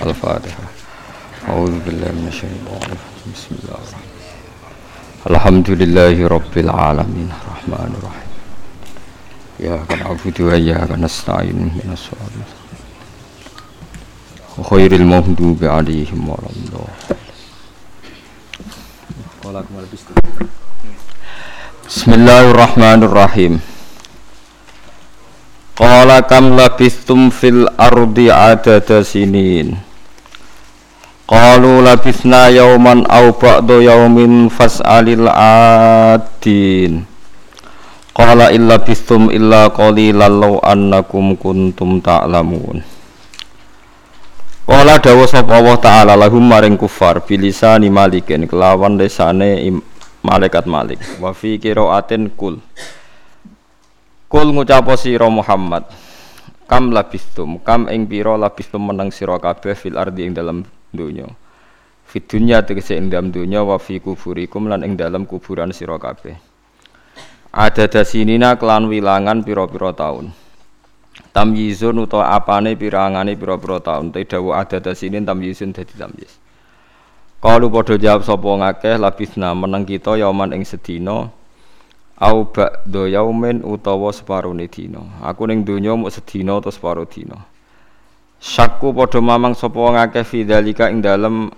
[0.00, 0.64] الفاتحة
[1.48, 8.30] أعوذ بالله من الشيطان الرجيم بسم الله الرحمن الرحيم الحمد لله رب العالمين الرحمن الرحيم
[9.60, 12.34] إياك نعبد وإياك نستعين من الصراط
[14.58, 17.14] وخير المغضوب عليهم ولا الضالين
[21.88, 23.54] بسم الله الرحمن الرحيم
[25.74, 29.74] Qala kam labistum fil ardi adada sinin
[31.29, 37.05] Qalu labisna yauman aw ba'da yaumin fas'alil adin
[38.17, 42.81] Qala illa bistum illa qalilan law annakum kuntum ta'lamun.
[44.65, 49.69] Qala dawa sapa Allah taala lahum maring kufar bilisani malikin kelawan lesane
[50.25, 52.57] malaikat malik wa fi qiraatin kul.
[54.29, 55.85] Kul ngucapo sira Muhammad
[56.69, 60.61] Kam labistum kam ing pira labistum meneng sira kabeh fil ardi ing dalam
[60.93, 61.29] dunya
[62.09, 63.29] Fit dunya tegese ing dalam
[63.69, 66.41] wa fi kuburikum lan ing dalam kuburan sira kabeh.
[67.53, 70.33] Ada dasinina kelan wilangan pira-pira taun.
[71.29, 74.09] Tamyizun utawa apane pirangane pira-pira taun.
[74.09, 76.41] Te dawu ada dasinin tamyizun dadi tamyiz.
[77.45, 81.29] Kalu padha jawab sapa ngakeh labisna meneng kita yauman ing sedina
[82.17, 85.05] au ba'da yaumin utawa separone dina.
[85.21, 87.48] Aku ning donya mung sedina utawa separo dina
[88.39, 91.51] syakku padha mamang sapa wong akeh fi dzalika ing dalem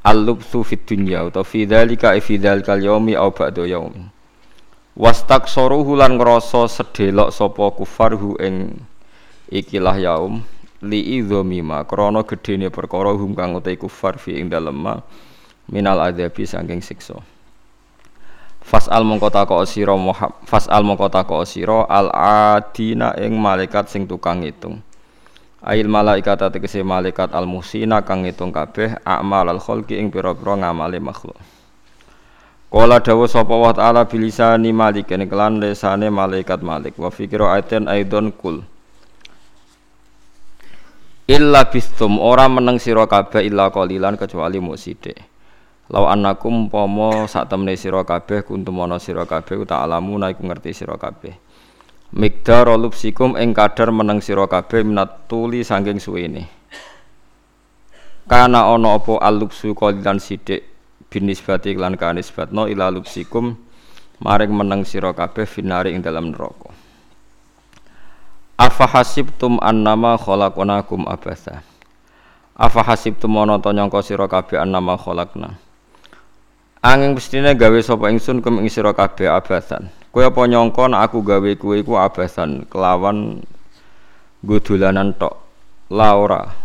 [0.00, 4.08] al-lubsu fid dunya utawa fi dzalika fi dzalikal yaumi au ba'da yaumin
[4.96, 8.80] wastaksaruhu lan ngrasa sedelok sapa kufarhu ing
[9.52, 10.40] ikilah yaum
[10.80, 15.04] li idzamima krana gedene perkara hum kang utai kufar fi ing dalem
[15.68, 17.20] minal adzabi saking siksa
[18.66, 19.94] Fas'al mongko takok sira
[20.42, 24.82] Fas'al mongko takok sira al adina ing malaikat sing tukang ngitung.
[25.66, 31.02] Ail malaikat tegese malaikat al musina kang ngitung kabeh amal al khalqi ing pira-pira ngamale
[31.02, 31.34] makhluk.
[32.70, 38.30] Kala dawa sapa wa taala bilisani malikin kelan lesane malaikat malik wa fikra aiten aidon
[38.30, 38.62] kul.
[41.26, 45.18] Illa bistum ora meneng sira kabeh illa qalilan kecuali muk sithik.
[45.90, 50.94] Lau annakum pomo sak temne sira kabeh kuntum ana sira kabeh ta'lamu iku ngerti sira
[50.94, 51.45] kabeh.
[52.16, 56.48] Mikdar lubsikum ing kadar meneng sira kabeh minat tuli saking suwene.
[58.24, 60.64] Kana ana apa alubsu qalilan sithik
[61.12, 63.60] binisbati lan kanisbatno ila lubsikum
[64.24, 66.72] maring meneng sira kabeh finari ing dalam neraka.
[68.56, 71.60] Afa hasibtum annama khalaqnakum abatha.
[72.56, 75.60] Afa hasibtum ana ta nyangka sira kabeh annama khalaqna.
[76.80, 79.92] Angin mestine gawe sapa ingsun kum ing sira kabeh abasan.
[80.16, 83.44] Kowe apa nyangka aku gawe kowe iku abasan kelawan
[84.40, 85.36] godolanan tok.
[85.92, 86.56] La ora.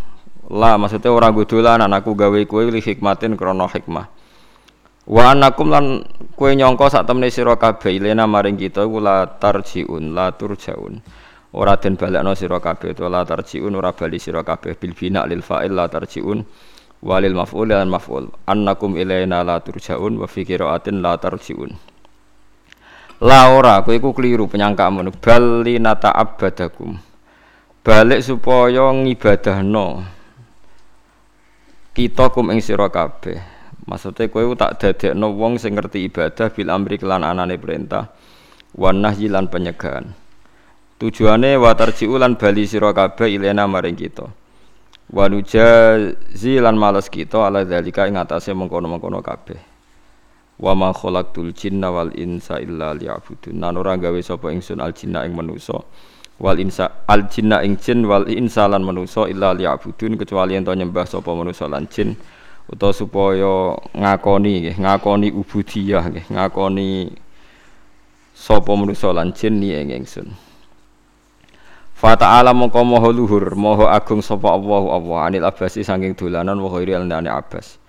[0.47, 4.07] La maksudnya ora godolanan aku gawe kowe li hikmatin krana hikmah.
[5.03, 5.99] Wa anakum lan
[6.39, 11.03] kowe nyangka sak temne sira kabeh ilena maring kita iku la tarjiun la turjaun.
[11.51, 15.43] Ora den balekno sira kabeh to la tarjiun ora bali sira kabeh bil bina lil
[15.43, 16.39] fa'il la tarjiun
[17.03, 21.90] walil maf'ul dan maf'ul annakum ilaina la turjaun wa fi qiraatin la tarjiun
[23.21, 26.97] la ora kowe iku keliru penyangkamu bal nata abadakum.
[27.81, 30.05] Balik supaya ngibadahno
[31.93, 33.37] kita kum ing sira kabeh.
[33.85, 38.09] Maksudnya kowe tak dadekno wong sing ngerti ibadah bil amri kelan anane perintah
[38.77, 40.13] wan nahyi lan penyegahan
[41.01, 44.29] tujuane wa tarji'u lan bali sira kabeh ilena maring kita.
[45.11, 49.70] Wa nujazi lan males kita ala dzalika ing atase mengkono-mengkono kabeh
[50.61, 53.57] wa ma khalaqtul jinna wal insa illa liya'budun.
[53.57, 55.81] Nan ora gawe sapa ingsun al jinna ing manusa
[56.37, 61.09] wal insa al jinna ing jin wal insa lan manusa illa liya'budun kecuali ento nyembah
[61.09, 62.13] sapa manusa lan jin.
[62.69, 67.09] Utawa supaya ngakoni nggih ngakoni ubudiyah nggih ngakoni
[68.37, 70.29] sapa manusa lan jin ing ingsun.
[71.97, 75.17] Fa ta'ala mongko maha luhur, maha agung sapa Allah Allah.
[75.25, 77.80] Anil abasi saking dolanan wa ghairi alani abas.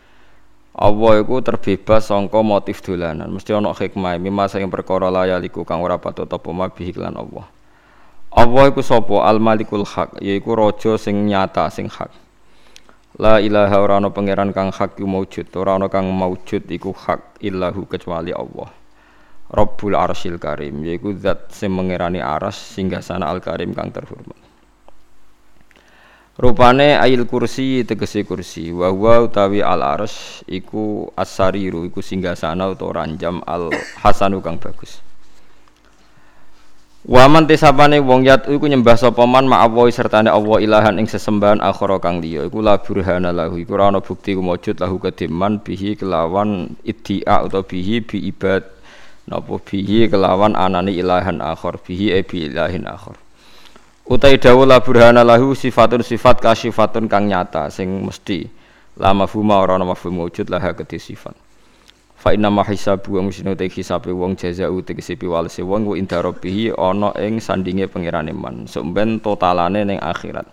[0.73, 3.29] Allah iku terbebas sangka motif dolanan.
[3.29, 7.45] Mesti ana hikmah mimma saking perkara layaliku kang ora patut apa mabih lan Allah.
[8.33, 12.09] Allah iku sapa al malikul haq, yaiku raja sing nyata sing hak.
[13.21, 17.85] La ilaha ora ana pangeran kang hak maujud, ora ana kang maujud iku hak illahu
[17.85, 18.73] kecuali Allah.
[19.53, 24.42] Rabbul Arsyil Karim yaiku zat sing mengerani aras singgasana Al Karim kang terhormat.
[26.32, 28.73] Rupane ayil kursi tegese kursi.
[28.73, 33.69] Wa huwa utawi al arsy iku asariru iku singgasana utawa ranjam al
[34.00, 35.05] hasanu kang bagus.
[37.05, 42.00] Waman tisapane wong yat iku nyembah sapa man ma'allahi sertane Allah ilahan ing sesembahan akhara
[42.00, 42.49] kang liya.
[42.49, 47.67] Iku la burhana lahu iku ora ana bukti kumujud lahu kediman bihi kelawan iddia utawa
[47.67, 48.64] bihi bi ibad
[49.29, 53.22] napa bihi kelawan anani ilahan akhar bihi e bi ilahin akhar
[54.07, 58.47] utai dawuh la burhana lahu sifatun sifat kasifatun kang nyata sing mesti.
[59.01, 61.33] La mafhuma ora ana mafhum wujud lah kedhi sifat.
[62.23, 66.21] Fa inna ma hisabu wong sing te hisabe wong jazau tegese piwalese wong wa inda
[66.23, 68.69] rabbih ana ing sandinge pangerane man.
[68.69, 70.47] Sumben totalane ning akhirat.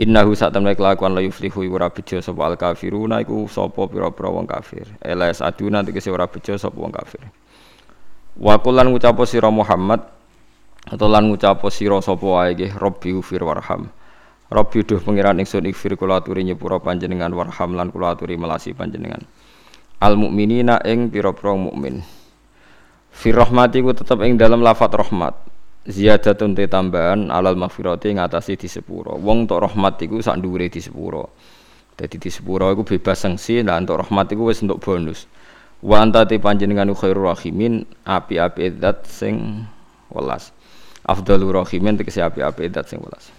[0.00, 4.48] Innahu sak temne kelakuan la yuflihu ora bejo sapa al kafiruna iku sapa pira-pira wong
[4.48, 4.88] kafir.
[5.00, 7.24] Elas aduna tegese ora bejo sapa wong kafir.
[8.36, 10.00] Wa kullan ngucapo sira Muhammad
[10.88, 13.92] atau lan ngucapo sira sapa wae nggih rabbi ufir warham
[14.50, 19.22] Rabbi duh pangeran ingsun ikfir kula aturi nyepura panjenengan warham lan kula aturi melasi panjenengan.
[20.02, 22.02] Al mukminina ing pira-pira mukmin.
[23.14, 25.38] Fi rahmati ku tetep ing dalam lafat rahmat.
[25.86, 30.76] Ziyadatun te tambahan alal maghfirati ngatasi di sepuro wong tok rahmat iku sak dhuwure di
[30.76, 31.32] sepuro
[31.96, 35.30] dadi di sepuro iku bebas sanksi lan untuk rahmat iku wis entuk bonus.
[35.78, 39.62] Wa anta te panjenengan khairur rahimin api-api zat sing
[40.10, 40.50] welas
[41.06, 43.32] afdalur rahimin tegese api-api zat sing welas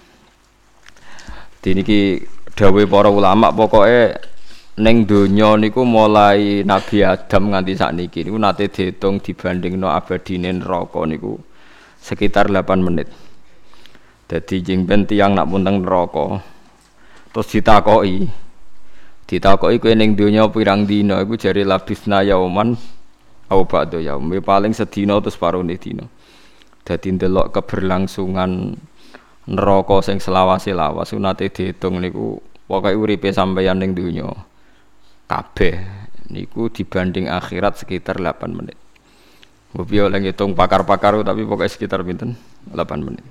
[1.61, 2.25] diniki
[2.57, 4.31] dawuh para ulama pokoknya
[4.79, 11.35] Neng donya niku mulai Nabi Adam nganti sakniki niku nate diitung dibandingno abadine neraka niku
[11.99, 13.11] sekitar 8 menit.
[14.31, 16.39] Dadi jeng ben tiyang nak punteng neraka
[17.35, 18.31] terus ditakoki
[19.27, 22.71] ditakoki kowe ning donya pirang dina iku jare labisna yauman
[23.51, 26.07] au ba'da yaum paling sedina terus parone dina.
[26.81, 28.73] Dadi ndelok keberlangsungan
[29.49, 34.29] neraka sing selawase lawas nate diitung niku pokoke uripe sampeyan ning donya
[35.25, 35.81] kabeh
[36.31, 38.77] niku dibanding akhirat sekitar 8 menit.
[39.71, 42.35] Mbok oleh ngitung pakar-pakar tapi pokoknya sekitar pinten
[42.71, 43.23] 8 menit.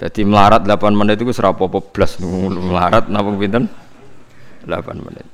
[0.00, 3.68] Jadi melarat 8 menit itu serapa apa blas melarat napa pinten
[4.64, 5.26] 8 menit.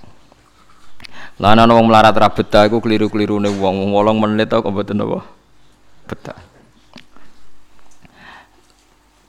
[1.36, 5.20] Lah ana wong melarat ra betah iku kliru-klirune wong 8 menit kok mboten apa
[6.08, 6.55] betah.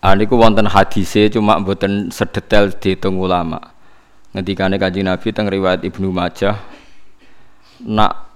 [0.07, 3.59] Ah, wonten hadise cuma mboten sedetail dihitung ulama.
[4.31, 6.55] Ngendikane Kanjeng Nabi teng riwayat Ibnu Majah
[7.83, 8.31] nak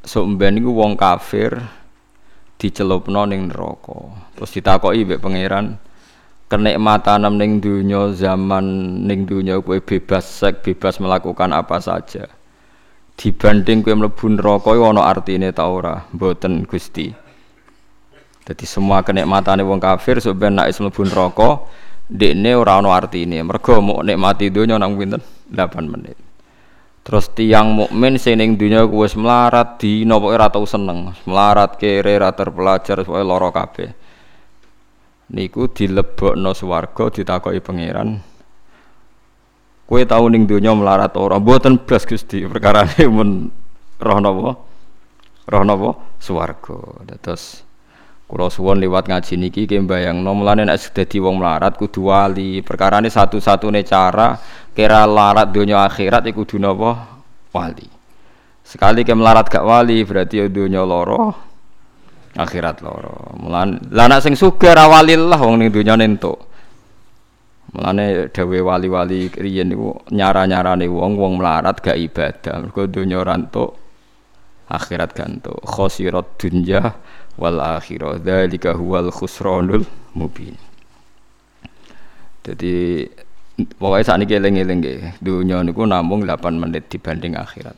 [0.00, 1.52] somben niku wong kafir
[2.56, 4.08] dicelupno ning neraka.
[4.40, 5.76] Terus ditakoki mbek pangeran
[6.48, 8.64] kenikmatan ning dunya zaman
[9.04, 12.24] ning dunya kowe bebas sek bebas melakukan apa saja.
[13.20, 16.08] Dibanding kowe mlebu neraka ana artine ta ora?
[16.16, 17.25] Mboten Gusti
[18.46, 21.66] jadi semua kenikmatane wong kafir sampeyan nek mlebu neraka
[22.06, 23.42] dekne ora ana artine.
[23.42, 25.18] Mergo mau nikmati donya nang pinten?
[25.50, 26.14] 8 menit.
[27.02, 31.10] Terus tiang mukmin sing ning donya wis melarat di pokoke ora tau seneng.
[31.26, 33.90] Melarat kere ra terpelajar pokoke lara kabeh.
[35.34, 38.22] Niku dilebokno swarga ditakoki pangeran.
[39.90, 41.42] Kowe tau ning donya melarat ora?
[41.42, 42.46] Mboten blas Gusti.
[42.46, 43.50] Perkarane mun
[43.98, 44.54] roh napa
[45.50, 45.90] roh napa
[46.22, 46.78] swarga.
[47.18, 47.65] Terus
[48.26, 52.58] Kulo suwon lewat ngaji niki ki mbayangno mulane nek dadi wong melarat kudu wali.
[52.58, 54.34] Perkarane satu-satune cara
[54.74, 57.22] kira larat donya akhirat iku kudu napa?
[57.54, 57.86] Wali.
[58.66, 61.38] Sekali ke melarat gak wali berarti ya donya loro
[62.34, 63.38] akhirat loro.
[63.38, 66.50] Mulane lah nek sing sugih ra wali lah wong ning donya entuk.
[67.78, 72.58] Mulane dewe wali-wali riyen niku nyara-nyarane wong wong melarat gak ibadah.
[72.58, 73.78] Mergo donya ora entuk
[74.66, 75.62] akhirat gantuk.
[75.62, 76.82] Khosirat dunya
[77.36, 78.20] wal akhirah.
[78.20, 79.84] Dzalika huwal khusranul
[80.16, 80.56] mubin.
[82.44, 83.04] Jadi
[83.56, 84.80] pokoknya saat ini eling-eling
[85.18, 87.74] dunia niku namung 8 menit dibanding akhirat.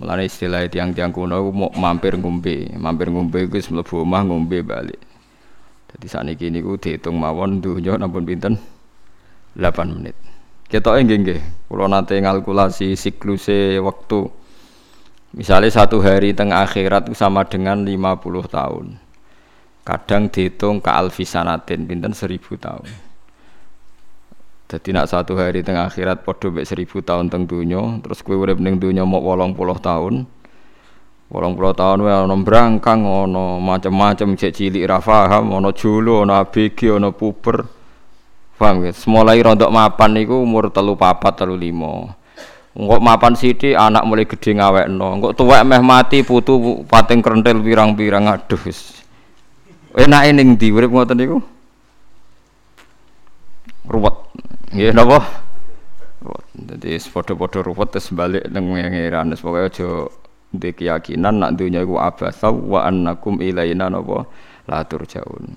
[0.00, 2.72] Mulai istilah tiang-tiang kuno mau mampir ngombe.
[2.74, 4.98] Mampir ngombe itu mlebu omah ngombe balik.
[5.92, 8.56] Jadi saat ini niku dihitung mawon dunia nampun pinten?
[9.52, 10.16] 8 menit.
[10.72, 14.32] Kita enggak enggak kalau nanti ngalkulasi siklusnya waktu
[15.32, 19.00] Misalnya satu hari tengah akhirat itu sama dengan 50 tahun.
[19.82, 22.86] Kadang dihitung ke alfisanatin, pinten seribu tahun.
[24.72, 28.56] Jadi nak satu hari tengah akhirat podo mek seribu tahun teng dunia, terus kue urip
[28.56, 30.24] ning dunia mau wolong puluh tahun.
[31.28, 35.00] Wolong puluh tahun wae ono brangkang, ono macam-macam cek cilik ra
[35.40, 37.60] ono jolo, ono ABG, ono puber.
[38.56, 38.94] Paham ya?
[38.94, 42.14] Semulai rontok mapan niku umur telu papat telu limo.
[42.72, 45.06] Engkok mapan sithik anak mulai gede ngawekno.
[45.20, 49.04] Engkok tuwek meh mati putu pating krentel pirang-pirang aduh wis.
[49.92, 51.20] Enake ning ndi urip ngoten?
[53.84, 54.16] Ruwet.
[54.72, 55.20] Nggih napa?
[56.24, 56.44] Ruwet.
[56.56, 59.88] Dadi padha-padha ruwet terus balik nang ngeran wis pokoke aja
[60.52, 64.28] Duwe keyakinan nak dunya iku abasa wa annakum ilaina napa
[64.68, 65.48] la turjaun.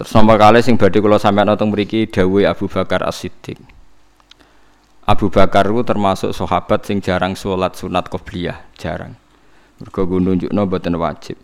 [0.00, 3.77] Terus nomor kali sing badhe kula sampeyan teng mriki dawuh Abu Bakar As-Siddiq.
[5.08, 9.16] Abu Bakar itu termasuk sahabat sing jarang sholat sunat qobliyah, jarang.
[9.80, 11.40] Mergo nunjukno boten wajib.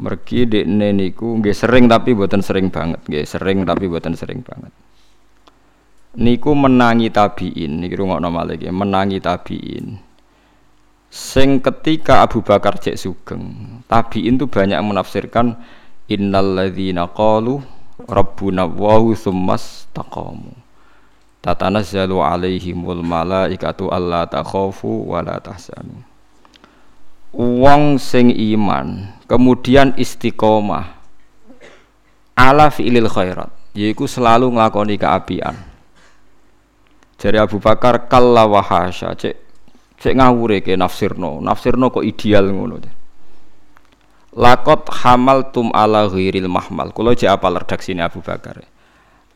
[0.00, 4.72] Mergi dekne niku nggih sering tapi boten sering banget, nggih sering tapi boten sering banget.
[6.16, 10.00] Niku menangi tabiin, niki rungokno malih nggih, menangi tabiin.
[11.12, 15.60] Sing ketika Abu Bakar cek sugeng, tabiin tuh banyak menafsirkan
[16.08, 17.60] innal ladzina qalu
[18.08, 20.65] rabbuna wa tsummas taqamu.
[21.46, 26.02] Tatanazzalu alaihimul malaikatu alla takhafu wa la tahzanu.
[27.30, 30.98] Wong sing iman kemudian istiqomah
[32.34, 35.54] ala fi'lil khairat yaitu selalu nglakoni keapian
[37.20, 39.36] Jari Abu Bakar kalla wahasya cek
[40.00, 42.80] cek ngawure ke nafsirno nafsirno kok ideal ngono
[44.36, 46.92] Lakot hamal tum ala ghairil mahmal.
[46.92, 48.60] Kulo jek apa redaksine Abu Bakar.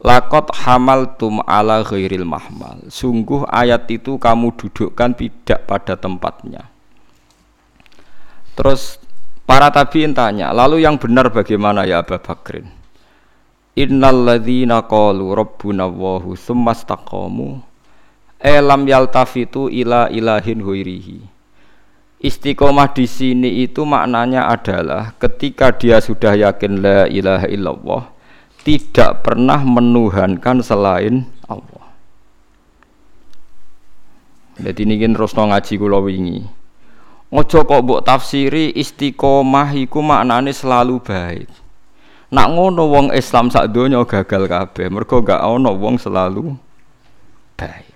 [0.00, 2.88] Lakot hamal tum ala ghairil mahmal.
[2.88, 6.72] Sungguh ayat itu kamu dudukkan tidak pada tempatnya.
[8.56, 9.00] Terus
[9.50, 12.70] Para tabiin tanya, lalu yang benar bagaimana ya Abu Bakrin?
[13.74, 17.58] Innal ladzina qalu rabbuna Allahu tsumma istaqamu
[18.38, 21.26] elam yaltafitu ila ilahin huirihi.
[22.22, 28.02] Istiqomah di sini itu maknanya adalah ketika dia sudah yakin la ilaha illallah
[28.60, 31.86] tidak pernah menuhankan selain Allah.
[34.60, 36.44] Jadi ini kan Rosno ngaji kula wingi.
[37.30, 41.48] Ojo kok mbok tafsiri istiqomah iku maknane selalu baik.
[42.30, 46.54] Nak ngono wong Islam sak donya gagal kabeh, mergo gak ono wong selalu
[47.58, 47.94] baik.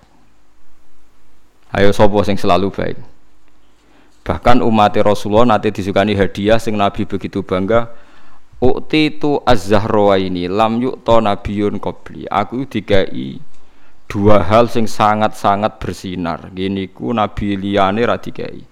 [1.75, 2.97] Ayo sapa sing selalu baik?
[4.25, 7.91] Bahkan umat Rasulullah nanti disukani hadiah sing Nabi begitu bangga
[8.65, 12.25] Ukti itu az-zahra ini lam yukta nabiyun qabli.
[12.25, 13.37] Aku dikai
[14.09, 16.49] dua hal sing sangat-sangat bersinar.
[16.49, 18.65] Gini ku nabi liyane ra dikai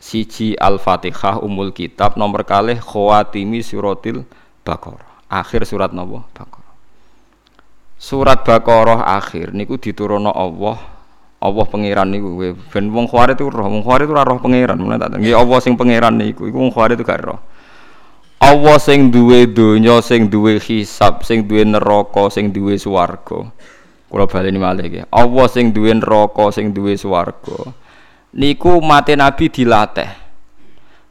[0.00, 4.28] siji Al-Fatihah umul kitab nomor kalih khawatimi suratil
[4.60, 5.24] Baqarah.
[5.32, 6.20] Akhir surat napa?
[6.36, 6.74] Baqarah.
[7.96, 10.76] Surat Baqarah akhir niku diturunno Allah.
[11.40, 12.36] Allah pangeran niku
[12.68, 14.76] ben wong khawarit itu roh, wong khawarit itu roh pangeran.
[14.76, 17.40] Mulane tak nggih Allah sing pangeran niku iku wong khawarit itu gak roh.
[18.40, 23.52] Allah sing duwe donya, sing duwe hisab, sing duwe neraka, sing duwe swarga.
[24.10, 25.06] Kula baleni malih nggih.
[25.12, 27.76] Allah sing duwe neraka, sing duwe swarga
[28.34, 30.10] niku mate Nabi dilatih.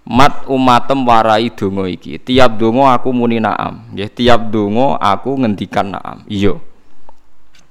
[0.10, 2.18] Mat umatem warai donga iki.
[2.18, 3.86] Tiap donga aku muni naam.
[3.94, 6.26] Nggih, tiap donga aku ngendikan naam.
[6.26, 6.58] Iya.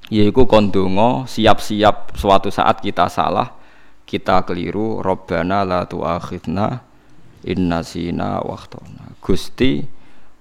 [0.08, 3.52] Yaiku kon donga siap-siap suatu saat kita salah,
[4.06, 6.80] kita keliru, Rabbana la tu'akhidna
[7.44, 9.07] inna sina waktona.
[9.18, 9.84] Gusti,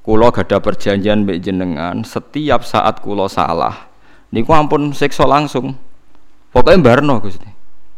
[0.05, 3.89] kula gada perjanjian mbek jenengan, setiap saat kula salah,
[4.31, 5.75] niku ampun siksa langsung.
[6.53, 7.49] Pokoknya barno Gusti.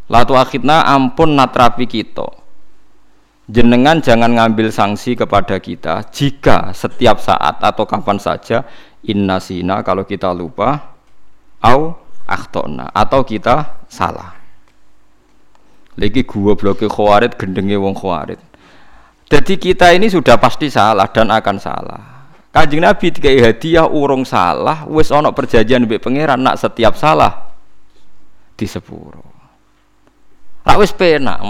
[0.10, 2.26] Latu akhidna ampun natrapi kita.
[3.50, 8.62] Jenengan jangan ngambil sanksi kepada kita jika setiap saat atau kapan saja
[9.02, 10.94] inna sina kalau kita lupa
[11.66, 11.98] au
[12.30, 14.38] akhtona atau kita salah.
[15.98, 18.38] Lagi gua bloke khawarid gendenge wong khawarid.
[19.30, 22.02] Jadi kita ini sudah pasti salah dan akan salah.
[22.50, 27.54] Kanjeng Nabi dikai hadiah urung salah, wis ana perjanjian mbek pangeran nak setiap salah
[28.58, 29.22] di sepuro.
[30.66, 31.46] Tak wis penak.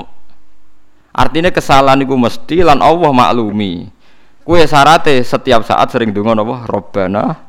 [1.15, 3.87] Artinya kesalahan itu mesti lan Allah maklumi.
[4.43, 6.67] Kue sarate setiap saat sering donga napa?
[6.67, 7.47] Robbana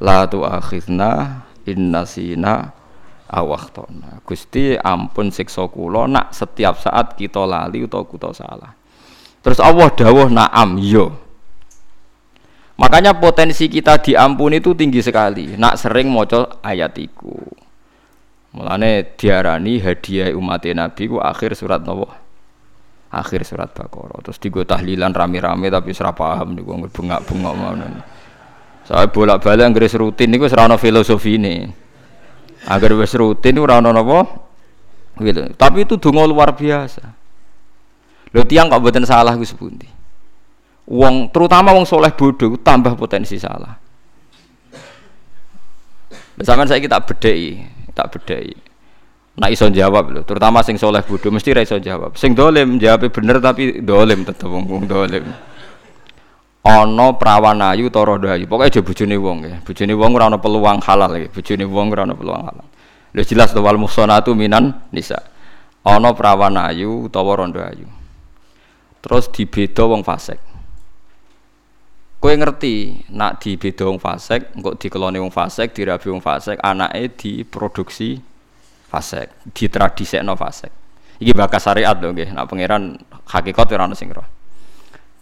[0.00, 2.72] la tu'akhidna innasina
[3.28, 4.24] awaktona.
[4.24, 8.72] Gusti ampun siksa kula nak setiap saat kita lali utawa kita salah.
[9.46, 11.14] Terus Allah dawuh na'am yo.
[12.82, 15.54] Makanya potensi kita diampuni itu tinggi sekali.
[15.54, 17.38] Nak sering maca ayat iku.
[18.58, 22.10] Mulane diarani hadiah umat Nabi ku akhir surat nopo?
[23.14, 24.18] Akhir surat Baqarah.
[24.26, 27.86] Terus digo tahlilan rame-rame tapi ora paham niku bengak-bengok ngono.
[28.82, 31.70] Saya bolak-balik anggere rutin niku ora ana filosofine.
[32.66, 34.26] Agar wis rutin ora ana napa?
[35.56, 37.15] Tapi itu donga luar biasa.
[38.36, 39.88] Lho tiang kok mboten salah ku sepundi.
[40.92, 43.80] Wong terutama wong soleh bodoh tambah potensi salah.
[46.36, 47.64] Bersama saya kita bedai
[47.96, 48.52] tak bedai
[49.40, 53.08] nak iso jawab lho terutama sing soleh bodoh mesti ra iso jawab sing dolim jawab
[53.08, 55.24] bener tapi dolim tetep wong wong dolim.
[56.66, 58.44] Ana prawan ayu ta rodo ayu?
[58.44, 58.82] Pokoke aja
[59.16, 59.56] wong ya.
[59.64, 61.30] Bojone wong ora peluang halal ya.
[61.32, 62.66] Bojone wong ora peluang halal.
[63.16, 63.80] Lho jelas to wal
[64.36, 65.24] minan nisa.
[65.86, 67.95] Ana perawan ayu utawa rondo ayu.
[69.06, 70.42] Terus dibeda wong fasik.
[72.18, 78.18] Kowe ngerti nak dibeda wong fasik, engko dikelone wong fasik, dirabi wong fasik, anake diproduksi
[78.90, 80.74] fasik, ditradisekno fasik.
[81.22, 82.98] Iki bakas syariat lho nggih, nak pangeran
[83.30, 84.26] hakikat ora ono sing roh.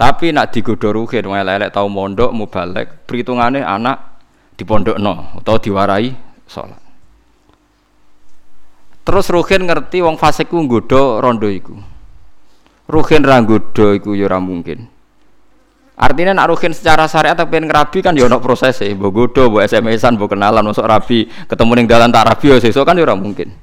[0.01, 4.17] Tapi nak digodho ruhin elek tau mondok mubalek, perhitungane anak
[4.57, 6.09] dipondokno utawa diwarai
[6.49, 6.81] salat.
[9.05, 11.53] Terus Ruhin ngerti wong fasik ku nggodha rondo.
[12.85, 14.93] Ruhin ra nggodha iku ya mungkin.
[15.95, 20.19] Artinya nak Ruhin secara syariat tapi ngerabi kan ya proses e, mbok godho, mbok SMS-an,
[20.19, 23.55] kenalan, masuk rabi, ketemu ning dalan tak rabi ya sesuk kan ya mungkin.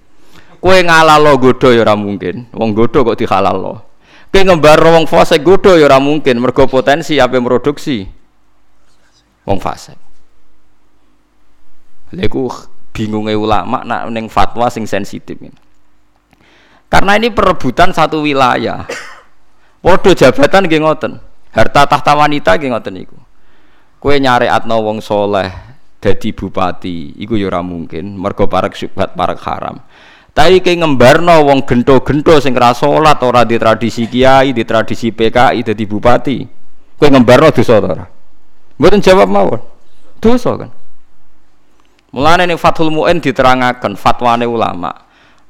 [0.62, 2.48] Kowe ngalalo godho ya ora mungkin.
[2.56, 3.84] Wong godho kok dihalalno.
[4.32, 8.08] Kowe ngembar wong fasik godho ya mungkin, mergo potensi ape produksi
[9.44, 10.00] wong fasik.
[12.16, 12.28] Lha
[12.92, 15.52] bingungnya ulama nak neng fatwa sing sensitif ini.
[16.92, 18.84] Karena ini perebutan satu wilayah.
[19.82, 21.18] Waduh jabatan nggih ngoten.
[21.52, 23.18] Harta tahta wanita nggih ngoten iku.
[24.02, 25.50] Kowe atno wong soleh
[26.02, 29.78] dadi bupati, iku ya ora mungkin, mergo parek syubhat parek haram.
[30.34, 35.62] Tapi kayak ngembarno wong gento-gento sing ora salat ora di tradisi kiai, di tradisi PKI
[35.62, 36.38] dadi bupati.
[36.98, 38.06] Kowe ngembarno dosa ta ora?
[38.82, 39.62] Mboten jawab mawon.
[40.18, 40.72] Dosa kan.
[42.12, 44.90] Mulane ning Fathul Muin diterangaken fatwane ulama.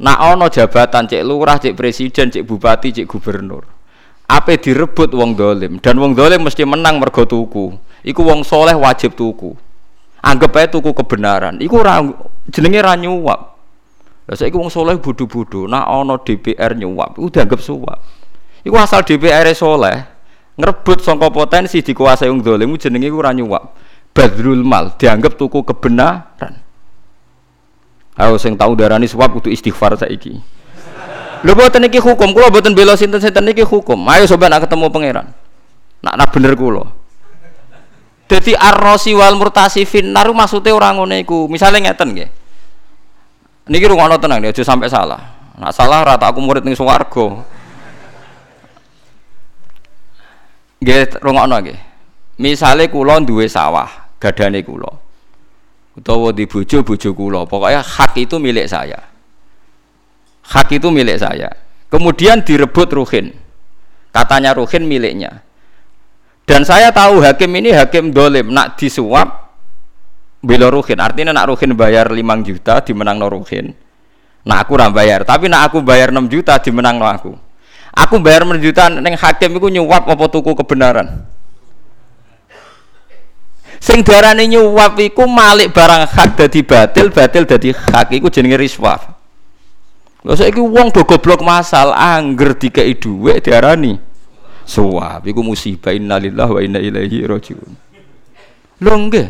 [0.01, 3.80] Nak ana jabatan cek lurah, cek presiden, cek bupati, cek gubernur.
[4.31, 7.75] Apa direbut wong dolim dan wong dolim mesti menang mergo tuku.
[8.07, 9.51] Iku wong soleh wajib tuku.
[10.23, 11.59] Anggap aja tuku kebenaran.
[11.59, 11.99] Iku ra
[12.47, 13.41] jenenge ra nyuap.
[14.31, 17.99] Lah saiki wong soleh bodho-bodho, nak ana DPR nyuap, iku dianggap suap.
[18.63, 19.97] Iku asal DPR soleh
[20.55, 23.73] ngrebut sangka potensi dikuasai wong dolim jenenge iku ra nyuap
[24.13, 26.61] badrul mal dianggap tuku kebenaran
[28.19, 30.35] Ayo sing tahu darani suap kudu istighfar saiki.
[31.41, 33.97] Lho boten iki hukum, kula boten bela sinten-sinten iki hukum.
[34.09, 35.27] Ayo coba nak ketemu pangeran.
[36.05, 36.85] Nak nak bener kula.
[38.29, 41.49] Dadi ar-rasi wal murtasifin naru maksude ora ngono iku.
[41.49, 42.29] Misale ngeten nggih.
[43.71, 45.21] Niki rungokno tenang aja sampai salah.
[45.57, 47.41] Nak salah rata aku murid ning swarga.
[50.79, 51.79] Nggih rungokno nggih.
[52.41, 55.01] Misale kula duwe sawah, gadane kula
[55.91, 59.10] utawa di bojo bojo kula pokoknya hak itu milik saya
[60.45, 61.49] hak itu milik saya.
[61.91, 63.35] Kemudian direbut Ruhin.
[64.15, 65.43] Katanya Ruhin miliknya.
[66.47, 68.51] Dan saya tahu hakim ini hakim dolim.
[68.51, 69.51] Nak disuap
[70.39, 70.97] bela Ruhin.
[70.99, 73.75] Artinya nak Ruhin bayar 5 juta dimenang no Ruhin.
[74.47, 75.27] Nah aku ram bayar.
[75.27, 77.31] Tapi nak aku bayar 6 juta dimenang no aku.
[77.91, 81.27] Aku bayar 6 juta neng hakim itu nyuap apa tuku kebenaran?
[83.81, 88.13] Sing darane nyuwap iku malik barang hak dadi batil, batil dadi hak.
[88.13, 89.20] Iku jenenge riswah.
[90.21, 93.97] Lha saiki wong do goblok masal angger dikei dhuwit diarani
[94.65, 97.71] suwap iku musibah innalillahi wa inna ilaihi rajiun.
[98.81, 99.27] Lho nggih.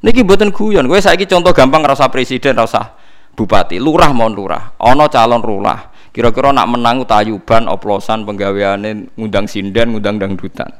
[0.00, 0.88] Niki mboten guyon.
[0.88, 2.96] Kowe saiki contoh gampang rasa presiden, rasa
[3.36, 4.76] bupati, lurah mon lurah.
[4.80, 5.92] Ana calon lurah.
[6.12, 10.72] Kira-kira nak menang tayuban oplosan penggaweane ngundang sinden, ngundang dangdutan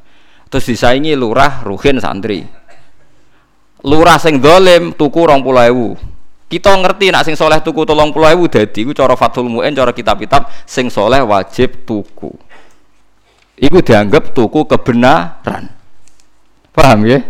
[0.47, 2.47] terus disaingi lurah ruhin santri
[3.83, 5.99] lurah sing dolim tuku ewu
[6.47, 9.91] kita ngerti nak sing soleh tuku tolong puluh ewu dadi ku cara fatul mu'in cara
[9.91, 12.31] kitab-kitab sing soleh wajib tuku
[13.59, 15.73] itu dianggap tuku kebenaran
[16.71, 17.21] paham ya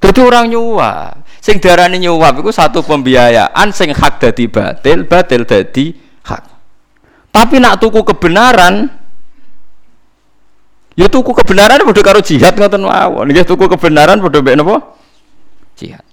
[0.00, 5.92] jadi orang nyuap sing darani nyuap itu satu pembiayaan sing hak dadi batil batil dadi
[6.24, 6.42] hak
[7.28, 9.00] tapi nak tuku kebenaran
[10.98, 13.24] Ya tuku kebenaran padha karo jihad ngoten mawon.
[13.32, 14.76] Nggih tuku kebenaran padha mbek napa?
[15.80, 16.04] Jihad.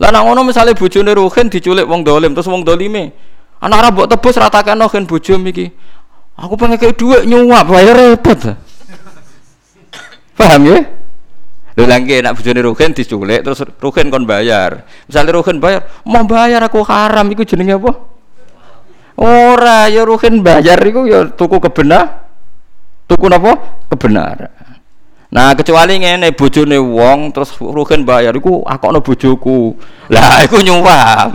[0.00, 3.12] Lah nang ngono misale bojone Ruhin diculik wong dolim terus wong dolime
[3.60, 5.66] anak ora mbok tebus ratakno Ruhin bojo iki.
[6.40, 8.56] Aku pengen kayak duit nyuap bayar repot.
[10.40, 10.78] Paham ya?
[11.76, 14.88] Lho lagi nak bojone Ruhin diculik terus Ruhin kon bayar.
[15.04, 17.92] Misalnya Ruhin bayar, mau bayar aku haram iku jenenge apa?
[19.20, 22.24] Ora ya Ruhin bayar iku ya tuku kebenar
[23.04, 23.52] tuku napa
[23.92, 24.48] kebenaran
[25.30, 29.78] nah kecuali ngene bojone wong terus rugen bayar iku akokno bojoku.
[30.10, 31.30] Lah iku nyuwap.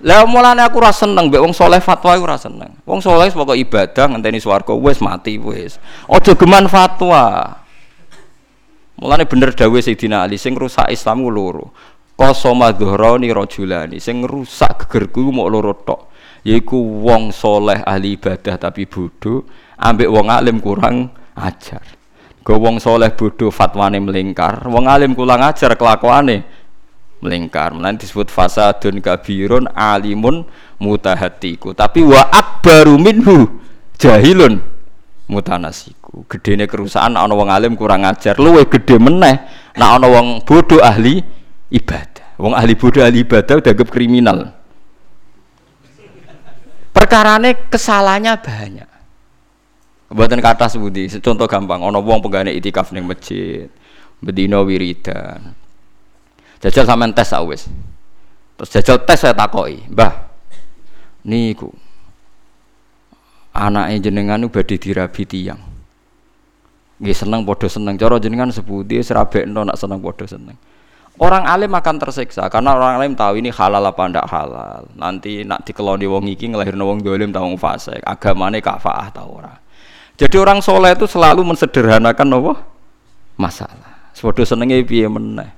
[0.00, 2.72] Lah mulane aku ora seneng mbek wong soleh fatwa iku ora seneng.
[2.82, 5.78] Wong soleh pokok ibadah ngenteni swarga wis mati wis.
[6.10, 7.54] Aja geman fatwa.
[8.98, 11.70] Mulane bener dawuh Sayyidina Ali sing rusak Islam ku loro.
[12.18, 16.10] Kosoma dhuhrani rajulani sing rusak gegerku mau loro tok.
[16.48, 19.44] Yaiku wong soleh ahli ibadah tapi bodoh
[19.76, 21.99] ambek wong alim kurang ajar
[22.50, 26.42] go wong soleh bodoh fatwane melingkar wong alim kurang ajar kelakuane
[27.22, 27.76] melingkar.
[27.76, 30.48] Mulane disebut fasadun kabirun alimun
[30.80, 31.76] mutahatiku.
[31.76, 33.60] Tapi wa akbaru minhu
[34.00, 34.58] jahilun
[35.30, 36.26] mutanasiku.
[36.26, 39.36] Gedene kerusakan ana wong alim kurang ajar, luwe gede meneh
[39.78, 41.22] nek ana wong bodoh ahli
[41.70, 42.34] ibadah.
[42.40, 44.38] Wong ahli bodoh ahli ibadah udah kriminal.
[46.90, 48.89] Perkarane kesalahannya banyak.
[50.10, 53.70] Buatan kata sebudi, contoh gampang, ono wong penggane itikaf ning masjid,
[54.18, 55.54] bedino wiridan.
[56.58, 57.70] Jajal sampean tes awis.
[58.58, 60.12] Terus jajal tes saya takoi, Mbah.
[61.30, 61.70] Niku.
[63.54, 65.62] Anake jenengan badhe dirabi tiyang.
[67.00, 67.96] Nggih seneng padha seneng.
[67.96, 70.58] Cara jenengan sebuti serabekno nak seneng padha seneng.
[71.20, 74.84] Orang alim akan tersiksa karena orang alim tahu ini halal apa ndak halal.
[74.96, 79.52] Nanti nak dikeloni wong iki ngelahirno wong dolim tau fasik, agamane kafaah ta ora.
[80.20, 82.52] Jadi orang soleh itu selalu mensederhanakan apa?
[83.40, 84.12] Masalah.
[84.12, 85.48] Sepodo senengnya piye meneh.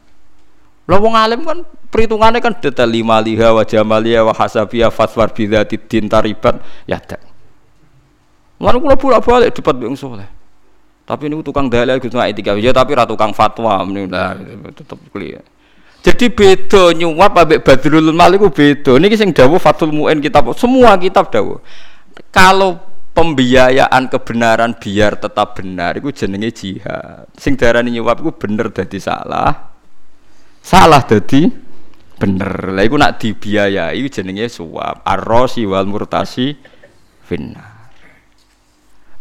[0.86, 5.82] Lah wong alim kan perhitungannya kan detail lima liha wa jamaliya wa hasabiyah fatwar bidzati
[5.82, 7.18] din taribat ya tak.
[8.62, 10.30] Lalu kula bolak-balik debat wong soleh.
[11.02, 14.38] Tapi ini tukang dalil gitu nggak etika ya tapi ratu tukang fatwa lah
[14.70, 15.42] tetap kuliah.
[16.02, 18.98] Jadi beda nyuap ambek Badrul Malik beda.
[18.98, 21.58] Ini sing dawuh Fathul Muin kitab semua kitab dawuh.
[22.30, 22.78] Kalau
[23.12, 27.28] pembiayaan kebenaran biar tetap benar itu jenenge jihad.
[27.36, 29.72] Sing darani nyuap itu bener dadi salah
[30.62, 31.48] salah dadi
[32.16, 32.72] bener.
[32.72, 35.04] Lah iku nak dibiayai jenenge suap.
[35.04, 36.56] Arrosi wal murtasi
[37.26, 37.92] finnar.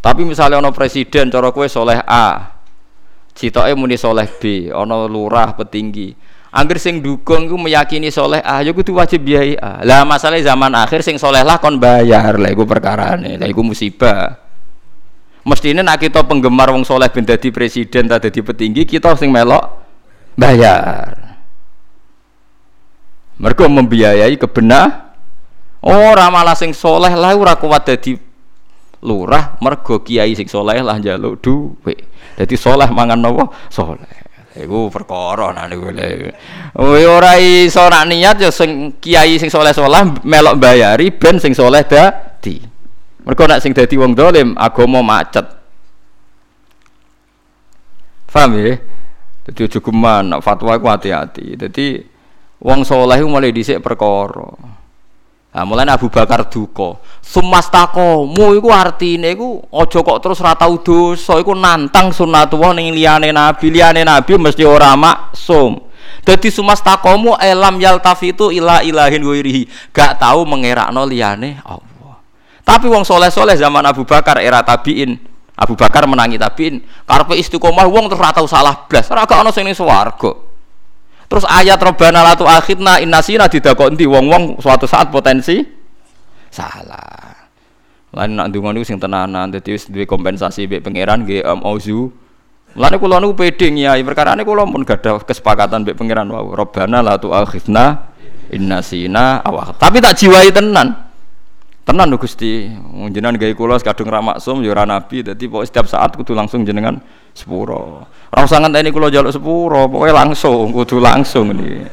[0.02, 2.58] Tapi misalnya ono presiden cara kue soleh A
[3.32, 6.12] citoke muni soleh B ono lurah petinggi
[6.52, 9.78] Angger sing dukung ku meyakini soleh ah ya kudu wajib biaya ah.
[9.80, 13.40] Lah masalah zaman akhir sing soleh lah kon bayar lah iku perkarane.
[13.40, 14.36] Lah iku musibah.
[15.48, 19.64] Mestine nak kita penggemar wong soleh ben dadi presiden ta dadi petinggi kita sing melok
[20.36, 21.40] bayar.
[23.40, 25.16] Mereka membiayai kebenar
[25.80, 28.14] ora malah sing soleh lah ora kuat dadi
[29.02, 31.96] lurah mergo kiai sing soleh lah njaluk duwe.
[32.38, 33.50] Dadi soleh mangan nopo?
[33.66, 34.21] Soleh.
[34.52, 35.88] Iku perkara nah niku.
[36.76, 41.80] Oh ora iso nak niat ya sing kiai sing saleh-saleh melok bayari ben sing saleh
[41.88, 42.60] dadi.
[43.24, 45.46] Mergo nak sing dadi wong dolim agama macet.
[48.28, 48.76] Paham ya?
[49.48, 51.56] Dadi aja geman fatwa ku hati-hati.
[51.56, 51.86] Dadi
[52.60, 54.52] wong saleh mulai dhisik perkara.
[55.52, 56.96] Nah, mulai Abu Bakar duka.
[57.20, 63.36] Sumastakomu iku artine iku aja kok terus ra tau dosa iku nantang sunnatullah ning liyane
[63.36, 65.76] nabi, liyane nabi mesti ora maksum.
[66.24, 69.92] Dadi sumastakomu elam yaltafitu ila ilahin ghairihi.
[69.92, 72.16] Gak tahu mengerakno liyane Allah.
[72.64, 75.20] Tapi wong soleh-soleh zaman Abu Bakar era tabiin,
[75.52, 79.04] Abu Bakar menangi tabiin, karepe istiqomah wong terus ra tau salah blas.
[79.12, 80.51] Ora gak ana sing ning swarga.
[81.32, 85.64] Terus ayat Robbana latu akhidna innasina didakok endi wong-wong suatu saat potensi
[86.52, 87.48] salah.
[88.12, 92.12] Lain nak ndonga niku sing tenanan dadi wis kompensasi mbek pangeran nggih um, auzu.
[92.76, 96.52] Mulane kula niku pede nyai perkarane kula pun gadah kesepakatan mbek pangeran wau.
[96.52, 98.12] Robbana latu akhidna
[98.52, 99.80] innasina awak.
[99.80, 100.92] Tapi tak jiwai tenan.
[101.88, 102.68] Tenan lho Gusti.
[103.08, 107.00] Jenengan gawe kula kadung ra maksum ya nabi dadi setiap saat kudu langsung jenengan
[107.32, 108.06] sepuro.
[108.32, 111.84] Ora usah ngenteni kula njaluk sepuro, pokoknya langsung, kudu langsung ini.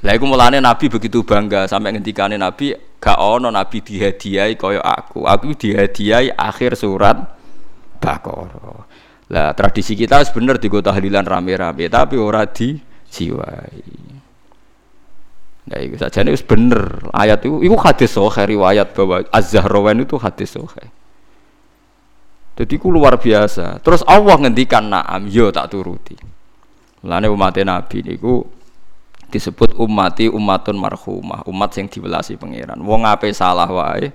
[0.00, 5.28] Lah iku mulane Nabi begitu bangga sampai ngendikane Nabi gak ono Nabi dihadiahi kaya aku.
[5.28, 7.20] Aku dihadiahi akhir surat
[8.00, 8.88] Baqarah.
[9.30, 14.08] Lah tradisi kita sebener digo tahlilan rame-rame tapi ora dijiwai.
[15.70, 20.56] Nah, itu saja ini bener ayat itu, itu hadis sohe riwayat bahwa Az-Zahrawan itu hadis
[20.56, 20.88] sohe.
[22.58, 23.80] Jadi ku luar biasa.
[23.80, 26.16] Terus Allah ngendikan naam, yo tak turuti.
[27.00, 28.44] Mulane umat Nabi niku
[29.30, 32.76] disebut umati umatun marhumah, umat yang dibelasi pangeran.
[32.82, 34.12] Wong ape salah wae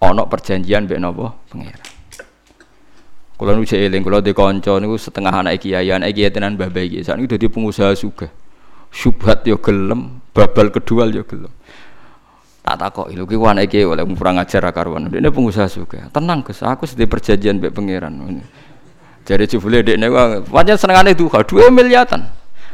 [0.00, 1.92] ana perjanjian mbek napa pangeran.
[3.34, 7.02] Kula nu eling kula di kanca niku setengah anak kiai, anak kiai tenan iki.
[7.02, 8.30] Saat dadi pengusaha sugih.
[8.94, 11.50] Syubhat yo gelem, babal kedua yo gelem
[12.64, 15.12] tak takok lho ki anake oleh kurang ajar karuan.
[15.12, 16.64] Ini pengusaha juga tenang Gus.
[16.64, 18.40] Aku sedih perjanjian mbek pangeran.
[19.28, 20.08] Jadi jebule dekne
[20.48, 22.24] pancen senengane duha 2 miliatan.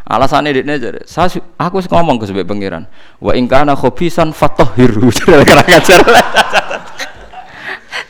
[0.06, 2.86] Alasannya dekne jadi saya aku ngomong ke mbek pangeran
[3.18, 6.00] wa in kana khobisan fatahhiru kurang ajar.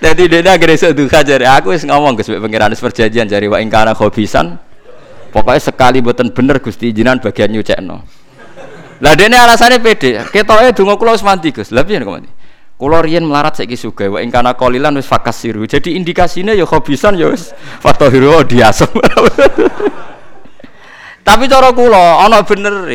[0.01, 3.57] Jadi dia akhirnya iso duha jadi aku wis ngomong ke mbek pangeran perjanjian jadi wa
[3.57, 4.61] in kana khobisan
[5.33, 8.20] pokoknya sekali buatan bener Gusti jinan bagian nyucekno
[9.01, 10.21] lah dene alasannya pede.
[10.29, 11.73] Ketoke donga kula wis mandi, Gus.
[11.73, 12.29] Lah piye mandi?
[12.81, 15.69] Kula riyen melarat saiki sugih wa ing kana qalilan wis fakasiru.
[15.69, 18.89] Jadi indikasinya ya khobisan ya wis fatahiru diasem.
[21.29, 22.89] Tapi cara kula ana bener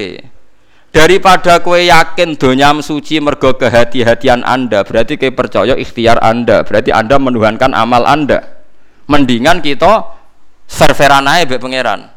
[0.89, 7.19] Daripada kue yakin donyam suci mergo kehati-hatian Anda, berarti kue percaya ikhtiar Anda, berarti Anda
[7.19, 8.63] menuhankan amal Anda.
[9.11, 10.07] Mendingan kita
[10.65, 12.09] serveran aja be pangeran.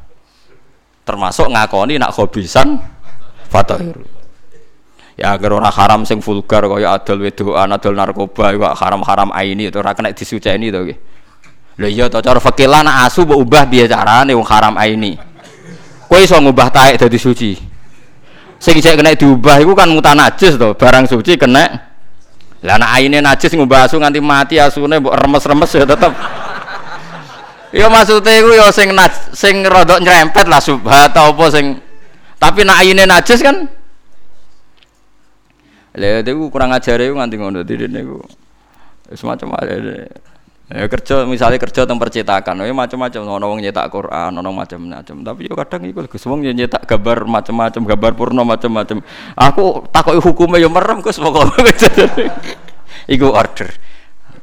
[1.03, 2.79] Termasuk ngakoni nak hobisan
[3.49, 3.97] fatahir.
[5.19, 9.83] Ya agar orang haram sing vulgar kaya adol wedoan, adol narkoba, kok haram-haram aini itu
[9.83, 10.99] ora kena disuceni to nggih.
[11.83, 15.19] Lha iya to cara fikih asu mbok ubah piye carane wong haram aini.
[16.07, 17.53] Kowe iso ngubah taek dadi suci
[18.59, 21.67] sing cek kena diubah itu kan mutan najis to, barang suci kena.
[22.63, 26.13] Lah anak aine najis ngubah asu nganti mati asune mbok remes-remes ya tetep.
[27.75, 28.91] Ya maksudnya iku ya sing
[29.35, 31.79] sing rodok nyerempet lah subhat apa sing
[32.39, 33.67] tapi nak aine najis kan
[35.99, 38.23] Lah itu kurang ajar itu nganti ngono dene niku.
[39.11, 39.75] Semacam ada
[40.69, 45.17] Ya kerja misalnya kerja tentang percetakan, ya macam-macam, ono wong nyetak Quran, ono macam-macam.
[45.25, 49.01] Tapi yo kadang iku Gus wong nyetak gambar macam-macam, gambar purno macam-macam.
[49.33, 51.65] Aku takoki hukumnya yo merem Gus pokoke.
[53.17, 53.73] iku order.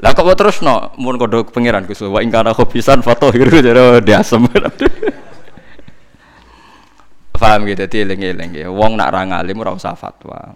[0.01, 4.49] Lah kok terus no, mun kodok pangeran Gus wa ingkana khobisan foto hiru jare diasem.
[7.35, 10.55] Paham gitu, dadi eling-eling Wong nak ra ngalim ora usah fatwa.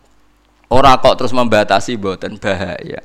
[0.70, 3.02] Ora kok terus membatasi boten bahaya.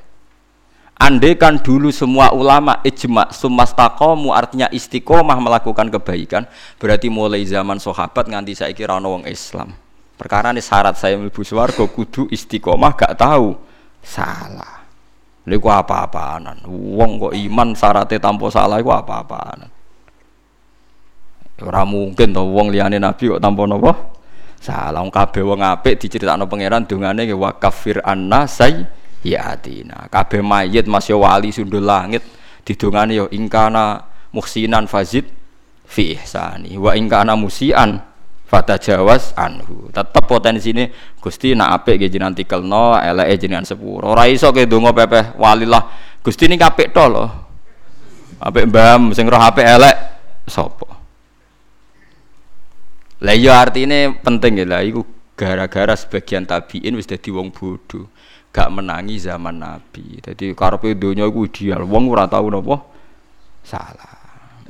[0.94, 6.46] Andai kan dulu semua ulama ijma sumastakomu artinya istiqomah melakukan kebaikan
[6.78, 9.74] berarti mulai zaman sahabat nganti saya kira wong Islam.
[10.14, 13.58] Perkara ini syarat saya mlebu swarga kudu istiqomah gak tahu
[13.98, 14.86] salah.
[15.50, 16.62] Niku apa-apaanan.
[16.70, 19.73] Wong kok iman syaratnya tanpa salah iku apa-apaanan.
[21.62, 23.92] Ora mungkin to wong liyane nabi kok tanpa napa?
[24.58, 28.82] Salah wong kabeh wong apik diceritakno pangeran dongane wa kafir anna say
[29.22, 32.26] ya atina kabeh mayit masih wali sundul langit
[32.66, 34.02] didongane yo ingkana
[34.34, 35.30] muhsinan fazid
[35.86, 38.02] fi ihsani wa ingkana musian
[38.48, 39.94] fata jawas anhu.
[39.94, 40.90] Tetep potensi ini
[41.22, 44.10] gusti nak apik ge jenengan tikelno eleke jenengan sepuro.
[44.10, 45.82] Ora iso ke donga pepeh walilah
[46.18, 47.26] gusti ini apik to lho.
[48.42, 49.96] Apik mbam sing roh apik elek
[50.50, 50.93] sapa
[53.24, 55.00] lah iya artine penting ya lah iku
[55.34, 58.12] gara-gara sebagian tabiin wis dadi wong bodoh
[58.54, 60.22] gak menangi zaman Nabi.
[60.22, 61.82] Jadi karepe donya iku ideal.
[61.82, 62.86] Wong ora tau napa
[63.66, 64.14] salah.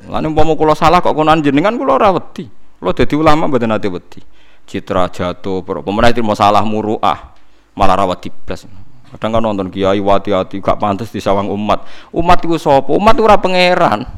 [0.09, 2.49] Lan umpama kula salah kok konan jenengan kula ora wedi.
[2.81, 4.21] Kula dadi ulama mboten ate wedi.
[4.65, 7.37] Citra jatuh, pemenang itu masalah muruah,
[7.77, 8.65] malah rawat blas.
[9.13, 11.85] Kadang kan nonton kiai wati-wati gak pantas disawang umat.
[12.09, 12.89] Umat itu sapa?
[12.89, 14.09] Umat ora pangeran.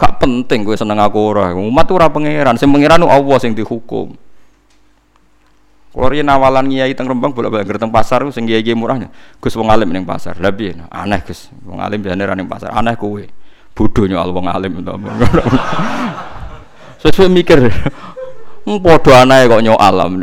[0.00, 1.52] Gak penting gue seneng aku ora.
[1.52, 2.56] Umat ora pangeran.
[2.56, 4.16] Sing pangeran Allah sing dihukum.
[5.90, 9.12] Kalau riyen awalan kiai teng Rembang bolak-balik teng pasar sing kiai murahnya.
[9.36, 10.40] Gus wong alim ning pasar.
[10.40, 10.72] Lah piye?
[10.88, 11.52] Aneh Gus.
[11.68, 12.72] Wong alim biasane ra pasar.
[12.72, 13.20] Aneh kowe.
[13.76, 14.94] Bodho nyal wong alim to.
[17.04, 17.60] Sesuai mikir.
[18.64, 20.16] Padha aneh kok nyok alam.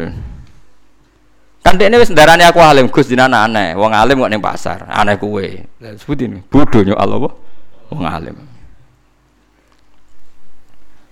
[1.61, 3.77] Kan dekne wis ndarani aku alim Gus dinana aneh.
[3.77, 4.89] Wong alim kok ning pasar.
[4.89, 5.45] Aneh kowe.
[6.01, 6.41] Sebutin.
[6.49, 7.29] Bodho nyok apa?
[7.93, 8.56] Wong alim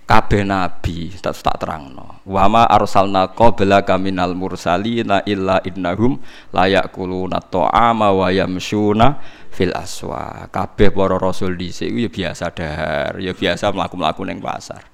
[0.06, 2.22] kabeh nabi tak tak terangno.
[2.22, 6.22] Wa ma arsalna qablaka minal mursalina illa innahum
[6.54, 9.18] la yakuluna ta'ama wa yamshuna
[9.50, 10.46] fil aswa.
[10.48, 14.86] Kabeh para rasul dhisik ya biasa dahar ya biasa mlaku-mlaku ning pasar.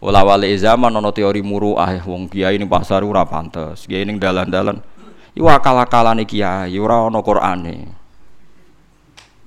[0.00, 4.84] Wala wali zaman ana teori muruah wong kiai ning pasar ora pantes kiai ning dalan-dalan.
[5.32, 7.76] Iku akal-akalane kiai ora ana Qur'ane.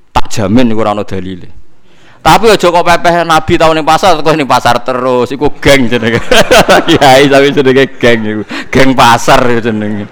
[0.10, 1.63] Tak jamin ora ana dalile
[2.24, 6.24] tapi aja kok pepeh nabi tau ning pasar kok ning pasar terus iku geng jenenge.
[6.88, 8.44] Kiai tapi jenenge geng iku.
[8.72, 10.08] Geng pasar jenenge.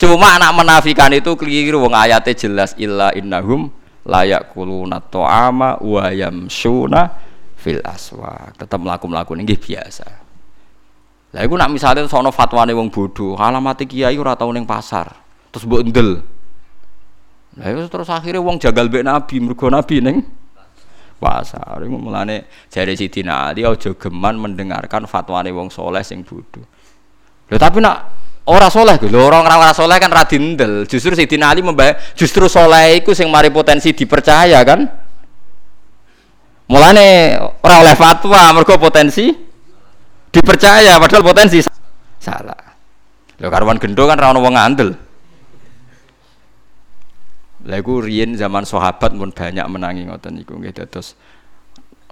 [0.00, 3.68] Cuma anak menafikan itu keliru wong ayatnya jelas illa innahum
[4.08, 7.12] layak kuluna to'ama wa yamsuna
[7.60, 8.56] fil aswa.
[8.56, 10.08] Tetap melaku-melaku ini biasa.
[11.36, 15.12] Lah iku nak misalnya sono fatwane wong bodoh, alamat kiai ora tau ning pasar.
[15.52, 16.35] Terus mbok ndel.
[17.56, 20.20] Lah terus akhirnya wong jagal mbek Nabi, mergo Nabi ning
[21.16, 21.80] pasar.
[21.80, 26.60] Iku mulane jare Sidina Ali aja geman mendengarkan fatwane wong soleh sing bodho.
[27.48, 28.12] Lho tapi nak
[28.44, 30.84] ora soleh lho, orang ora soleh kan radindel.
[30.84, 34.84] Justru Sidina Ali membahas justru soleh iku sing mari potensi dipercaya kan.
[36.68, 39.32] Mulane ora oleh fatwa mergo potensi
[40.28, 41.64] dipercaya padahal potensi
[42.20, 42.76] salah.
[43.40, 45.05] Lho karuan gendo kan ora ono wong ngandel.
[47.66, 51.18] Lah iku riyen zaman sahabat pun banyak menangi ngoten niku nggih dados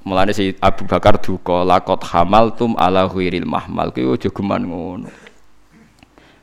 [0.05, 5.09] mulane si Abu Bakar duka lakot hamaltum ala ghairil mahmal kuwi aja geman ngono.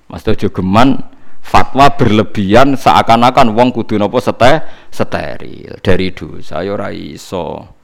[0.10, 0.97] Mas aja geman
[1.39, 7.80] fatwa berlebihan seakan-akan wong kudu napa sete steril dari dosa ya ora iso.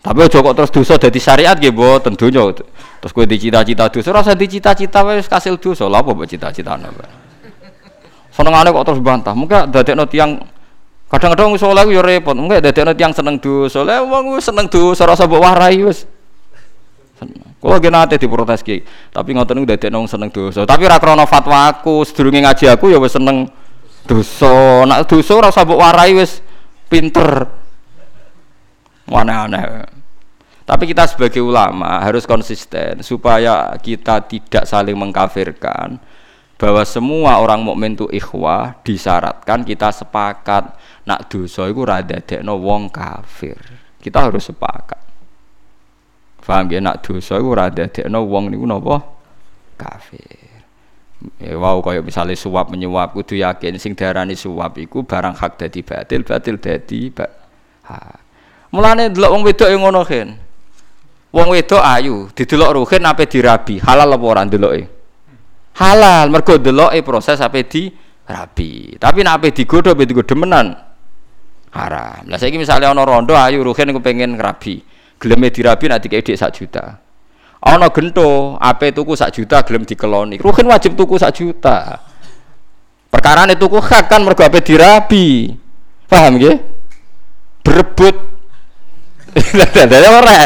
[0.00, 2.56] Tapi aja kok terus dosa dadi syariat nggih mboten donya.
[3.04, 5.84] Terus kowe dicita-cita dosa ora usah dicita-cita wis kasil dosa.
[5.92, 7.29] Lha apa cita-citane, Pak?
[8.40, 9.36] Senengane kok terus bantah.
[9.36, 10.40] Mungkin dadekno tiyang
[11.12, 12.32] kadang-kadang wis saleh yo repot.
[12.32, 13.84] Mungkin dadekno tiyang seneng dosa.
[13.84, 16.08] Lah wong wis seneng dosa ora usah mbok warai wis.
[17.60, 18.80] Kulo ge nate diprotes ki,
[19.12, 20.64] tapi ngoten niku dadekno seneng dosa.
[20.64, 23.52] Tapi krana fatwa aku, sedurunge ngaji aku ya wis seneng
[24.08, 24.88] dosa.
[24.88, 26.40] Nak dosa ora usah mbok warai wis
[26.88, 27.44] pinter.
[29.04, 29.84] Aneh-aneh.
[30.64, 35.98] Tapi kita sebagai ulama harus konsisten supaya kita tidak saling mengkafirkan
[36.60, 40.76] bahwa semua orang mukmin itu ikhwah disyaratkan kita sepakat
[41.08, 43.56] nak dosa iku ora dadekno wong kafir.
[43.96, 45.00] Kita harus sepakat.
[46.44, 49.00] Paham ya nak dosa iku ora dadekno wong niku napa
[49.80, 50.60] kafir.
[51.40, 55.80] Ya wow kaya misalnya suap menyuap kudu yakin sing diarani suap iku barang hak dadi
[55.80, 57.24] batil, batil dadi ba.
[58.68, 60.28] Mulane delok wong wedok ngono kan.
[61.32, 64.99] Wong wedok ayu, didelok ruhin ape dirabi, halal apa ora ndeloke?
[65.78, 68.96] Halal, mergo ndeloke proses ape dirabi.
[68.98, 70.74] Tapi nek ape digodho ape digodho menan
[71.74, 72.26] haram.
[72.26, 74.82] Lah saiki misale ana rondo ayu ruhin pengen ngrabi.
[75.20, 76.98] Geleme dirabi nek dikek dik sak juta.
[77.60, 80.40] Ana gento, ape tuku sak juta gelem dikeloni.
[80.40, 82.00] Ruhin wajib tuku sak juta.
[83.10, 85.52] Perkara tuku hak kan mergo ape dirabi.
[86.10, 86.56] Paham nggih?
[87.60, 88.30] Berebut
[89.76, 90.42] Dadi ora.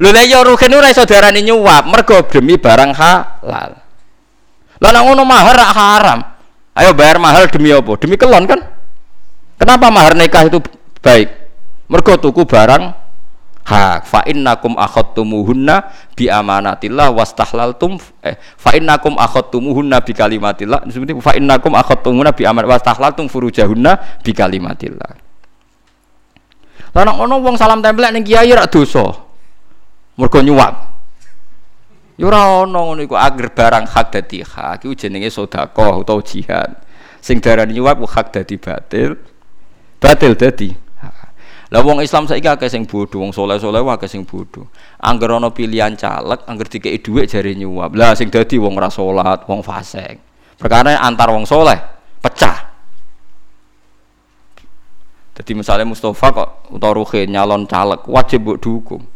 [0.00, 3.79] Lho nek yo rugen ora iso diarani nyuap, mergo demi barang halal.
[4.80, 6.20] Lah nek ngono mahar rak haram.
[6.72, 7.92] Ayo bayar mahal demi apa?
[8.00, 8.60] Demi kelon kan?
[9.60, 10.56] Kenapa mahar nikah itu
[11.04, 11.28] baik?
[11.92, 12.96] Mergo tuku barang
[13.68, 14.08] hak.
[14.08, 20.88] Fa innakum akhadtumuhunna bi amanatillah wastahlaltum eh fa innakum akhadtumuhunna bi kalimatillah.
[20.88, 25.12] Disebut fa innakum akhadtumuhunna bi amanat wastahlaltum furujahunna bi kalimatillah.
[26.96, 29.04] Lah nek ngono wong salam tempel ning kiai rak dosa.
[30.16, 30.89] Mergo nyuwap.
[32.20, 36.76] Ya ora ono ngono iku agar barang hak dadi hak iku jenenge sedekah utawa jihad.
[37.24, 39.16] Sing darani nyuwap hak dadi batil.
[39.96, 40.90] Batil dadi
[41.70, 44.66] lah wong Islam saiki akeh sing bodho, wong saleh-saleh akeh sing bodho.
[44.98, 47.94] Angger ana pilihan caleg, angger dikeki dhuwit jare nyuwap.
[47.94, 50.18] Lah sing dadi wong ora salat, wong fasik.
[50.58, 51.78] Perkara antar wong soleh
[52.18, 52.58] pecah.
[55.38, 59.06] Jadi misalnya Mustafa kok utawa Ruhin nyalon caleg wajib buat dukung.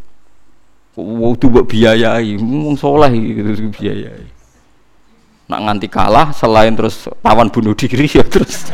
[0.94, 4.30] Waktu buat biayai, ngomong soleh gitu biayai.
[5.50, 8.70] Nak nganti kalah selain terus tawan bunuh diri ya terus.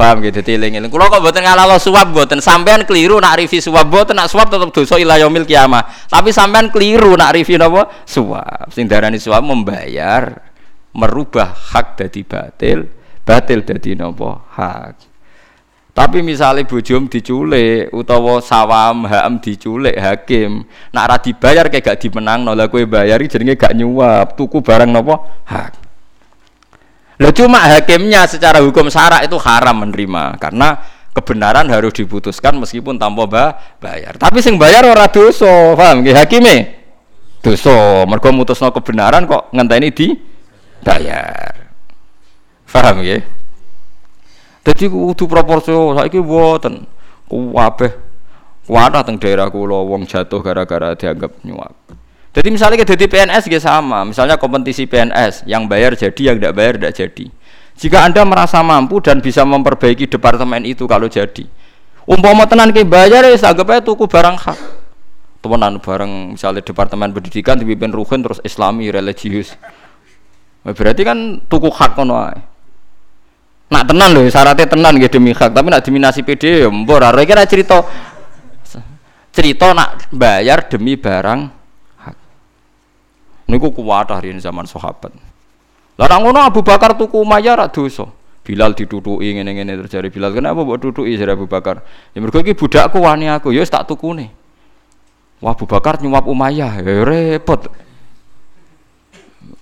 [0.00, 0.88] Paham gitu tiling-eling.
[0.88, 4.72] Kula kok mboten ngalalo suap mboten sampean keliru nak rivi suap mboten nak suap tetep
[4.72, 6.08] dosa ila kiamah.
[6.08, 7.86] Tapi sampean keliru nak rivi napa?
[8.08, 8.72] Suap.
[8.72, 10.50] Sing darani suap membayar
[10.96, 12.88] merubah hak dadi batil
[13.22, 15.09] batil dadi napa hak
[16.00, 20.64] tapi misalnya bujum diculik utawa sawam ham diculik hakim
[20.96, 25.20] nak ra dibayar kayak gak dimenang nolak kue bayari jadinya gak nyuap tuku barang nopo
[25.44, 25.92] hak
[27.20, 30.80] Lah cuma hakimnya secara hukum syarak itu haram menerima karena
[31.12, 34.16] kebenaran harus diputuskan meskipun tanpa bayar.
[34.16, 36.80] Tapi sing bayar ora dosa, paham nggih hakime?
[37.44, 38.08] Dosa.
[38.08, 40.16] Mergo mutusno kebenaran kok ngenteni di
[40.80, 41.76] bayar.
[42.64, 43.20] Paham ya?
[44.64, 45.96] Jadi kudu proporsional.
[46.00, 46.84] Saiki mboten.
[47.30, 48.10] Kabeh
[48.70, 51.74] kuatah teng daerah kula wong jatuh gara-gara dianggap nyuap.
[52.30, 56.54] Jadi misalnya kita di PNS juga sama, misalnya kompetisi PNS yang bayar jadi, yang tidak
[56.54, 57.26] bayar tidak jadi.
[57.74, 61.42] Jika anda merasa mampu dan bisa memperbaiki departemen itu kalau jadi,
[62.06, 64.58] umpama tenan ke bayar ya anggap aja tuku barang hak.
[65.42, 69.58] Temenan barang misalnya departemen pendidikan dipimpin ruhin terus Islami religius.
[70.62, 72.30] Berarti kan tuku hak kono
[73.70, 77.06] Nak tenan loh, syaratnya tenan gitu demi hak, tapi nak diminasi PD ya mbor.
[77.06, 77.86] Ora kira cerita
[79.30, 81.40] cerita nak bayar demi barang
[82.02, 82.16] hak.
[83.46, 85.14] Niku kuat hari ini zaman sahabat.
[85.94, 88.10] Lah ngono Abu Bakar tuku Umayyah rak dosa.
[88.40, 91.86] Bilal ditutuki ngene-ngene terjadi Bilal kenapa mbok tutuki jare Abu Bakar?
[92.10, 94.34] Ya mergo iki budakku wani aku, ya tak tukune.
[95.38, 97.70] Wah Abu Bakar nyuap Umayyah, ya repot.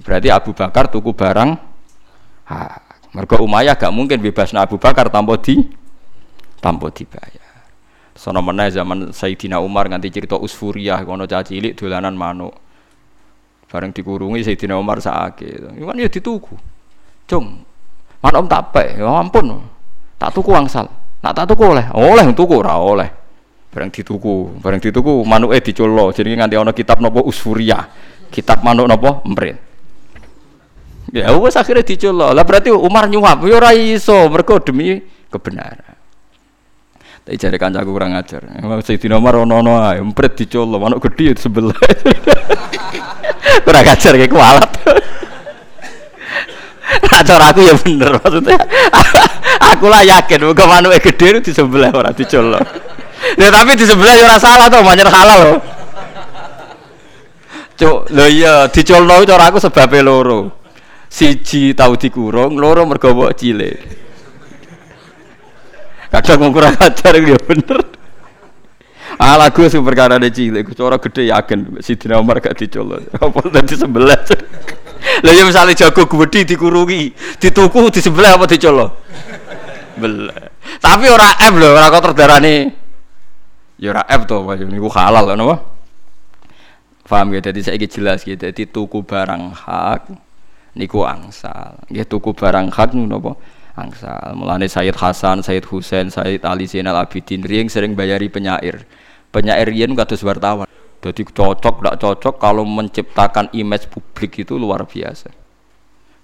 [0.01, 1.61] Berarti Abu Bakar tuku barang
[2.49, 2.88] hak.
[3.17, 5.65] Mergo Umayyah gak mungkin bebas Abu Bakar tanpa di
[6.61, 7.65] tanpa dibayar.
[8.19, 12.51] Sono meneh zaman Sayyidina Umar nganti cerita Usfuriyah kono caci cilik dolanan manuk.
[13.71, 15.79] Bareng dikurungi Sayyidina Umar sakit.
[15.79, 16.55] Iku kan ya dituku.
[17.29, 17.47] Cung.
[18.19, 19.63] Man om tak pe, ya ampun.
[20.19, 20.91] Tak tuku angsal.
[21.23, 23.07] Nak tak tuku oleh, oleh tuku ora oleh.
[23.71, 26.11] Bareng dituku, bareng dituku manuke dicullo.
[26.11, 27.87] Jadi nganti ana kitab napa Usfuriyah.
[28.35, 29.68] Kitab manuk napa Emprit.
[31.13, 32.37] Ya wes akhirnya diculok.
[32.37, 35.01] Lah berarti Umar nyuap, ya ora iso mergo demi
[35.33, 35.97] kebenaran.
[37.25, 38.45] Tapi jare kancaku kurang ajar.
[38.85, 41.77] Sayyidina Umar ono-ono ae, empret dicolok, manuk gedhe sebelah.
[43.69, 44.73] kurang ajar kayak kualat.
[47.29, 48.57] Cara aku ya bener maksudnya.
[49.77, 52.65] aku lah yakin muga manuke itu di sebelah orang dicolok.
[53.37, 55.61] Ya tapi di sebelah ya ora salah to, manyer halal loh.
[57.79, 60.58] Cuk, lho iya dicolok cara aku sebabnya loro.
[61.09, 63.77] Siji tahu dikurung, loro mergo cilik.
[66.09, 67.81] Kadang mau kurang ajar ya bener.
[69.19, 71.81] Ah lagu sing perkara de cilik cara gede yakin.
[71.81, 74.21] Sidina Umar gak dicolok apa tadi sebelah
[75.25, 78.91] lah ya misalnya jago gede dikurungi dituku di sebelah apa dicolok
[79.99, 82.55] belah tapi ora F lho ora kok terdarane
[83.81, 85.57] ya ora F to Pak niku halal napa
[87.09, 90.28] paham ya jadi saya jelas gitu jadi tuku barang hak
[90.79, 93.35] niku angsal nggih tuku barang hak napa
[93.79, 94.35] angsal.
[94.35, 98.83] Mulane Sayyid Hasan, Sayyid Husain, Sayyid Ali Zainal Abidin riyen sering bayari penyair.
[99.31, 100.67] Penyair riyen kados wartawan.
[100.99, 105.31] Jadi cocok tidak cocok kalau menciptakan image publik itu luar biasa.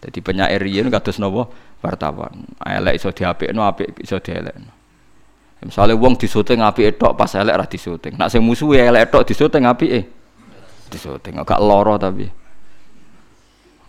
[0.02, 1.46] Jadi penyair riyen kados napa
[1.78, 2.50] wartawan.
[2.58, 4.72] Elek iso diapikno, apik iso dielekno.
[5.64, 8.20] Misalnya wong disuting apike tok pas elek ra disuting.
[8.20, 10.04] Nak sing musuhe elek tok disuting apike.
[10.92, 12.28] Disuting agak loro tapi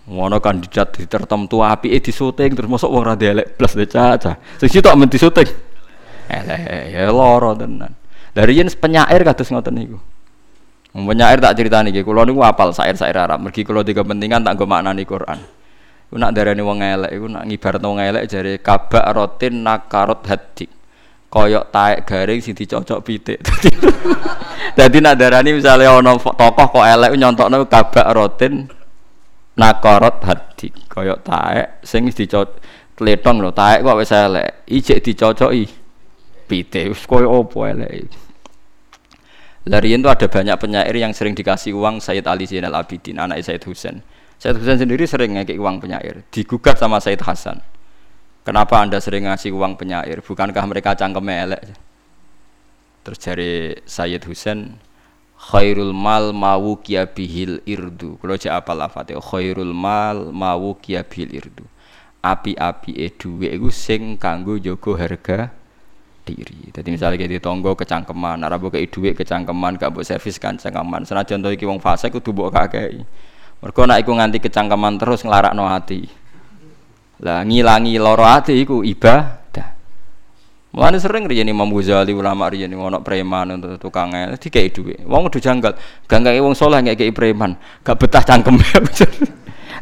[0.05, 4.37] ngono kandidat di tertentu api eh disuting terus masuk wong rada elek plus de caca.
[4.61, 5.49] Sing sitok men disuting.
[6.29, 7.93] Elek ya loro tenan.
[8.35, 9.97] Dari yen penyair kados ngoten niku?
[10.93, 13.41] Penyair tak ceritani nggih kula niku apal sair-sair Arab.
[13.41, 15.39] Mergi kula tiga kepentingan tak nggo maknani Quran.
[16.05, 20.69] Iku nak darani wong elek iku nak ngibaratno wong elek jare kabak rotin nakarot hadik
[21.33, 23.41] koyok taek garing sing dicocok pitik.
[24.77, 28.69] Dadi nak darani misalnya ana tokoh kok elek nyontokno kabak rotin
[29.55, 32.59] nakorot hadi koyok taek sing dicocok
[32.95, 35.65] tletong lho taek kok wis elek ijek dicocoki
[36.47, 38.07] pite wis koyo opo elek
[39.65, 43.65] Larian itu ada banyak penyair yang sering dikasih uang Sayyid Ali Zainal Abidin, anak Sayyid
[43.65, 43.97] Husain.
[44.37, 47.65] Sayyid Husain sendiri sering ngekik uang penyair, digugat sama Sayyid Hasan.
[48.45, 50.21] Kenapa anda sering ngasih uang penyair?
[50.21, 51.65] Bukankah mereka cangkem elek?
[53.01, 54.77] Terus dari Sayyid Husain,
[55.45, 61.65] khairul mal mawu bihil irdu kalau cek apa lafate khairul mal mawu bihil irdu
[62.25, 65.39] api-api e duwe sing kanggo jaga harga
[66.25, 66.73] diri.
[66.73, 71.05] Jadi misalnya kita tonggo kecangkeman, mbok kei dhuwit kecangkeman, gak mbok servis kan cangkeman.
[71.05, 73.05] Senajan to iki wong fase kudu mbok kakei.
[73.61, 76.01] Mergo nek iku nganti kecangkeman terus nglarakno ati.
[77.21, 78.81] Lah ngilangi loro ati iku.
[80.75, 85.07] Mulane sering riyen Imam Ghazali ulama riyen ono preman untuk tukang el dikei dhuwit.
[85.07, 85.71] Wong udah janggal,
[86.03, 88.59] ganggai wong saleh ngekeki preman, gak betah cangkem.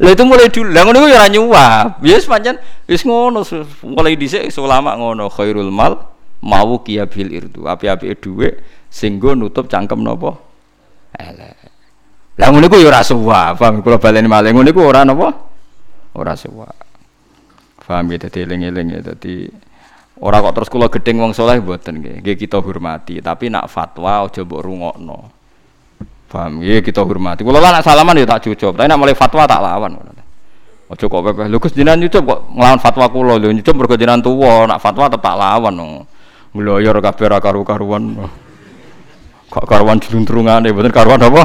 [0.02, 0.70] Lah itu mulai dulu.
[0.70, 2.02] Lah ngono ya ora nyuap.
[2.06, 2.18] Ya
[3.10, 3.41] ngono
[3.89, 6.14] mulai dhisik ulama ngono khairul mal
[6.46, 7.66] mau kia bil irdu.
[7.66, 10.38] Api-api dhuwit sing nutup cangkem napa?
[11.18, 11.58] Elek.
[12.38, 13.02] Lah ngono iku ya ora
[13.58, 15.30] paham kula baleni malih ngono iku ora napa?
[16.18, 16.70] Ora suwa.
[17.82, 19.50] Paham ya ya dadi
[20.22, 22.22] Ora kok terus kula gedeng wong soleh mboten nggih.
[22.22, 25.18] Nggih kita hormati, tapi nak fatwa aja mbok rungokno.
[26.30, 27.41] Paham nggih kita hormati.
[27.41, 29.97] Kula nak salaman ya tak cucup, tapi nak mulai fatwa tak lawan.
[30.93, 31.49] Aja kok pepeh.
[31.49, 35.09] Lho Gus jenengan nyucup kok nglawan fatwa kula lho nyucup mergo jenengan tuwa, nak fatwa
[35.09, 35.74] tetap lawan.
[36.53, 38.14] Ngloyor kabeh ra karu-karuan.
[39.49, 41.43] Kok karuan diluntrungane mboten karuan apa?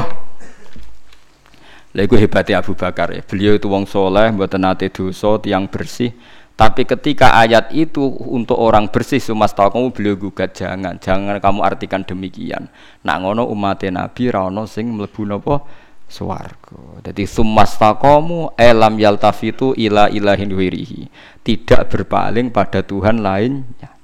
[1.97, 3.25] Lha iku hebatnya Abu Bakar ya.
[3.25, 6.13] Beliau itu wong soleh, mboten nate dosa, tiang bersih
[6.59, 11.63] tapi ketika ayat itu untuk orang bersih sumas tahu kamu beliau gugat jangan, jangan kamu
[11.63, 12.67] artikan demikian.
[13.07, 15.63] Nak ngono umat Nabi rano sing mlebu napa
[16.11, 16.99] swarga.
[16.99, 21.07] Jadi sumas kamu elam yaltafitu ila ilahin wirihi.
[21.47, 23.95] Tidak berpaling pada Tuhan lainnya.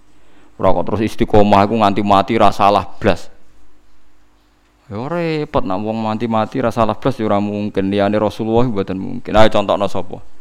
[0.56, 3.28] Rokok terus istiqomah aku nganti mati rasalah blas.
[4.88, 9.36] Ya repot nak wong mati-mati rasalah blas ya ora mungkin liyane Rasulullah mboten mungkin.
[9.36, 10.35] Ayo contohno sapa?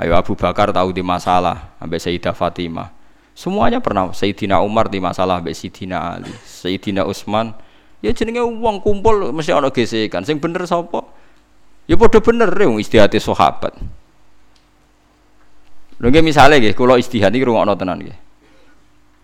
[0.00, 2.88] Ayo Abu Bakar tahu di masalah sampai Sayyidah Fatimah.
[3.36, 7.52] Semuanya pernah Sayyidina Umar di masalah sampai Sayyidina Ali, Sayyidina Utsman.
[8.00, 10.24] Ya jenenge uang kumpul mesti ana gesekan.
[10.24, 11.04] Sing bener sapa?
[11.84, 13.76] Ya padha bener ya istihati sahabat.
[16.00, 18.16] Lho nggih misale nggih kula istihad iki rungokno tenan nggih.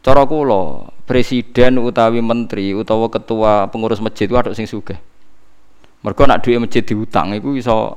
[0.04, 5.00] Cara kula presiden utawi menteri utawa ketua pengurus masjid ada sing sugih.
[6.04, 7.96] Mergo nak duit masjid diutang iku iso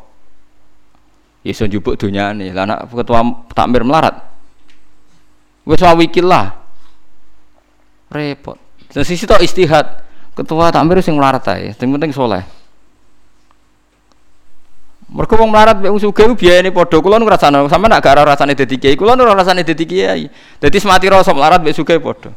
[1.43, 3.23] iso njupuk dunyane lah anak ketua
[3.55, 4.15] takmir melarat.
[5.63, 6.55] Wis wikil lah.
[8.09, 8.57] Repot.
[8.89, 10.03] Dan sisi tok istihad.
[10.33, 12.41] Ketua takmir sing melarat ae sing penting soleh.
[15.09, 17.01] Mereka wong melarat mek sugih biayane padha.
[17.01, 20.29] Kula nu ngrasakno sampe nak gak rasane dadi kiai kula nu rasane dadi kiai.
[20.61, 22.29] Dadi semati rasa melarat mek sugih padha.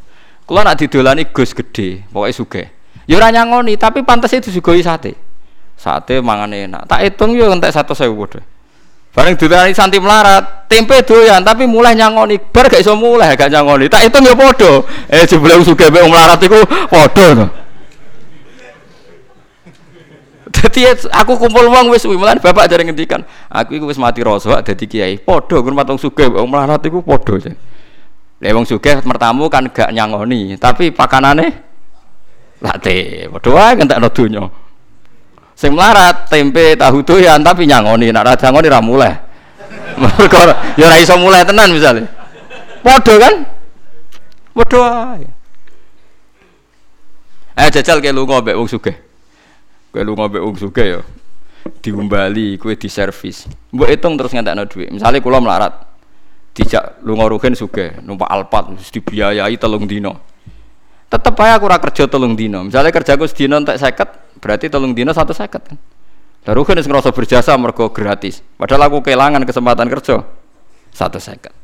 [0.49, 2.67] Kula nak didolani Gus gede, pokoke sugih.
[3.07, 5.15] Ya ora nyangoni, tapi pantes itu disuguhi sate.
[5.75, 6.87] Sate mangan enak.
[6.87, 8.41] Tak hitung yo entek 100.000 padha.
[9.13, 13.85] Bareng didolani santi melarat, tempe doyan tapi mulai nyangoni, bar gak iso mulai gak nyangoni.
[13.93, 14.81] Tak hitung yo padha.
[15.13, 17.47] Eh jebule sugih mek melarat iku padha to.
[20.57, 20.81] Dadi
[21.13, 23.21] aku kumpul wong wis mulane bapak jare ngendikan,
[23.53, 25.21] aku iku wis mati rasa dadi kiai.
[25.21, 27.37] Padha ngurmat wong sugih wong melarat iku padha.
[28.41, 31.53] Lah wong sugih mertamu kan gak nyangoni, tapi pakanane
[32.65, 33.29] late.
[33.29, 34.45] Padha wae kentekno donya.
[35.63, 39.15] Sing melarat tempe tahu doyan tapi nyangoni, nek ra nyangoni ra mulai.
[40.03, 40.43] Mergo
[40.75, 42.03] ya ora iso mulai tenan misale.
[42.83, 43.35] Padha kan?
[44.59, 45.23] Padha.
[47.55, 48.99] Eh jajal ke lunga mbek wong sugih.
[49.95, 51.01] Kowe lunga mbek wong sugih ya.
[51.79, 53.47] Diumbali kowe diservis.
[53.71, 54.91] Mbok hitung terus ngentekno dhuwit.
[54.91, 55.93] Misale kula melarat,
[56.53, 60.21] dijak lunga rugen sugih numpak Alphard mesti dibiayai telung dino
[61.09, 64.09] tetep aja aku ora kerja telung dino misalnya kerjaku sedino entek seket
[64.43, 65.79] berarti telung dino satu seket kan?
[66.43, 68.43] Rugen wis ngerasa berjasa mergo gratis.
[68.59, 70.27] Padahal aku kehilangan kesempatan kerja
[70.91, 71.55] satu seket.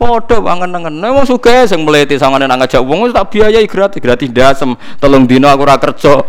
[0.00, 4.00] Podo banget nengen, emang suka sing meliti sama nang ngajak uang tak biayai gratis.
[4.00, 6.24] Gratis dasem telung dino aku ora kerja.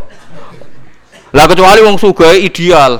[1.34, 2.99] Lah kecuali wong suka ideal.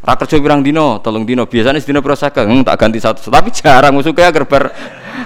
[0.00, 1.44] Ra kerja pirang dino, tolong dino.
[1.44, 3.28] Biasanya sedino pira saking, hmm, tak ganti satu.
[3.28, 4.72] Tapi jarang musuke agar ber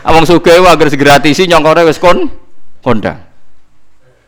[0.02, 2.28] wong sugih agar segratisi nyongkore wis kon
[2.84, 3.23] kondang.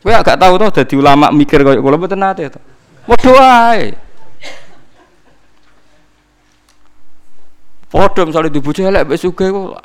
[0.03, 2.59] Kowe agak tahu tuh dadi ulama mikir koyo kula mboten nate to.
[3.07, 3.85] Padha wae.
[7.89, 9.81] Padha misale dibojo elek wis sugih kok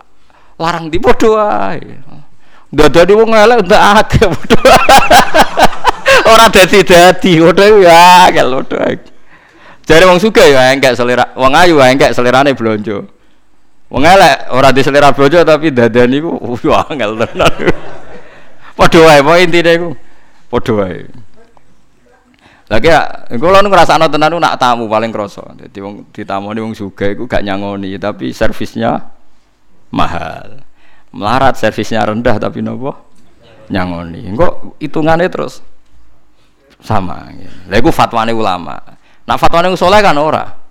[0.60, 1.80] larang di padha wae.
[2.72, 4.60] Dadani wong elek ndak akeh padha.
[6.32, 9.12] Ora dadi-dadi, padha ya, kalau padha.
[9.82, 13.02] Jare wong sugih ya engkek selera, wong ayu ya engkek selerane blonjo.
[13.90, 17.52] Wong elek ora di selera blonjo tapi dadan iku yo angel tenan.
[18.72, 19.90] Padha wae poin intine iku.
[20.48, 21.04] Padha wae.
[22.72, 23.04] Lagi ya,
[23.36, 25.44] kula nu ngrasakno tenan nak tamu paling krasa.
[25.52, 29.12] Dadi wong ditamoni wong sugih iku gak nyangoni tapi servisnya
[29.92, 30.64] mahal.
[31.12, 32.96] Melarat servisnya rendah tapi nopo?
[33.68, 34.24] Nyangoni.
[34.32, 35.60] Engko hitungane terus
[36.80, 37.28] sama.
[37.68, 38.80] Lha iku fatwane ulama.
[39.28, 40.61] Nak fatwane saleh kan ora.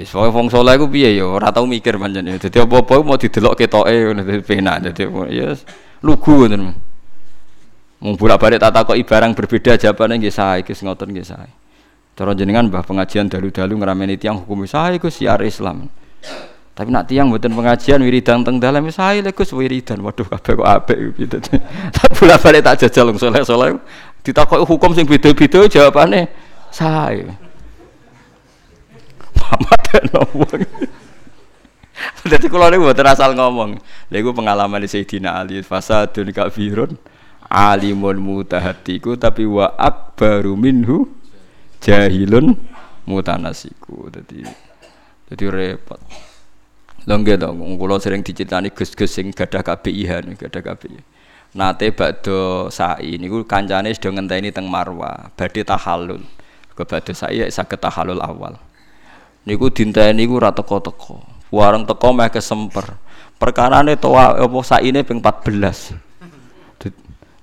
[0.00, 2.40] Wae wong saleh iku piye ya ora tau mikir pancen ya.
[2.40, 5.04] Dadi apa-apa mau didelok ketoke ngono dadi penak dadi
[5.34, 5.52] ya
[6.00, 6.62] lugu ngoten.
[8.00, 11.50] Mung bolak-balik tak takoki barang berbeda jawabane nggih sae Gus ngoten nggih sae.
[12.16, 15.92] Cara jenengan mbah pengajian dalu-dalu ngerameni tiang hukum sae Gus siar Islam.
[16.72, 20.00] Tapi nak tiang mboten pengajian wiridan teng dalam sae lek Gus wiridan.
[20.00, 21.36] Waduh kabeh kok apik gitu.
[21.96, 23.76] Tak bolak-balik tak jajal wong saleh-saleh
[24.24, 26.28] ditakoki hukum sing beda-beda jawabane
[26.72, 27.49] sae
[29.90, 30.62] pamateno wong
[32.24, 33.76] Jadi kalau ini buat asal ngomong,
[34.08, 36.96] lagu pengalaman di Sayyidina Ali, fasadun kafirun,
[37.44, 41.04] alimun mutahatiku, tapi wa akbaru minhu
[41.84, 42.56] jahilun
[43.04, 44.08] mutanasiku.
[44.08, 44.48] Jadi,
[45.28, 46.00] jadi repot.
[47.04, 51.04] Longge dong, kalau sering diceritani gus-gus sing gadah KPIH nih, gadah KPIH.
[51.52, 56.22] Nate bakdo sa'i niku kancane sedang ngenteni teng Marwa, badhe tahallul
[56.72, 58.56] kepada saya sakit tahalul awal
[59.48, 62.98] niku dinteni niku rata teko-teko warung teko meh kesemper.
[63.40, 66.10] Perkara ini toa apa saine ping 14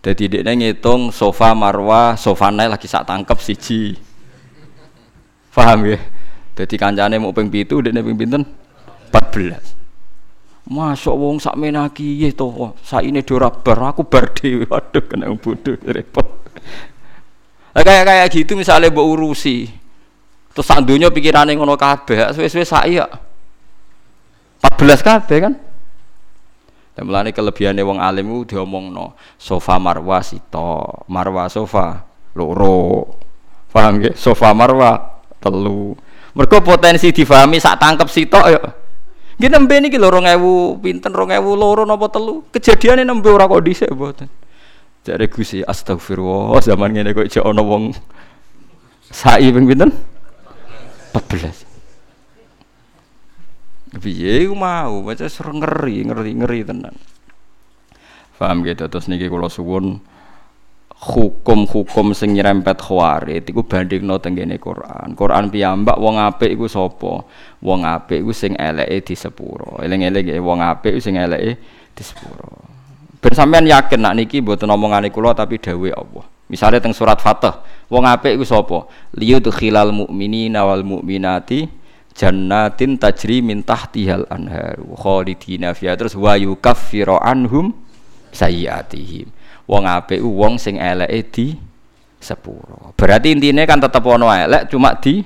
[0.08, 3.98] jadi dia ngitung sofa marwah sofa naik lagi sak tangkep siji.
[5.52, 6.00] Paham ya?
[6.56, 8.48] Jadi kancane mau ping pitu dia ping pinten?
[9.12, 12.78] 14 Masuk wong sak menaki ye to.
[12.88, 14.64] Saine ora bar aku bar dhewe.
[14.72, 16.28] Waduh kena bodoh repot.
[17.76, 19.68] Nah, kayak kayak gitu misalnya mbok urusi.
[20.58, 23.05] Terus sak donya pikirane ngono kabeh, suwe-suwe sak ya.
[24.66, 25.53] 14 kabeh kan.
[26.97, 32.01] Dan melani kelebihannya wong alim itu diomongno sofa marwa sito, marwa sofa
[32.34, 33.05] loro.
[33.70, 34.18] Paham gak?
[34.18, 35.93] Sofa marwa telu.
[36.34, 38.58] Mereka potensi difahami sak tangkep sito ya.
[39.38, 42.49] Gini nembe ini lho 2000 pinten 2000 loro napa telu.
[42.49, 43.93] Kejadiane nembe ora kok dhisik.
[45.05, 47.93] Jare Gusti astagfirullah zaman ngene kok jek ana wong
[49.14, 49.70] sai ping?
[51.14, 51.68] 14.
[53.97, 56.95] Piye iku mau, ser ngeri, ngeri, ngeri tenan.
[58.38, 59.97] Paham gitu terus niki kula suwun
[60.97, 65.18] hukum-hukum sing nyerempet khawarit iku bandingno teng kene Quran.
[65.18, 67.26] Quran piyambak wong apik iku sapa?
[67.66, 69.82] Wong apik iku sing eleke di sepuro.
[69.82, 71.58] Eling-eling wong apik sing eleke
[71.97, 72.66] di sepuro.
[73.18, 76.37] Ben sampean yakin nak niki mboten omongane kula tapi dawuh Allah.
[76.48, 77.60] Misalnya teng surat Fatah,
[77.91, 78.88] wong apik iku sapa?
[79.16, 81.68] Liyudkhilal mu'minina wal mu'minati
[82.16, 87.76] jannatin tajri min tahtihal anhar khalidina fiha terus wa yukaffiru anhum
[88.32, 89.28] sayyiatihim.
[89.68, 91.48] Wong apik wong sing eleke di
[92.18, 92.95] sepuro.
[92.95, 95.20] Berarti intinya kan tetep ono elek cuma di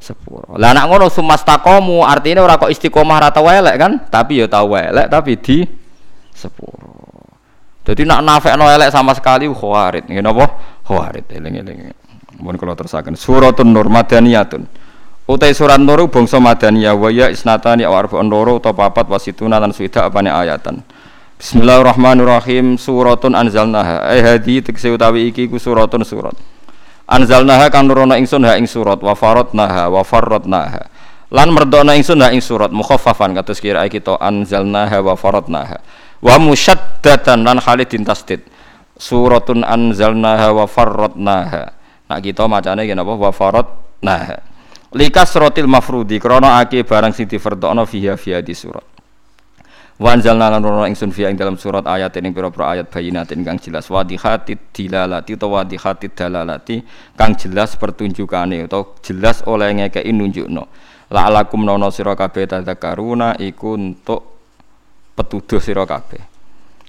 [0.00, 0.54] sepuro.
[0.56, 4.72] Lah nak ngono sumastakomu artinya ora kok istiqomah ra tau elek kan, tapi ya tau
[4.72, 5.66] elek tapi di
[6.32, 6.99] sepuro.
[7.90, 10.06] Jadi nak nafekno elek sama sekali khawarit.
[10.06, 10.46] Nggih napa?
[10.86, 11.90] Khawarit eling-eling.
[12.38, 14.62] Mun kula terusaken suratun nur madaniyatun.
[15.26, 19.74] Utai surat nur bangsa madaniyah wa ya isnatani aw arba'un loro utawa papat wasituna lan
[19.74, 20.86] swida apane ayatan.
[21.42, 26.36] Bismillahirrahmanirrahim suratun anzalnaha eh hadi tekse utawi iki ku suratun surat
[27.10, 30.04] Anzalnaha kang nurono ingsun ha ing surat wa faradnaha wa
[31.32, 35.82] lan merdona ingsun ha ing surat mukhaffafan kados kira kita anzalnaha wa faradnaha
[36.20, 38.44] wa musyaddatan lan khalidin tasdid.
[39.00, 41.72] Suratun anzalnaha wa farradnaha
[42.10, 44.36] nak kita macane yen apa wa faradnaha
[44.92, 48.84] likas rotil mafrudi krana ake barang sing difardokno fiha fiha di surat.
[50.00, 53.60] Wa anzalna lan rono ingsun fi ing dalam surat ayat ing pira-pira ayat bayinatin kang
[53.60, 53.84] jelas.
[53.92, 56.80] Wadihati dilalati utawa wadihati dalalati
[57.20, 60.64] kang jelas pertunjukane utawa jelas oleh ngekeki nunjukno.
[61.12, 64.29] La'alakum nono sira kabeh tadzakaruna iku untuk
[65.20, 66.24] petuduh sira kabeh.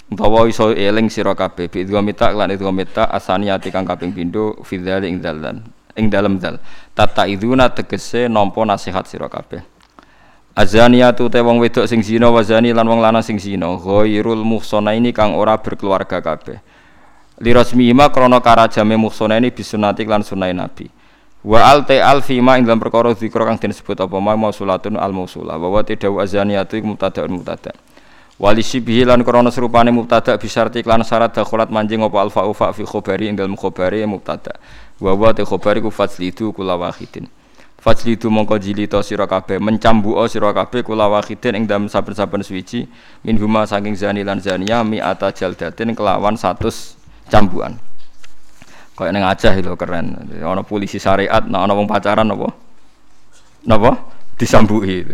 [0.08, 5.20] Utawa iso eling sira kabeh bi mita lan mita asaniyati kang kaping pindho fi ing
[5.20, 5.60] dalan
[5.96, 6.60] ing dalem dal.
[6.96, 9.64] Tata iduna tegese nampa nasihat sira kabeh.
[10.52, 14.44] Azaniyatu te wong wedok sing zina wa zani lan wong lanang sing zina ghairul
[14.92, 16.60] ini kang ora berkeluarga kabeh.
[17.40, 20.92] Lirasmihima krana karajame ini bisunati lan sunai Nabi.
[21.42, 25.10] Wa al te al fima ing dalam perkara zikra kang disebut apa ma mausulatun al
[25.10, 27.74] mausulah wa wa tadau azaniyatu iku mubtada'un mubtada.
[28.42, 32.74] Wali sibihi lan krana serupane mubtada bisarti lan syarat dakhulat manjing apa al fa'u fa
[32.74, 34.58] fi khabari ing dalam khabari mubtada.
[34.98, 37.30] Wa wa te khabari ku faslidu kula wahidin.
[37.82, 42.90] Fajlidu mongko jilito sira kabeh mencambuka sira kabeh kula wahidin ing dalem saben-saben suwiji
[43.22, 46.66] min huma saking zani lan zania mi ata jaldatin kelawan 100
[47.30, 47.78] cambukan.
[48.98, 50.18] Kaya ning Aceh itu keren.
[50.42, 52.54] Ana polisi syariat, nah ana wong pacaran apa?
[53.70, 53.92] Napa?
[54.38, 55.06] Disambuki.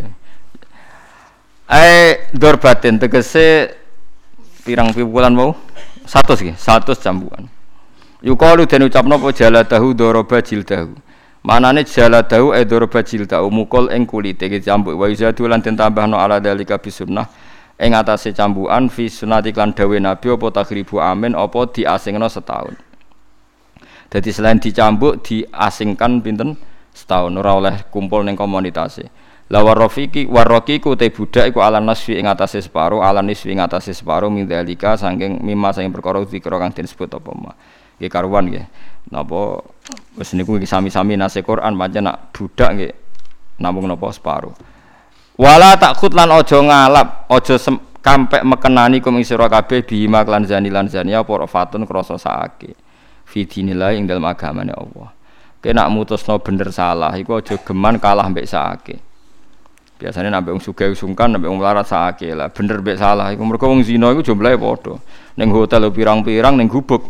[1.67, 3.75] Eh dorbatin tegese
[4.63, 5.51] pirang piwulan mau?
[6.07, 7.43] Satu sih, satu cambukan.
[8.23, 10.95] Yukalu dan ucapno apa jaladahu doroba jildahu
[11.45, 16.41] Manane jaladahu edorba jildahu mukul ing kulite iki cambuk wa izadu lan den tambahno ala
[16.43, 17.29] dalika bisunnah
[17.77, 22.75] ing atase cambukan fi sunnati lan dawe nabi apa takhribu amin apa diasingno setahun.
[24.11, 26.59] Jadi selain dicambuk diasingkan pinten
[26.91, 29.03] setahun ora oleh kumpul ning komunitas.
[29.47, 33.95] La warrafiki warraqiku te budak iku ala nasfi ing atase separo ala nisfi ing atase
[33.95, 37.51] separo min dalika saking mimma saking perkara zikra kang disebut apa ma.
[37.95, 38.67] Nggih karuan nggih.
[39.07, 39.63] Napa
[40.19, 42.91] wis niku sami-sami nase Quran pancen nak budak nggih
[43.63, 44.51] namung napa separuh.
[45.39, 47.55] Wala takut lan ojo ngalap, ojo
[48.03, 52.75] kampek mekenani kum sira kabeh bima lan zani lan zani apa fatun krasa saake.
[53.23, 55.15] Fi dinillah ing dalem agamane Allah.
[55.63, 59.06] Kena mutusno bener salah iku aja geman kalah mbek saake.
[59.97, 62.53] Biasanya nabi wong sugih sungkan nabi wong larat saake lah.
[62.53, 63.33] Bener mbek salah.
[63.33, 65.01] Iku mergo wong zina iku jumlahe padha.
[65.41, 67.01] Ning hotel pirang-pirang ning gubuk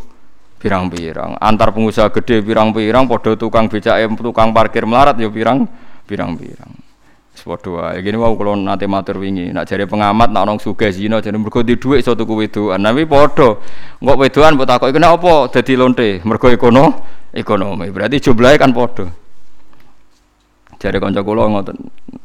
[0.64, 1.36] pirang-pirang.
[1.36, 5.68] Antar pengusaha gede pirang-pirang podo tukang becak tukang parkir melarat ya pirang
[6.08, 6.72] pirang-pirang.
[7.36, 8.00] Sepodo wae.
[8.00, 9.52] Gini wow kalau nanti matur wingi.
[9.52, 13.04] Nak jari pengamat nak orang suge zina jadi mergo di duit suatu ku wedoan tapi
[13.04, 13.62] podo
[14.00, 16.24] nggak wedoan buat aku iku apa jadi lonte.
[16.24, 17.04] Mergo ekono
[17.36, 17.92] ekonomi.
[17.92, 19.27] Berarti jumlahnya kan podo
[20.78, 21.78] jari kanca kula ngoten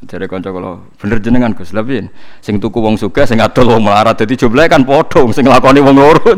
[0.05, 2.05] jari kanca kula bener jenengan Gus lebih
[2.37, 5.97] sing tuku wong suge sing adol wong melarat jadi jumlahnya kan podo sing lakoni wong
[5.97, 6.33] loro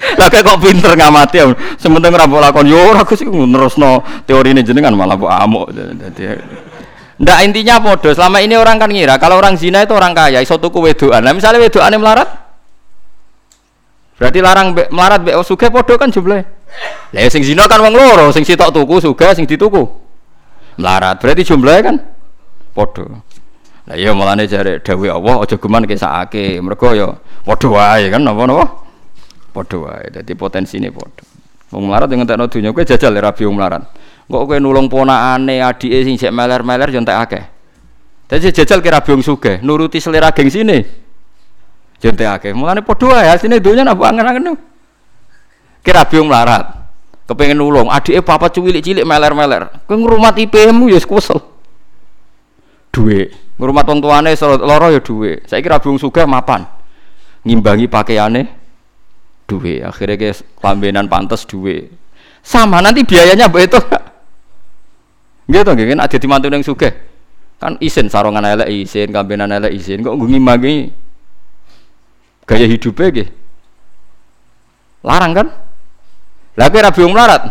[0.00, 1.44] Lah kok pinter ngamati ya.
[1.76, 5.66] Sementing ora mbok lakon yo ora Gus iku nerusno teorine jenengan malah mbok amuk.
[5.76, 6.24] Dadi
[7.20, 8.08] Ndak intinya podo.
[8.08, 11.20] Selama ini orang kan ngira kalau orang zina itu orang kaya, iso tuku wedoan.
[11.20, 12.32] Nah misalnya wedokane melarat,
[14.16, 16.48] berarti larang be, melarat be suge podo kan jumlah.
[17.12, 19.99] Lah sing zina kan wong loro, sing sitok tuku suge, sing dituku
[20.80, 21.20] melarat.
[21.20, 21.96] Berarti jumlahnya kan
[22.72, 23.04] podo.
[23.84, 26.58] Lah iya mulane jare dawuh Allah aja geman kesakake.
[26.64, 27.12] Mergo ya
[27.44, 28.66] padha wae kan napa-napa.
[29.52, 30.08] Padha wae.
[30.08, 31.22] Dadi potensine padha.
[31.70, 33.86] Wong melarat yang ngentekno donya kowe jajal ya rabi wong melarat.
[34.26, 37.44] Kok kowe nulung ponakane adike sing sik meler-meler yo entek akeh.
[38.26, 40.78] Dadi jajal kira rabi wong sugih, nuruti selera geng sini.
[42.02, 42.50] Yo entek akeh.
[42.56, 44.56] Mulane padha wae asine donya nak angen-angen.
[45.84, 46.79] Kira rabi wong melarat.
[47.30, 49.86] Kepengen nulung, adike papa cilik-cilik meler-meler.
[49.86, 51.38] Kowe ngrumat IP-mu ya kesel.
[52.90, 53.30] Duwe.
[53.54, 55.46] Ngrumat wong tuane loro ya duwe.
[55.46, 56.66] Saiki rabi wong sugih mapan.
[57.46, 58.60] Ngimbangi pakaiane
[59.50, 60.30] duwe akhirnya ke
[60.62, 61.90] lambenan pantas duwe
[62.46, 63.80] sama nanti biayanya mbak itu
[65.50, 66.90] gitu nggih kan ada di mantu yang suge
[67.58, 70.94] kan isin sarongan elek isin kambenan elek isin kok ngimbangi
[72.46, 73.32] gaya hidupnya gitu
[75.00, 75.48] Larang kan?
[76.60, 77.42] Lah kowe ra melarat.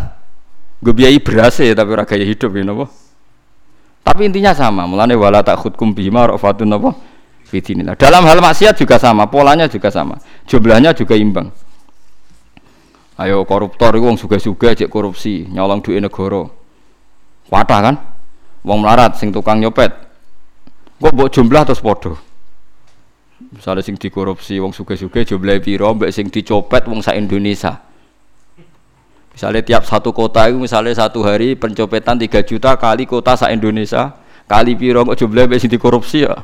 [0.78, 2.86] Gue biayai beras ya tapi ora gaya hidup ya napa?
[4.06, 6.94] Tapi intinya sama, mulane wala takhudkum bima rafatun napa?
[7.50, 7.98] Fidinillah.
[7.98, 10.22] Dalam hal maksiat juga sama, polanya juga sama.
[10.46, 11.50] Jumlahnya juga imbang.
[13.18, 16.46] Ayo koruptor itu wong suga-suga cek korupsi, nyolong duit negara.
[17.50, 17.94] Kuatah kan?
[18.62, 19.90] Wong melarat sing tukang nyopet.
[21.02, 22.14] Kok mbok jumlah terus padha.
[23.52, 27.89] Misalnya sing dikorupsi wong suga-suga jumlah piro mbek sing dicopet wong sak Indonesia.
[29.30, 34.10] Misalnya tiap satu kota itu misalnya satu hari pencopetan 3 juta kali kota sak Indonesia
[34.50, 36.34] kali piro kok jumlah mbek sing dikorupsi ya.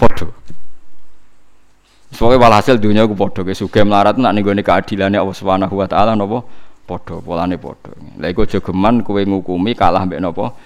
[0.00, 0.28] Padha.
[2.16, 6.48] Soalnya walhasil dunia podo ke suge melarat nak nih keadilannya Allah Subhanahu Wa Taala nopo
[6.88, 7.92] podo polane podo.
[8.16, 10.56] Lha iku jogeman kue ngukumi kalah mbek nopo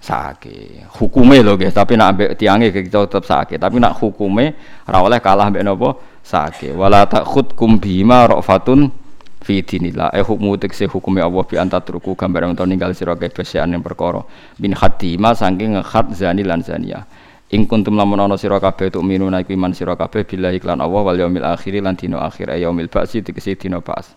[0.00, 0.96] sakit.
[0.96, 3.60] Hukume loh guys, tapi nak ambek tiange kita tetap sakit.
[3.60, 4.56] Tapi nak hukume
[4.88, 6.72] ora oleh kalah mbek nopo sakit.
[6.72, 9.03] Wala takhudkum bima rafatun
[9.44, 10.08] fi dinillah.
[10.16, 14.24] Eh hukmu tekse hukume Allah bi antatruku gambar utawa ninggal sira kabeh yang perkara.
[14.56, 17.04] Bin khatima saking ngekhat zani lan zaniyah.
[17.52, 21.02] Ing kuntum lamun ana sira kabeh tu minuna iku iman sira kabeh billahi lan Allah
[21.04, 24.16] wal yaumil akhir lan dina akhir ya yaumil ba'si tegese dina ba'as.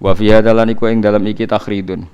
[0.00, 2.08] Wa fi hadalan iku ing dalam iki takhridun.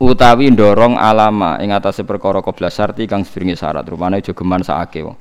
[0.00, 5.04] Utawi ndorong alama ing atase perkara qobla syarti kang sedurunge syarat rupane aja geman sakake
[5.04, 5.16] wong.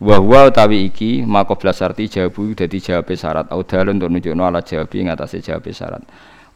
[0.00, 4.48] Wa huwa utawi iki maka qobla syarti jawabu dadi jawabe syarat au dalun untuk nunjukno
[4.48, 6.00] ala jawabi ing atase jawabe syarat.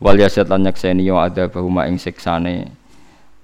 [0.00, 2.72] Wal yasat lan nyakseni yo ada bahuma ing siksane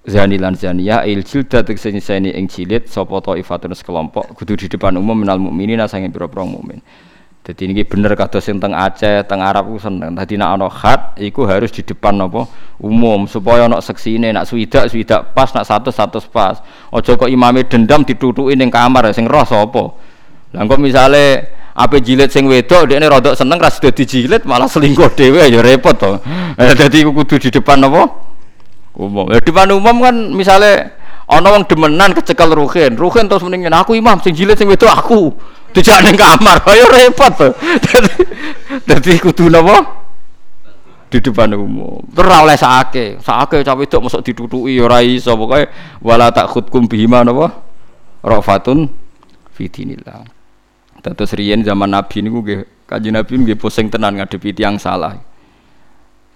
[0.08, 4.96] zani lan zaniyah il jilda tegese nyeseni ing jilid sapa taifatun sekelompok kudu di depan
[4.96, 6.80] umum minal mukminina sange pira-pira mukmin.
[7.50, 10.14] Dadi ini bener kados sing teng Aceh, teng Arab ku seneng.
[10.14, 12.46] Dadi nek ana khat iku harus di depan napa
[12.78, 16.62] umum supaya ana seksine nek swidak swidak pas nek satu satu pas.
[16.94, 19.82] Aja kok imame dendam ditutuki ning kamar sing roh sapa.
[20.54, 25.42] Lah misale ape jilid sing wedok dekne rodok seneng ra dadi jilid malah selingkuh dhewe
[25.50, 26.22] ya repot to.
[26.78, 28.30] Dadi kudu di depan napa?
[28.94, 29.26] umum.
[29.34, 30.94] Ya depan umum kan misalnya
[31.26, 35.34] ana wong demenan kecekel ruhin, ruhin terus mendingin aku imam sing jilid sing wedok aku.
[35.70, 37.48] Dijak ning kamar, ayo repot to.
[37.82, 38.12] Dadi
[38.86, 40.00] dadi kudu napa?
[41.10, 42.06] di depan umum.
[42.14, 45.66] Terus oleh sake, sake cawe wedok mosok ditutuki ora iso pokoke
[46.06, 47.50] wala takhudkum bihima napa?
[48.22, 48.86] Rafatun
[49.50, 50.22] fi dinillah.
[51.02, 55.18] Terus riyen zaman Nabi niku nggih Kanjeng Nabi nggih pusing tenan ngadepi tiyang salah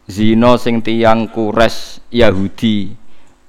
[0.09, 2.93] zina sing tiyang kures Yahudi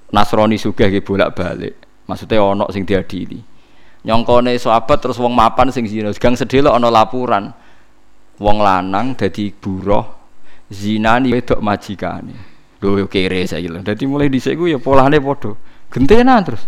[0.06, 1.74] Nasrani sugih ge bolak-balik.
[2.06, 3.42] Maksudnya ana sing diadili.
[4.06, 7.50] Nyongkone sahabat terus wong mapan sing zina, gang sedelo ana laporan.
[8.38, 10.06] Wong lanang dadi buruh
[10.70, 12.54] zinani wedok majikane.
[12.78, 13.82] Lho kere saiki lho.
[13.82, 15.58] Dadi mulai dhisik ku ya polane padha.
[15.90, 16.62] Gentenan terus.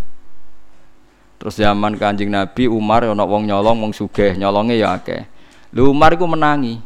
[1.38, 5.22] Terus zaman Kanjeng Nabi Umar ana wong nyolong wong sugih, nyolonge ya akeh.
[5.70, 6.82] Lho Umar iku menangi.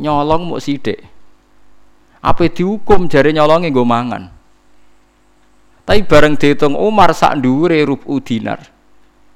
[0.00, 1.04] Nyolong muk sithik.
[2.24, 4.32] Apa dihukum jari nyolongi gue mangan.
[5.84, 8.73] Tapi bareng dihitung Umar sak dure rubu dinar.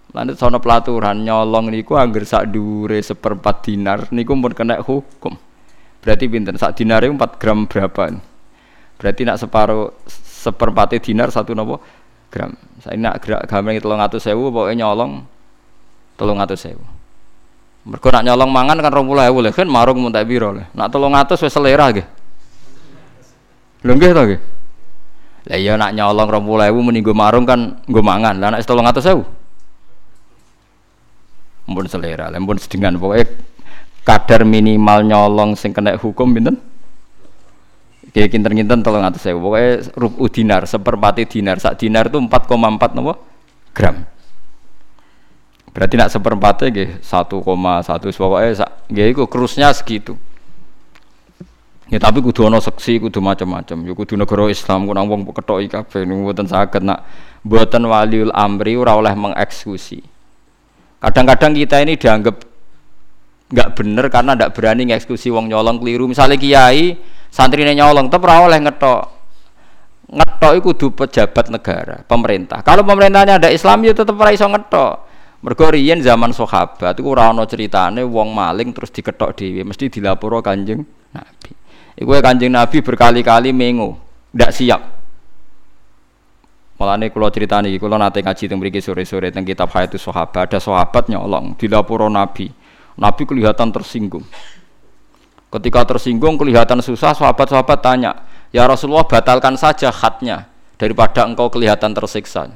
[0.08, 5.36] Lanjut sono pelaturan nyolong niku angger sak dure seperempat dinar niku pun kena hukum.
[6.00, 8.16] Berarti pinter sak dinar itu 4 gram berapa?
[8.96, 11.84] Berarti nak separuh seperempat dinar satu nopo
[12.32, 12.56] gram.
[12.80, 15.28] Saya nak gerak gambar tolong atus sewu pokoknya nyolong
[16.16, 16.84] tolong atus sewu.
[17.84, 20.72] Mereka nak nyolong mangan kan rompulai boleh kan marung muntah biro lah.
[20.72, 22.08] Nak tolong atus wes selera gitu.
[23.84, 24.40] Lho nggih to nggih.
[25.52, 28.40] Lah iya nak nyolong 20.000 muni nggo marung kan nggo mangan.
[28.40, 29.37] Lah nek 300.000.
[31.68, 33.28] Mumpun selera, mumpun sedengan pokoke
[34.08, 36.56] kadar minimal nyolong sing kena hukum pinten?
[38.08, 43.20] Kayak kinten-kinten tolong atas saya, pokoknya rubu dinar, seperempat dinar, sak dinar itu 4,4 nopo
[43.76, 44.08] gram.
[45.76, 47.36] Berarti nak seperempatnya gih 1,1
[48.16, 50.16] pokoknya sak, gih itu kerusnya segitu.
[51.88, 53.76] Ya tapi kudu ana seksi, kudu macam-macam.
[53.84, 57.04] Ya kudu negara Islam ku nang wong ketoki kabeh niku mboten saged nak
[57.44, 60.17] mboten waliul amri ora oleh mengeksekusi.
[60.98, 62.36] Kadang-kadang kita ini dianggap
[63.48, 66.10] nggak bener karena ndak berani ngeksekusi wong nyolong keliru.
[66.10, 66.98] Misalnya kiai
[67.30, 69.02] santrine nyolong ora oleh ngetok.
[70.08, 72.64] Ngetok itu kudu pejabat negara, pemerintah.
[72.64, 75.06] Kalau pemerintahnya ada Islam ya tetep ora iso ngetok.
[76.02, 80.82] Zaman sahabat iku ora ceritane wong maling terus diketok dhewe, mesti dilaporo Kanjeng
[81.14, 81.52] Nabi.
[81.98, 83.98] Iku kanjeng Nabi berkali-kali mengu,
[84.34, 84.97] tidak siap.
[86.78, 90.46] Malah nih kalau cerita nih, kalau nanti ngaji tentang beriki sore-sore tentang kitab Hayatus Sahabat,
[90.46, 92.54] ada sahabat nyolong di lapor Nabi.
[92.94, 94.22] Nabi kelihatan tersinggung.
[95.50, 98.22] Ketika tersinggung kelihatan susah, sahabat-sahabat tanya,
[98.54, 100.46] ya Rasulullah batalkan saja khatnya
[100.78, 102.54] daripada engkau kelihatan tersiksa.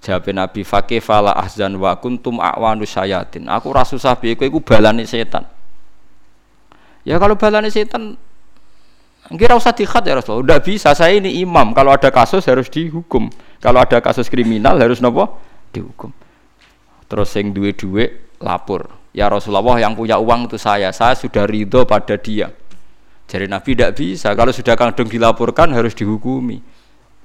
[0.00, 3.50] Jawab Nabi fakih fala ahzan wa kuntum a'wanu syayatin.
[3.50, 4.14] Aku rasa susah
[4.64, 5.44] balani setan.
[7.04, 8.16] Ya kalau balane setan
[9.30, 10.42] Kira usah dikhat ya Rasulullah.
[10.42, 11.70] Udah bisa saya ini imam.
[11.70, 13.30] Kalau ada kasus harus dihukum.
[13.62, 15.38] Kalau ada kasus kriminal harus nopo
[15.70, 16.10] dihukum.
[17.06, 18.90] Terus yang duwe duwe lapor.
[19.14, 20.90] Ya Rasulullah yang punya uang itu saya.
[20.90, 22.50] Saya sudah ridho pada dia.
[23.30, 24.34] Jadi Nabi tidak bisa.
[24.34, 26.58] Kalau sudah kadung dilaporkan harus dihukumi.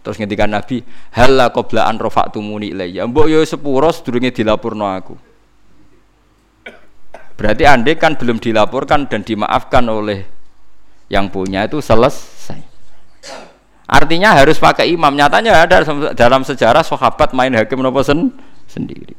[0.06, 0.86] Terus ngendikan Nabi,
[1.18, 5.18] "Halla qabla an rafa'tumuni ilayya." Mbok yo sepuro sedurunge dilapurno aku.
[7.34, 10.35] Berarti andai kan belum dilaporkan dan dimaafkan oleh
[11.10, 12.62] yang punya itu selesai.
[13.86, 15.14] Artinya harus pakai imam.
[15.14, 15.86] Nyatanya ada
[16.18, 18.34] dalam sejarah sahabat main hakim nopo sen
[18.66, 19.14] sendiri.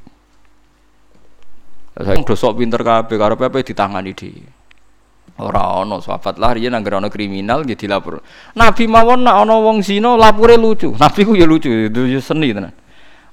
[1.97, 4.31] Saya dosok pinter kabeh karo pepe ditangani di
[5.37, 8.25] Ora ono sahabat lah riyen anggere ono kriminal nggih dilapor.
[8.57, 10.97] Nabi mawon nak ono wong zina lapure lucu.
[11.03, 12.73] Nabi ku ya lucu, itu ya seni tenan.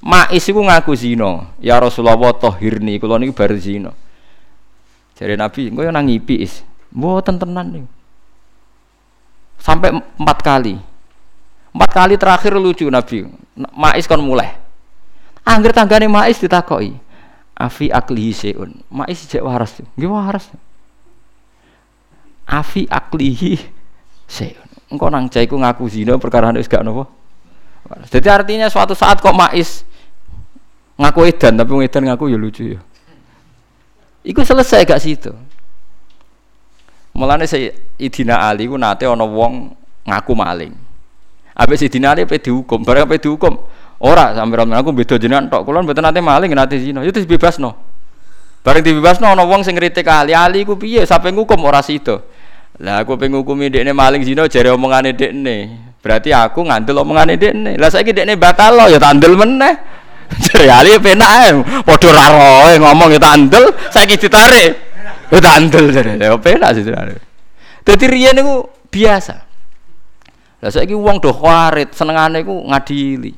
[0.03, 1.47] Mais iku ngaku zina.
[1.63, 3.95] Ya Rasulullah tohirni kula niku bar zina.
[5.15, 6.67] Jadi Nabi, engko nang is.
[6.91, 8.02] Mboten tenan niku
[9.63, 10.75] sampai empat kali.
[11.71, 13.23] Empat kali terakhir lucu Nabi.
[13.55, 14.59] Mais kon mulai.
[15.47, 16.95] Angger tanggane Mais ditakoi
[17.53, 19.79] Afi aklihi seun Mais jek waras.
[19.95, 20.51] Nggih waras.
[22.43, 23.55] Afi aklihi
[24.27, 27.09] seun engkau nang caiku ngaku zina perkara wis gak nopo.
[28.11, 29.81] Jadi artinya suatu saat kok Mais
[30.99, 32.79] ngaku edan tapi edan ngaku ya lucu ya.
[34.23, 35.33] Iku selesai gak situ.
[37.23, 39.71] Mulane Sayyidina Ali ku nate ana wong
[40.03, 40.75] ngaku maling.
[41.55, 43.63] Habis Sayyidina Ali pe dihukum, bareng pe dihukum.
[44.03, 46.99] Ora sampe aku beda jenengan tok kula mboten nate maling nate zina.
[46.99, 47.79] Ya dibebasno.
[48.59, 52.19] Bareng dibebasno ana wong sing ngritik Ali, Ali ku piye sampe ngukum ora sida.
[52.83, 55.55] Lah aku pengen ngukumi dekne maling zina jare omongane dekne.
[56.03, 57.79] Berarti aku ngandel omongane dekne.
[57.79, 60.03] Lah saiki dekne batal lo ya tandel meneh.
[60.49, 61.49] Jare Ali penak ae.
[61.87, 62.25] Padha ra
[62.75, 64.92] ngomong ya tandel, saiki ditarik.
[65.33, 66.13] Yo tak andel jare.
[66.21, 66.85] Ya penak sih.
[67.81, 69.35] Dadi riyen niku biasa.
[70.61, 73.33] Lah saiki wong do kharit, senengane iku ngadili.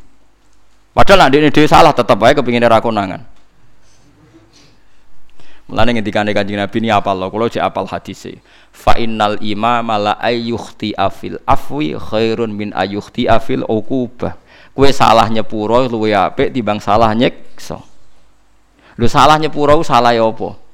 [0.92, 3.24] Padahal nek dhewe salah tetep ae kepingine ra konangan.
[5.66, 8.38] Mulane ngendikane Kanjeng Nabi ini apal lho, kula cek apal hadise.
[8.70, 14.38] Fa innal imama la ayyukhti afil afwi khairun min ayyukhti afil uqubah.
[14.78, 17.82] Kue salah nyepuro luwe apik timbang salah nyekso.
[19.02, 20.65] Lu salah nyepuro salah ya apa?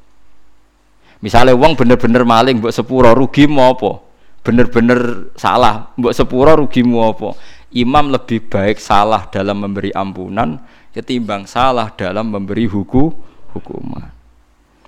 [1.21, 4.01] Misalnya uang bener-bener maling buat sepuro rugi mau apa?
[4.41, 7.37] Bener-bener salah buat sepuro rugi mau apa?
[7.71, 10.57] Imam lebih baik salah dalam memberi ampunan
[10.91, 13.13] ketimbang salah dalam memberi hukum
[13.53, 14.11] hukuman.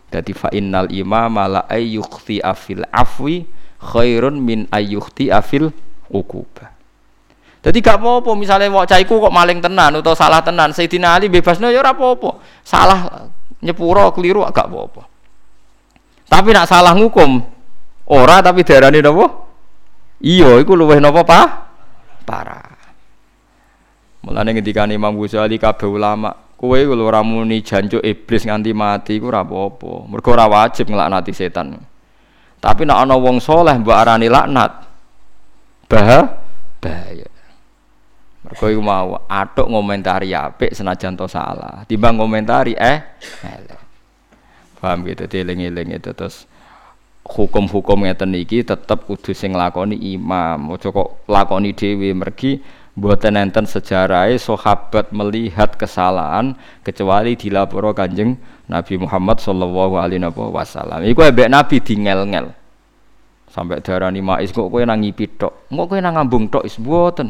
[0.10, 3.46] Jadi fa imam la ayyukhti afil afwi
[3.82, 5.70] khairun min ayyukhti afil
[6.10, 6.74] ukubah.
[7.64, 11.72] Jadi gak apa-apa misalnya wak caiku kok maling tenan atau salah tenan Sayyidina Ali bebasnya
[11.72, 12.44] ya apa-apa.
[12.60, 13.32] Salah
[13.64, 15.13] nyepuro keliru gak apa-apa.
[16.34, 17.46] Tapi nak salah ngukum
[18.10, 19.30] ora tapi darani napa?
[20.18, 21.42] Iya, iku luweh napa pa?
[22.26, 22.74] Parah.
[24.26, 29.30] Mulane ketika Imam Ghazali kabeh ulama, kowe lho ora muni jancuk iblis nganti mati iku
[29.30, 30.10] ora apa-apa.
[30.10, 31.78] Mergo ora wajib nglaknati setan.
[32.58, 34.72] Tapi nak ana wong soleh mbok arani laknat.
[35.86, 36.24] Bah
[36.82, 37.30] bahaya.
[38.42, 42.98] Mergo iku mau atuk ngomentari apik senajan to salah, timbang ngomentari eh
[43.44, 43.83] elek
[44.84, 46.44] paham gitu dieling-eling itu terus
[47.24, 50.76] hukum-hukum ngeten iki tetep kudu sing lakoni imam.
[50.76, 52.60] Ojo kok lakoni dewi mergi
[52.94, 58.36] buatan enten sejarahnya sahabat melihat kesalahan kecuali dilaporo kanjeng
[58.68, 61.08] Nabi Muhammad Shallallahu Alaihi Wasallam.
[61.08, 62.52] Iku ebek Nabi ngel
[63.48, 66.74] sampai darah mais kok kue nangi pitok, kok kue nang ngambung tok is?
[66.82, 67.30] Buatan,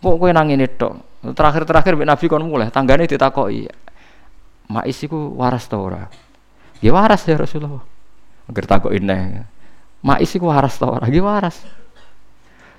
[0.00, 0.96] kok kue nang ini tok.
[1.36, 3.68] Terakhir terakhir Nabi kon mulai tanggane ditakoki
[4.70, 6.06] Mais iku waras ta ora?
[6.82, 7.82] Ya waras ya Rasulullah.
[8.50, 9.46] Agar takok ineh.
[10.02, 11.06] Mais iku waras ta ora?
[11.06, 11.62] Ya waras.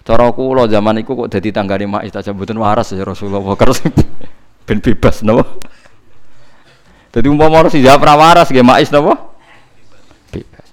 [0.04, 3.56] Cara kula zaman iku kok dadi tanggane mais tak mboten waras ya Rasulullah.
[3.56, 3.80] Kerus
[4.68, 5.48] ben bebas napa?
[7.16, 9.16] Dadi umpama harus dijawab ra waras nggih mais napa?
[10.36, 10.68] Bebas.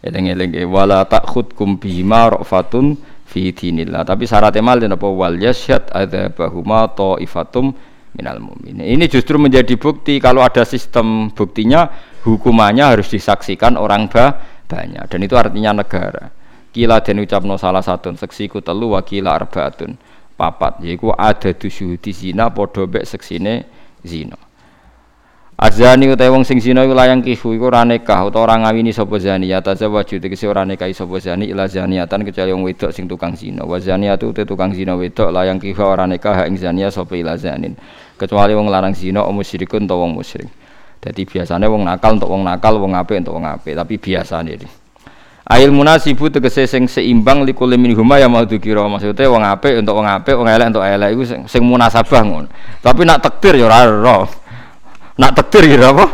[0.00, 2.96] Eling-eling wala takhudkum bima rafatun
[3.28, 4.08] fi dinillah.
[4.08, 7.76] Tapi syaratnya mal napa wal yasyad adzabahuma taifatum
[8.14, 8.80] minal mu'min.
[8.80, 11.90] Ini justru menjadi bukti kalau ada sistem buktinya
[12.22, 16.30] hukumannya harus disaksikan orang bah banyak dan itu artinya negara.
[16.74, 19.94] Kila dan ucapno salah satu seksi ku telu wakila arbaatun
[20.34, 23.62] papat yaiku ada tujuh di zina podo bek seksine
[24.02, 24.34] zina.
[25.54, 29.22] Azani utai wong sing zina iku layang kihu iku ora nikah utawa ora ngawini sapa
[29.22, 33.38] zani ya tazawwaju tegese ora nikah sapa zani ila zaniatan kecuali wong wedok sing tukang
[33.38, 33.62] zina.
[33.62, 37.78] Wa zaniatu te tukang zina wedok layang kihu ora nikah ing zania sapa ila zanin
[38.14, 40.50] kecuali wong larang zina o musyrikun utawa wong musyrik
[41.04, 44.64] Jadi biasanya wong nakal untuk wong nakal, wong apik untuk wong apik, tapi biasa nih.
[45.44, 50.00] Ail munasibu tegese sing seimbang likul min huma ya mau dikira maksudnya wong apik untuk
[50.00, 52.48] wong apik, wong elek untuk elek iku sing, munasabah ngono.
[52.80, 54.24] Tapi nak takdir ya ora ora.
[55.20, 56.04] Nak takdir ya apa?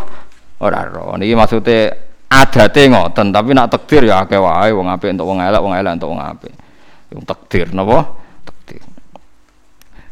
[0.58, 1.14] Ora ora.
[1.22, 1.94] Niki maksudnya
[2.26, 5.92] adate ngoten, tapi nak takdir ya akeh wae wong apik untuk wong elek, wong elek
[6.02, 6.54] untuk wong apik.
[7.14, 8.19] Yung takdir napa?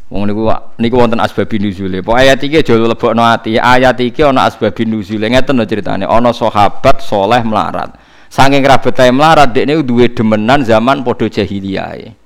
[0.08, 0.48] Wong niku
[0.80, 2.00] niku wonten asbabin nuzule.
[2.00, 3.60] Pokoke ayat iki aja lebokno ati.
[3.60, 5.28] Ayat iki ana asbabin nuzule.
[5.28, 6.08] Ngeten lho critane.
[6.08, 7.92] Ana sahabat soleh melarat.
[8.32, 12.16] Saking rabetae melarat dekne duwe demenan zaman padha jahiliyah.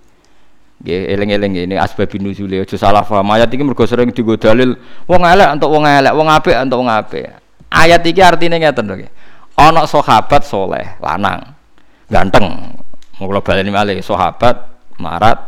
[0.82, 3.26] Nggih, eling-eling ini asbabun nuzule aja salah paham.
[3.34, 6.90] Ayat iki mergo sering digo dalil wong elek untuk wong elek, wong apik untuk wong
[6.90, 7.34] apik.
[7.70, 9.06] Ayat iki artine ngeten lho.
[9.58, 11.54] Ana sahabat soleh, lanang,
[12.10, 12.78] ganteng.
[13.18, 15.38] Mau kula baleni malih, sahabat marat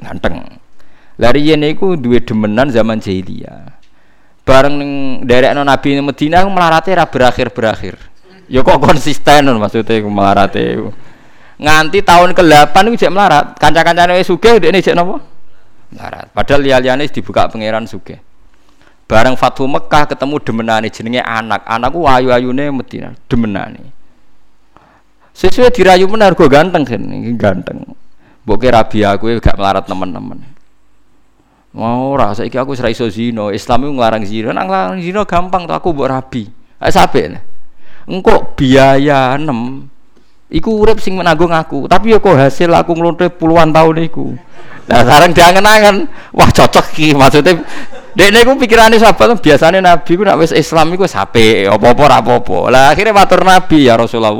[0.00, 0.59] ganteng.
[1.20, 3.76] Lari yen iku duwe demenan zaman jahiliyah.
[4.48, 4.80] Bareng
[5.28, 8.00] derekno Nabi Medina melarate ra berakhir-berakhir.
[8.48, 10.80] Ya kok konsisten maksudnya melarate
[11.60, 13.52] Nganti tahun ke-8 iku jek melarat.
[13.60, 15.20] Kanca-kancane wis sugih ndekne jek napa?
[15.92, 16.32] Melarat.
[16.32, 18.16] Padahal liya-liyane dibuka pangeran sugih.
[19.04, 21.68] Bareng Fathu Mekah ketemu demenane jenenge anak.
[21.68, 23.92] Anakku ayu-ayune Medina, demenane.
[25.36, 27.02] Sesuai dirayu benar gue ganteng kan,
[27.36, 27.92] ganteng.
[28.48, 30.59] Mbok rabi aku gak melarat teman-teman.
[31.70, 35.70] Mau ora saiki aku serai iso zina, Islam itu nglarang zina, nang nglarang zina gampang
[35.70, 36.50] tuh aku mbok rabi.
[36.82, 37.30] Ayo sampe
[38.10, 39.86] engkau biaya enam
[40.50, 44.34] iku urip sing menanggung aku tapi ya kok hasil aku ngelonte puluhan tahun iku
[44.90, 45.96] nah sekarang diangen-angen
[46.34, 47.62] wah cocok ki maksudnya
[48.10, 52.58] Dek niku pikirane sahabat biasanya Nabi ku nak wis Islam iku sape apa-apa ora apa-apa.
[52.66, 54.34] Lah akhirnya matur Nabi ya Rasulullah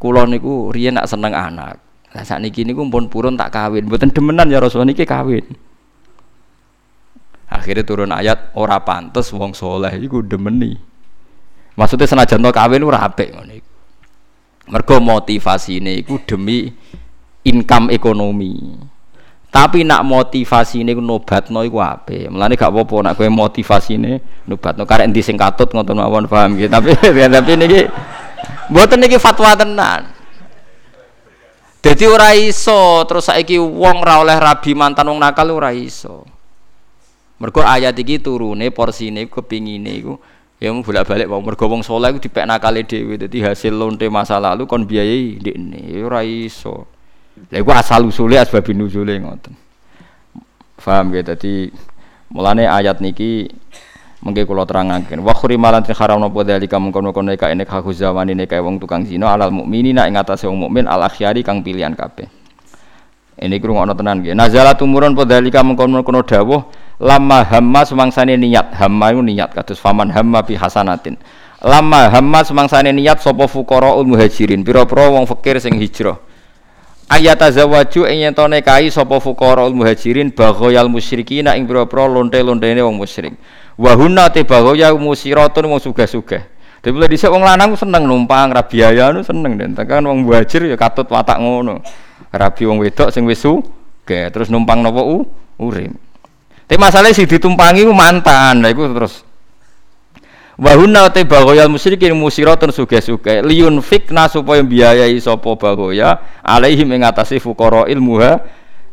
[0.00, 1.76] kula niku riyen nak seneng anak.
[2.16, 3.84] Lah sakniki niku pun purun tak kawin.
[3.84, 5.44] Mboten demenan ya Rasulullah niki kawin.
[7.50, 10.78] Akhirnya turun ayat ora pantes wong soleh iku demeni.
[11.74, 13.70] Maksudnya senajan to kawin ora apik ngono iku.
[14.70, 16.70] Mergo motivasine iku demi
[17.42, 18.78] income ekonomi.
[19.50, 22.30] Tapi nak motivasine ku nobatno iku apik.
[22.30, 26.70] Mulane gak apa-apa nak kowe motivasine nobatno karek endi sing katut ngoten mawon paham gitu.
[26.70, 26.94] Tapi
[27.34, 27.80] tapi niki
[28.70, 30.06] mboten niki fatwa tenan.
[31.82, 36.22] Jadi ora iso terus saiki wong ora oleh rabi mantan wong nakal ora iso.
[37.40, 40.20] Mergo ayat iki turune porsine kepingine iku
[40.60, 44.04] ya mau bolak balik mau mergo wong soleh itu dipek nakale dhewe dadi hasil lonte
[44.12, 46.84] masa lalu kon biayai ndekne ya ora iso.
[47.48, 49.56] Lha iku asal usule asbab nuzule ngoten.
[50.76, 51.72] Paham ya dadi
[52.28, 53.48] mulane ayat niki
[54.20, 58.76] mengke kula terangaken wa khurimalan haram napa dalika mengkono-kono nek enek haku zamane nek wong
[58.76, 62.28] tukang zina alal mukminina ing atase wong mukmin al akhyari kang pilihan kabeh.
[63.40, 64.36] Ini krungono tenan nggih.
[64.36, 66.68] Nazala tumurun padhalika mengkono-kono dawuh
[67.00, 68.76] lama hamma semangsane niat.
[68.76, 71.16] Hamma itu niat kados faman hamma bi hasanatin.
[71.64, 74.60] Lama hamma semangsane niat sapa fuqaraul muhajirin?
[74.60, 76.20] Pira-pira wong fakir sing hijrah.
[77.10, 80.30] Ayat azawaju ing yen tone kai sapa fuqaraul muhajirin?
[80.30, 83.34] Baghoyal musyrikin ing pira-pira lonte-lontene wong musyrik.
[83.80, 89.12] Wa hunna te baghoya musiratun wong sugih-sugih Dadi dhisik wong lanang seneng numpang ra biaya
[89.12, 89.76] nu seneng den.
[89.76, 91.84] Tekan wong muhajir ya katut watak ngono.
[92.32, 93.44] Rabi wong wedok sing wis
[94.08, 95.28] terus numpang napa u
[95.60, 96.09] urip.
[96.70, 99.26] Tapi masalahnya si ditumpangi ku mantan, lah iku terus.
[100.54, 107.42] Wahuna te bagoyal musyrikin musiratun suge-suge liun fikna supaya biayai sapa bagoya alaihi ing atase
[107.42, 108.38] fuqara ilmuha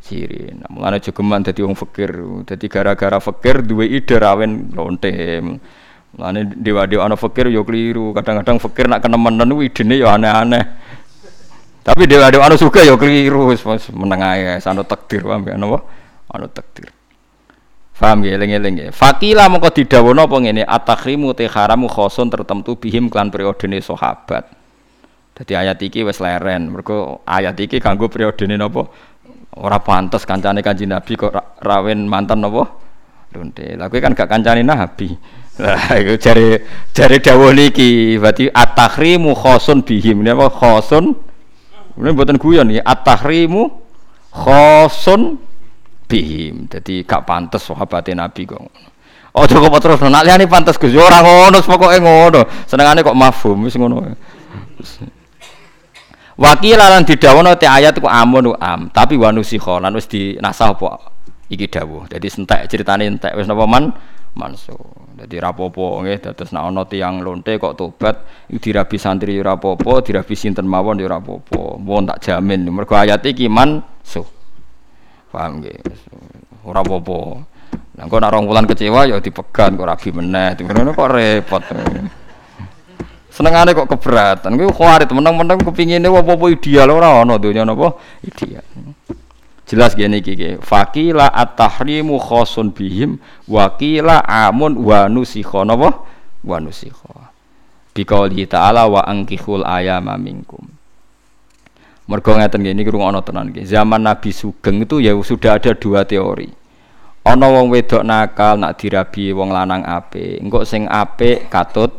[0.01, 0.65] sirin.
[0.65, 2.17] Nah, mulane jogeman dadi wong fakir.
[2.49, 5.13] Dadi gara-gara fakir duwe ide rawen lonte.
[6.17, 8.09] Mulane dewa-dewa ana fakir yo keliru.
[8.09, 10.65] Kadang-kadang fakir nak kenemenen idene yo aneh-aneh.
[11.85, 13.53] Tapi dewa-dewa ana suka yo keliru,
[13.93, 15.79] meneng ae, sano takdir wae ana apa?
[16.33, 16.96] Ana takdir.
[17.97, 18.93] Faham ya, eling-eling.
[18.93, 24.53] Fakila mongko didawono apa ngene, atakhrimu te haramu khosun tertentu bihim klan periodene sahabat.
[25.33, 28.85] Dadi ayat iki wis leren, mergo ayat iki kanggo periodene napa?
[29.57, 31.33] Ora pantes kancane Kanjeng Nabi kok
[31.65, 32.69] rawen mantan napa?
[33.33, 33.73] Lonte.
[33.73, 35.17] Lah kan gak kancane Nabi.
[35.57, 40.21] Lah iku jare jare dawuh niki, berarti khosun bihim.
[40.21, 41.17] Napa khosun?
[41.97, 43.73] Ini buatan guyon ya, at-tahrimu
[44.29, 45.41] khosun
[46.07, 46.71] bihim.
[46.71, 48.63] Jadi gak pantas sahabat Nabi kok.
[49.37, 52.41] Oh cukup terus nak liyane pantas Gus ora ngono pokoke ngono.
[52.65, 54.01] Senengane kok mafhum wis ngono.
[56.37, 61.13] Wakil lan didawono te ayat ku amun am, tapi wanusikha lan wis dinasah apa
[61.53, 62.09] iki dawuh.
[62.09, 63.93] Dadi sentek ceritane entek wis napa man
[64.33, 65.05] manso.
[65.17, 70.33] Dadi rapopo nggih dados nek ana tiyang lonte kok tobat dirabi santri ora apa-apa, dirabi
[70.37, 71.97] sinten mawon ya ora apa-apa.
[72.13, 74.36] Tak jamin mergo ayat iki mansuh.
[75.37, 75.77] Paham nggih?
[76.65, 77.45] Ora apa-apa.
[77.97, 81.61] Nak rong bulan kecewa ya dipegang kok rabi meneh, ngono kok repot.
[83.29, 84.57] Senengane kok keberatan.
[84.57, 87.93] Kuwi khawarit meneng-meneng kepingine apa-apa ideal ora ana donya napa
[88.25, 88.65] ideal.
[89.69, 90.57] Jelas gini iki.
[90.57, 96.01] Fakila at-tahrimu khosun bihim wakila amun wa nusikha napa?
[96.41, 97.29] Wa nusikha.
[97.93, 100.76] Biqauli ta'ala wa angkihul ayama minkum.
[102.07, 103.51] Mergo ngeten nggih niki rungokno tenan.
[103.51, 106.47] Zaman Nabi Sugeng itu ya sudah ada dua teori.
[107.27, 110.39] Ana wong wedok nakal nak dirabi wong lanang apik.
[110.39, 111.91] Engko sing apik katut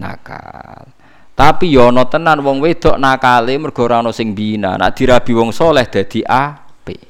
[0.00, 0.88] nakal.
[1.36, 4.80] Tapi ya ana tenan wong wedok nakale mergo ora sing bina.
[4.80, 7.00] Nak dirabi wong soleh dadi apik.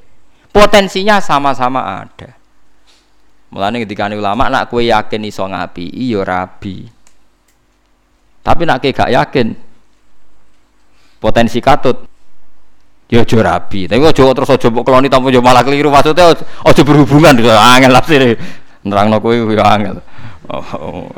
[0.51, 2.35] Potensinya sama-sama ada.
[3.55, 6.91] Mulane ketika ulama nak kue yakin iso ngapi iya rabi.
[8.43, 9.55] Tapi nak gak yakin
[11.23, 12.14] potensi katut
[13.15, 13.87] ya aja rabi.
[13.87, 15.95] Tapi aja terus aja mbok keloni tanpa yo malah keliru.
[15.95, 18.35] Maksudnya aja berhubungan angel tafsir
[18.83, 20.03] nerangno kowe yo angel.
[20.51, 21.09] Oh, oh,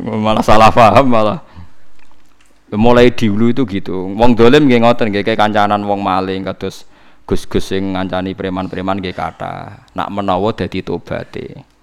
[0.00, 1.38] malah salah paham malah.
[2.74, 4.08] Mulai dulu itu gitu.
[4.16, 6.88] Wong dolim nggih ngoten nggih kayak kancanan wong maling kados
[7.24, 11.73] gus-gus sing ngancani preman-preman nggih kata nak menawa dadi tobaté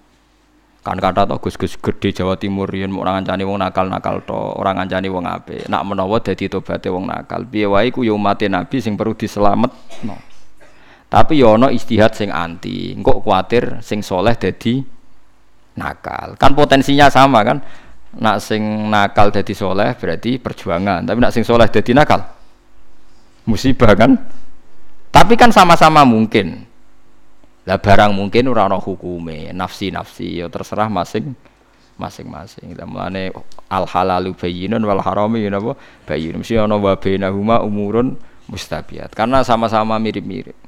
[0.81, 5.07] kan kata to gus-gus gede Jawa Timur yen ora ngancani wong nakal-nakal to, ora ngancani
[5.13, 5.69] wong apik.
[5.69, 10.17] Nak menawa dadi tobaté wong nakal, wae ku ya umat Nabi sing perlu diselametno.
[11.05, 12.97] Tapi ya ana istihad sing anti.
[12.97, 14.81] Engko kuatir sing soleh dadi
[15.77, 16.33] nakal.
[16.41, 17.61] Kan potensinya sama kan?
[18.17, 22.25] Nak sing nakal dadi soleh berarti perjuangan, tapi nak sing soleh dadi nakal
[23.45, 24.17] musibah kan?
[25.11, 26.70] Tapi kan sama-sama mungkin.
[27.71, 31.31] Lah barang mungkin ora ana hukume, nafsi-nafsi ya terserah masing
[31.95, 32.75] masing-masing.
[32.75, 33.31] Lah mulane
[33.71, 36.43] al halalu bayyinun wal harami ya napa bayyinun.
[36.43, 38.19] Mesti ana wa bainahuma umurun
[38.51, 39.15] mustabiat.
[39.15, 40.59] Karena sama-sama mirip-mirip.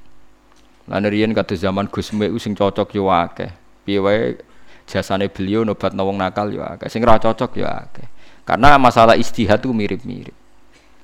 [0.88, 3.51] Lan riyen kata zaman Gus Mek sing cocok yo akeh.
[3.84, 4.39] Piye wae
[4.88, 6.88] jasane beliau nobat wong nakal yo akeh.
[6.88, 8.08] Sing ora cocok yo akeh.
[8.47, 10.36] Karena masalah istihad itu mirip-mirip.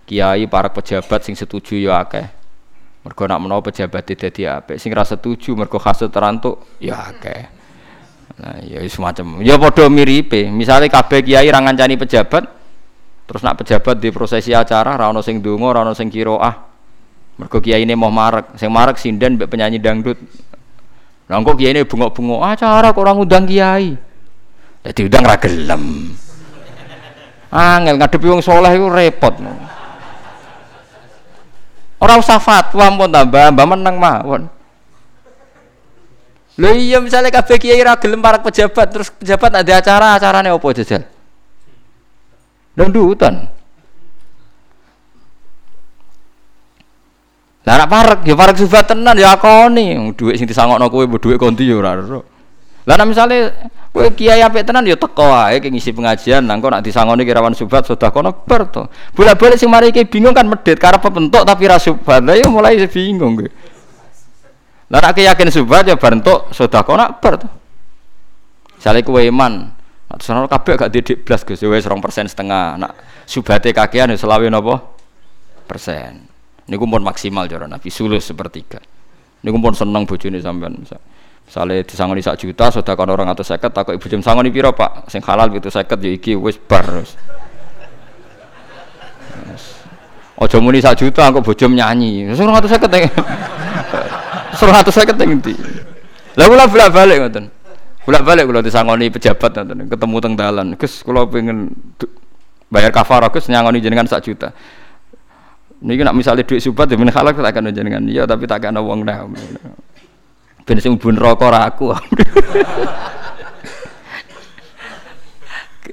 [0.08, 2.39] Kiai para pejabat sing setuju yo akeh
[3.10, 4.78] mergo nak menawa pejabat dadi apik.
[4.78, 7.42] Sing ra setuju mergo kasut terantuk ya akeh.
[8.38, 10.46] Nah ya semacam ya padha miripe.
[10.54, 12.46] Misale kabeh kiai ra ngancani pejabat
[13.26, 16.54] terus nak pejabat di prosesi acara ra ono sing donga ra ono sing kiroah.
[17.42, 18.54] Mergo kiai ini mau marek.
[18.62, 20.22] Sing marek sinden mbek penyanyi dangdut.
[21.30, 23.98] Lah kok kiai ini bengok-bengok acara kok orang ngundang kiai.
[24.86, 26.14] Jadi udang ra gelem.
[27.50, 29.34] Angel ngadepi wong soleh iku repot.
[32.00, 34.42] Orang usah fatwa pun tambah, mbak menang mawon.
[36.60, 40.72] Lho iya misalnya kabeh kiai ra gelem para pejabat terus pejabat ada acara, acarane opo
[40.76, 41.08] jajal?
[42.76, 43.48] Dangdutan.
[47.68, 51.68] Lah nek parek ya parek subat tenan ya akoni, dhuwit sing disangokno kowe dhuwit konti
[51.68, 52.39] ya ora ero.
[52.90, 53.54] Lah misale
[53.94, 57.54] kowe kiai apik tenan ya teko wae ki ngisi pengajian nang kok nek disangoni kirawan
[57.54, 58.90] subat sudah kono ber to.
[59.14, 62.26] Bolak-balik sing mari ki bingung kan medhit karep bentuk tapi ra subat.
[62.26, 63.50] Lah ya mulai bingung kowe.
[64.90, 67.48] Lah nek yakin subat ya bar entuk sudah kono ber to.
[68.82, 69.78] Misale kowe iman,
[70.18, 71.94] Sono kabeh gak didik blas Gus, wis 2%
[72.26, 72.82] setengah.
[72.82, 72.98] Nak
[73.30, 74.98] subate kakean ya selawe napa?
[75.70, 76.26] persen.
[76.66, 78.82] Niku pun maksimal cara Nabi sulus sepertiga.
[79.46, 80.98] Niku pun seneng bojone sampean misal.
[81.50, 85.10] Misale disangoni sak juta, sudah kono orang atau seket, takut ibu jam sangoni piro pak?
[85.10, 86.86] Sing halal itu seket, ya iki wis bar.
[90.38, 92.30] Ojo muni sak juta, aku bojom nyanyi.
[92.38, 93.10] Orang atau seket yang,
[94.54, 95.58] sing atau seket yang di.
[96.38, 97.50] Lalu lah bolak balik ngoten.
[98.06, 100.68] Bolak balik kalau disangoni pejabat ngoten, ketemu teng dalan.
[100.78, 101.74] Gus, kalau pengen
[102.70, 104.54] bayar kafarah, Gus nyangoni jenengan sak juta.
[105.82, 108.06] Niki nak misalnya duit subat, ya halal tak akan jenengan.
[108.06, 109.26] Iya, tapi tak akan uang dah
[110.70, 111.90] ben sing mlebu neraka ora aku.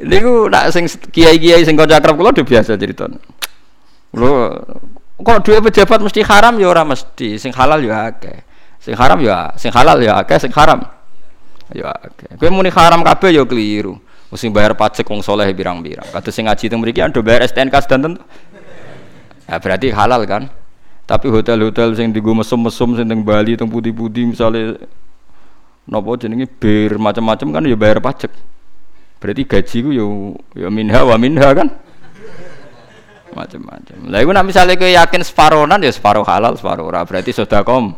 [0.04, 3.08] Niku nak sing kiai-kiai sing kanca akrab kula biasa cerita.
[4.12, 4.52] Lho
[5.16, 8.44] kok duwe pejabat mesti haram ya ora mesti, sing halal ya akeh.
[8.84, 10.84] Sing haram ya, sing halal ya akeh, sing haram
[11.72, 12.36] ya akeh.
[12.36, 13.96] Kowe muni haram kabeh ya keliru.
[14.28, 16.04] Mesti bayar pajak wong soleh birang-birang.
[16.12, 18.20] Kata sing ngaji teng mriki ando bayar STNK sedanten.
[19.48, 20.52] Ya berarti halal kan?
[21.06, 24.74] Tapi hotel-hotel sing digo mesum-mesum sing teng Bali teng putih-putih misalnya
[25.86, 28.34] nopo jenenge bir macam-macam kan ya bayar pajak.
[29.22, 30.06] Berarti gaji ku ya
[30.66, 31.70] ya minha wa minha kan.
[33.30, 33.96] Macam-macam.
[34.10, 37.06] Lah iku nek misale kowe yakin separonan ya separuh halal, separuh ora.
[37.06, 37.30] Berarti
[37.62, 37.94] kom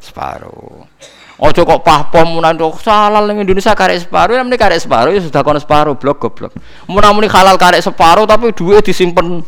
[0.00, 0.88] separuh.
[1.34, 5.44] Ojo kok pahpom munan kok salah ning Indonesia karek separuh, namanya karek separuh ya sudah
[5.44, 6.56] kon separuh blok goblok.
[6.88, 9.44] Mun halal karek separuh tapi duit disimpen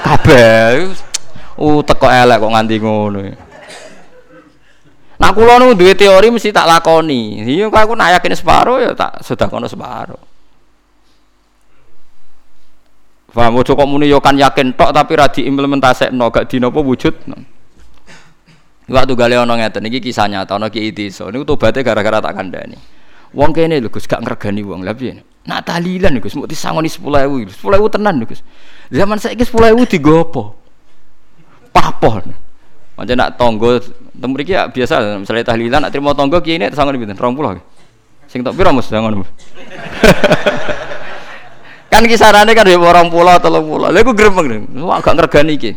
[0.00, 1.12] kabeh.
[1.54, 3.18] Uh teko elek kok nganti ngono.
[5.14, 7.46] Nak kula nu duwe teori mesti tak lakoni.
[7.46, 10.18] Iya kok aku nak yakin separo ya tak sudah kono separo.
[13.34, 17.14] Paham ojo kok muni yo kan yakin tok tapi ra diimplementasekno gak dinopo wujud.
[18.84, 22.78] Waktu gale ana ngeten iki kisah nyata ana Ki Itiso niku tobaté gara-gara tak kandhani.
[23.34, 24.86] Wong kene lho Gus gak ngregani wong.
[24.86, 25.18] Lah piye?
[25.50, 27.50] Nak tahlilan Gus mau disangoni 10.000.
[27.58, 28.46] 10.000 tenan Gus.
[28.94, 30.63] Zaman saiki 10.000 digo apa?
[31.74, 32.30] Papon.
[32.94, 33.82] Macam nak tonggo,
[34.14, 37.58] temu ya biasa, misalnya tahlilan, nak terima tonggo kiai ini sangat rong pulau.
[38.30, 39.28] Sing tak piro mus mus.
[41.90, 43.90] kan kisarannya kan ya orang pulau atau pulau.
[43.90, 45.72] Lalu gue gremeng, wah agak ngergani ki.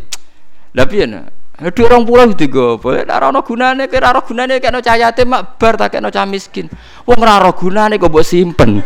[0.78, 1.26] Tapi ya,
[1.58, 5.10] Aduh orang pulau itu gue, boleh nara no gunane, kira nara gunane kayak no cahaya
[5.26, 6.70] mak bar tak kayak no cah miskin.
[7.10, 8.86] Wong nara gunane gue buat simpen.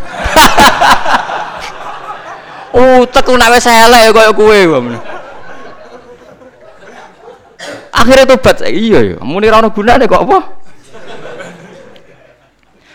[2.72, 4.60] Oh, teku nawe selek kaya kowe.
[7.92, 10.38] Akhirnya tobat iya ya, muni ra ono gunane kok apa?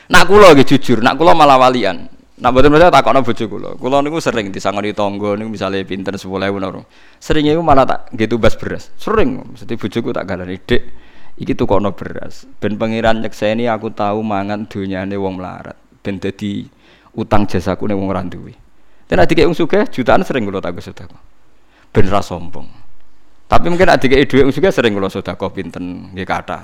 [0.08, 2.08] Nak kula nggih jujur, nak kula malah walian.
[2.38, 3.70] Nak mboten percaya takokno bojo kula.
[3.82, 6.86] Kula niku sering disangoni tangga niku misale pinter 10.000 naro.
[7.18, 8.94] Sering iku malah tak nggih tumbas beras.
[8.98, 10.82] Sering mesti bojoku tak galani, "Dik,
[11.42, 12.46] iki tukono beras.
[12.62, 15.78] Ben pangeran nyekseni aku tahu mangan donyane wong melarat.
[16.06, 16.66] Ben dadi
[17.18, 18.54] utang jasaku ning wong ora duwe."
[19.10, 19.58] Dan adik wong
[19.90, 21.20] jutaan sering kula tak sedekah.
[21.90, 22.87] Ben ra sombong.
[23.48, 26.60] Tapi mungkin adik duit juga sering kalau sodako pinten nggih kata.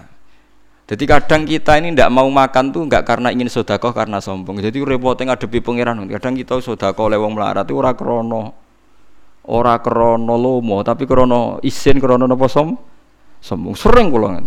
[0.83, 4.59] Jadi kadang kita ini tidak mau makan tuh nggak karena ingin sodako karena sombong.
[4.59, 6.03] Jadi repot ngadepi pangeran.
[6.11, 8.59] Kadang kita sodako lewong melarat itu ora krono
[9.47, 12.75] ora krono lomo tapi krono isin krono nopo som
[13.39, 13.79] sombong.
[13.79, 14.45] Sering kulo kan.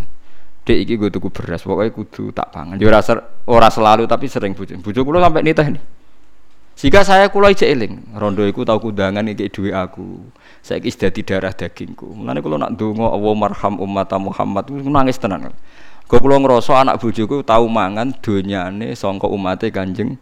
[0.66, 2.76] Dek iki gue tuku beras pokoknya kudu tak pangan.
[2.76, 3.00] Ya ora,
[3.48, 4.76] ora selalu tapi sering bujuk.
[4.84, 5.80] Bujuk kulo sampai nitah nih.
[6.76, 10.20] Jika saya kulo ijek eling, rondo iku tau kundangan iki duwe aku.
[10.66, 12.10] Saya kis dadi darah dagingku.
[12.10, 15.54] Mulane kulo nak donga Allah marham umat Muhammad nangis tenan.
[16.10, 20.18] Kok kulo ngrasa anak bojoku tau mangan donyane sangka umate Kanjeng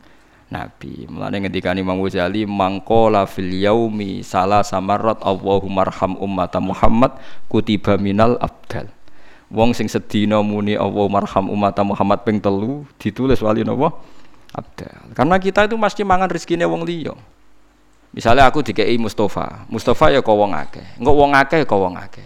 [0.53, 1.09] Nabi.
[1.09, 7.17] Mulane ngendikane Imam Ghazali mangkola fil yaumi salah samarat Allahumma arham umat Muhammad
[7.49, 8.93] kutiba minal abdal.
[9.49, 13.97] Wong sing sedina muni Allahumma arham umat Muhammad ping telu ditulis wali napa?
[14.53, 15.17] abdal.
[15.17, 17.17] Karena kita itu mesti mangan rezekine wong liya.
[18.15, 21.99] Misalnya aku dikei Mustafa, Mustafa ya kau wong akeh, enggak wong akeh ya kau wong
[21.99, 22.23] akeh.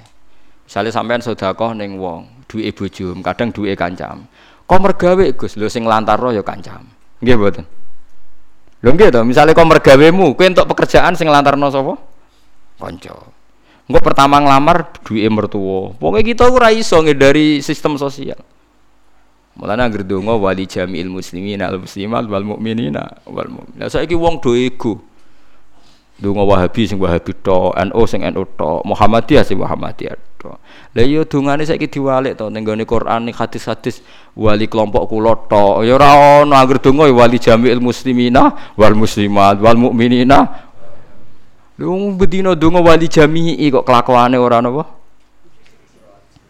[0.69, 4.29] Misalnya sampean sedekah ning wong, duwe bojo, kadang duwe kancam.
[4.69, 6.85] Kau mergawe Gus, lho sing lantaro ya kancam.
[7.25, 7.65] Nggih mboten?
[8.85, 11.97] Lho nggih to, misale kau mergawemu, kowe entuk pekerjaan sing lantarno sapa?
[12.77, 13.17] Kanca.
[13.89, 15.97] Engko pertama nglamar duwe mertua.
[15.97, 18.37] Pokoke kita ora iso dari sistem sosial.
[19.57, 23.81] Mulane anggere donga wali jami'il muslimin al muslimat wal mukminina wal mu'min.
[23.81, 25.03] Lah saiki wong do ego.
[26.19, 30.51] Donga Wahabi sing Wahabi to, NU sing NU to, Muhammadiyah sing Muhammadiyah to.
[30.95, 34.03] Lah iya dongane saiki diwalik to ning gone Quran ning hadis-hadis
[34.35, 35.87] wali kelompok kula to.
[35.87, 40.67] Ya ora ono anggere donga ya wali jami'il muslimina wal muslimat wal mukminina.
[41.79, 44.91] Lu bedino donga wali jami'i kok kelakuane ora napa?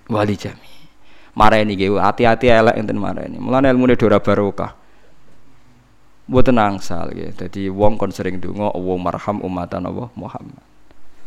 [0.08, 0.68] Wali jami'i
[1.38, 4.74] mareni nggih hati-hati elek enten mareni mulane ilmune dora barokah
[6.28, 7.32] mboten angsal nggih.
[7.34, 10.62] Dadi wong kon sering donga Allah marham umatan Allah Muhammad.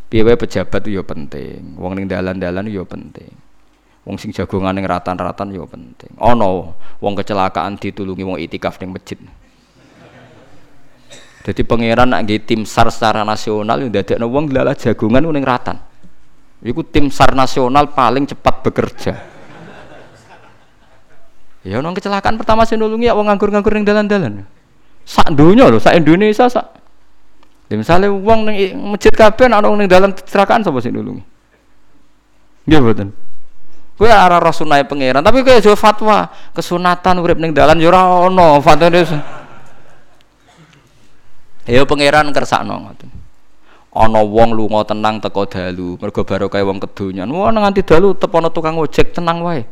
[0.08, 1.76] Piye wae pejabat yo penting.
[1.76, 3.34] Wong ning dalan-dalan yo penting.
[4.06, 6.14] Wong sing jagongan ning ratan-ratan yo penting.
[6.22, 6.72] Ana
[7.02, 9.18] wong kecelakaan ditulungi wong itikaf ning masjid.
[11.42, 15.82] Jadi pangeran nak tim SAR secara nasional yang dadekno wong lalah jagongan ning ratan.
[16.62, 19.14] Iku tim SAR nasional paling cepat bekerja.
[21.62, 24.46] Ya nong kecelakaan pertama saya nulungi ya wong nganggur-nganggur ning dalan-dalan.
[25.12, 26.72] Sak dunia loh, sak Indonesia sak.
[27.68, 31.20] Ya misalnya wong ning masjid kabeh ana wong ning dalan kecelakaan sapa sing nulungi?
[32.64, 33.08] Nggih mboten.
[34.00, 38.64] Kowe arah rasunai pangeran, tapi kowe aja fatwa kesunatan urip ning dalan ya ora ana
[38.64, 38.88] fatwa
[41.68, 43.12] Ya pangeran kersakno ngoten.
[43.92, 47.28] Ana wong lunga tenang teko dalu, mergo barokah wong kedonyan.
[47.28, 49.68] Wong nganti dalu tepono tukang ojek tenang wae.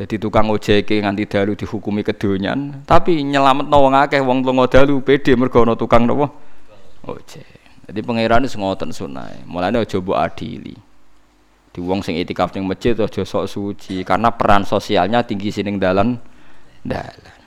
[0.00, 5.36] Jadi tukang ojek nganti dalu dihukumi kedonyan, tapi nyelamet wong akeh wong lunga dalu pede
[5.36, 6.32] mergo ana tukang napa?
[7.04, 7.44] Ojek.
[7.84, 9.44] Jadi pangeran wis ngoten sunai.
[9.44, 10.72] Mulane aja mbok adili.
[11.68, 16.16] Di wong sing itikaf ning masjid aja sok suci karena peran sosialnya tinggi sining dalan
[16.80, 17.38] dalan.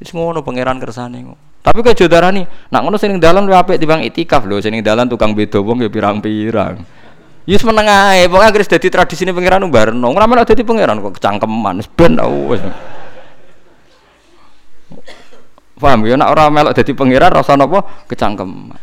[0.00, 1.60] Wis ngono pangeran kersane ngono.
[1.60, 2.40] Tapi kok jodarani,
[2.72, 5.92] nak ngono sing dalan luwih apik timbang itikaf lho, sing dalan tukang beda wong ya
[5.92, 6.80] pirang-pirang.
[7.50, 10.06] Yus menengah ae, pokoke anggere dadi tradisine pangeran barno.
[10.14, 12.14] Ora melok dadi pangeran kok kecangkeman, wis ben
[12.46, 12.62] wis.
[15.74, 18.78] Paham ya nek ora melok dadi pangeran rasa napa kecangkeman.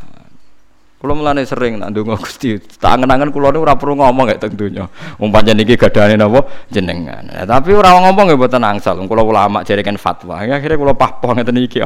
[0.98, 4.89] Kula mulane sering nak ndonga Gusti, tak angen-angen kula ora perlu ngomong gak teng donya.
[5.22, 7.23] Wong pancen iki gadane napa jenengan.
[7.30, 8.99] Ya, tapi ora ngomong ya mboten angsal.
[9.07, 10.44] Kula ulama kan fatwa.
[10.44, 11.80] Ya, akhirnya kula pahpoh ngeten iki.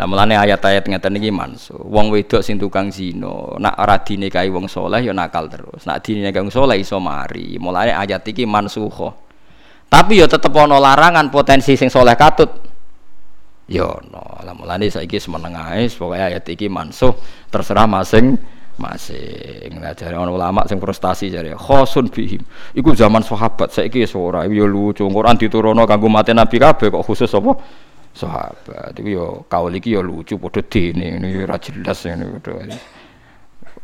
[0.00, 1.76] Lah mulane ayat-ayat ngeten iki mansu.
[1.76, 5.84] Wong wedok sing tukang zina, nak ora dinikahi wong soleh ya nakal terus.
[5.84, 7.60] Nak dinikahi wong soleh iso mari.
[7.60, 9.12] Mulane ayat iki mansuho.
[9.92, 12.48] Tapi ya tetep ana larangan potensi sing soleh katut
[13.70, 17.14] Ya no, lah mulane saiki semeneng ae pokoke ayat iki mansuh
[17.54, 18.34] terserah masing
[18.80, 19.78] masing.
[19.78, 22.42] Lah jare ana ulama sing frustasi jare khosun bihim.
[22.74, 27.04] Iku zaman sahabat saiki wis ora ya lucu Quran diturunno kanggo mate Nabi kabeh kok
[27.06, 27.52] khusus apa?
[28.10, 28.92] Sahabat.
[28.98, 32.74] Iku ya kaul iki ya lucu padha dene ini ora jelas ngene padha.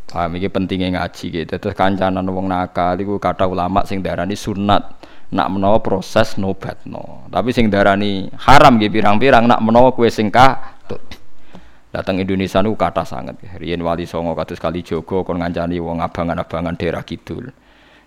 [0.06, 1.54] Paham iki pentingnya ngaji gitu.
[1.58, 4.82] Terus kancanan wong nakal iku kata ulama sing darani sunat
[5.30, 7.26] nak menawa proses nobat no.
[7.30, 10.30] Tapi sing darani haram gitu pirang-pirang nak menawa kue sing.
[11.94, 13.40] Datang Indonesia nu kata sangat.
[13.56, 17.48] Riyen wali songo kados kali Jogo kon ngancani wong abangan-abangan daerah kidul.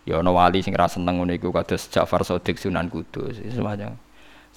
[0.05, 3.41] Ya ana wali sing ra seneng ngono iku kados Ja'far Shadiq Sunan Kudus.
[3.49, 4.08] Semacam.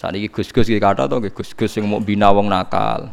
[0.03, 3.07] Saat ini gus-gus iki kata to gus-gus sing mau bina wong nakal.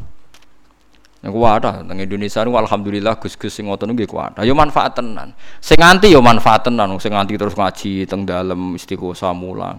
[1.21, 4.41] Yang kuwata teng Indonesia nu alhamdulillah gus-gus sing ngoten nggih kuwata.
[4.41, 5.37] Ya manfaat tenan.
[5.61, 9.77] Sing nganti ya manfaat tenan, sing nganti terus ngaji teng dalem istiqosah mulang.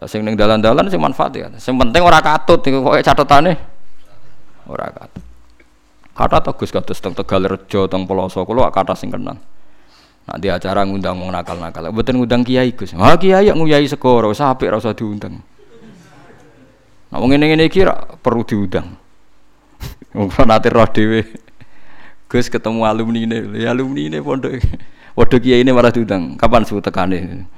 [0.00, 1.52] Lah sing ning dalan-dalan sing manfaat ya.
[1.60, 3.52] Sing penting ora katut iku kok catetane.
[4.64, 5.20] Ora katut.
[6.16, 9.36] Kata to Gus kados teng Tegalrejo teng Peloso kula kata sing kenal.
[10.24, 11.92] Nak di acara ngundang wong nakal-nakal.
[11.92, 12.96] Mboten ngundang kiai Gus.
[12.96, 15.57] Ha kiai nguyai segoro, sampe ora usah diundang.
[17.08, 17.84] Nah wong ngene-ngene iki
[18.20, 18.96] perlu diundang.
[20.12, 21.24] Wong nate roh dhewe.
[22.28, 24.60] Gus ketemu alumni ini, ya alumni ini pondok.
[25.16, 26.36] Waduh kiai ini malah diundang.
[26.36, 27.48] Kapan suhu tekane?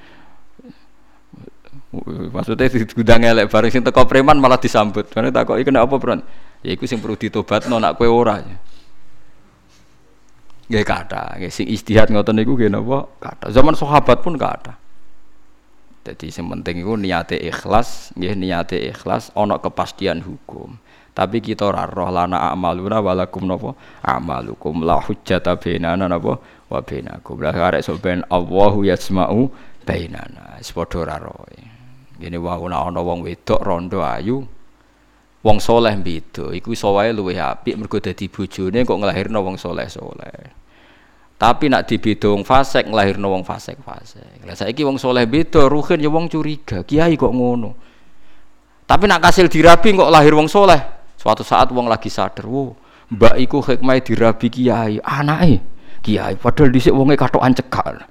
[2.30, 5.10] Maksudnya diundang elek bareng sing teko preman malah disambut.
[5.10, 6.22] Karena takoki kena apa, Bro?
[6.64, 8.38] Ya iku sing perlu ditobatno nak kowe ora.
[10.70, 13.10] Nggih kata, nggih sing istihad ngoten niku nggih napa?
[13.20, 13.52] Kata.
[13.52, 14.79] Zaman sahabat pun kata.
[16.10, 20.74] Jadi sing penting iku niate ikhlas, nggih niate ikhlas ana kepastian hukum.
[21.14, 23.78] Tapi kita ora roh lana amaluna walakum napa?
[24.02, 24.82] Amalukum.
[24.82, 26.42] La hujjata bainana napa?
[26.66, 27.38] Wa bainakum.
[27.38, 29.50] La arek sok ben Allahu yasma'u
[29.86, 30.58] bainana.
[30.58, 31.46] Wis padha ora roh.
[32.18, 34.42] Ngene wae ana wong wedok rondo ayu
[35.40, 40.59] wong soleh beda iku iso wae luwih apik mergo dadi bojone kok nglahirno wong soleh-soleh
[41.40, 46.12] tapi nak dibeda wong fasik nglahirno wong fasik-fasik lah saiki wong soleh beda ruhin ya
[46.12, 47.72] wong curiga kiai kok ngono
[48.84, 52.72] tapi nak kasil dirabi kok lahir wong soleh Suatu saat wong lagi sadar, wo,
[53.12, 55.60] mbak iku hikmah dirabi kiai, anake
[56.00, 56.32] kiai.
[56.40, 58.08] Padahal dhisik wonge katokan cekak.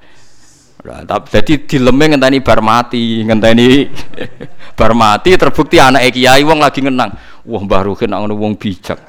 [0.85, 3.89] Tapi jadi dileme ngenteni bar mati, ngenteni
[4.77, 7.09] bar mati terbukti anak kiai wong lagi ngenang.
[7.49, 9.01] Wah, Mbah Ruhin ngono wong bijak.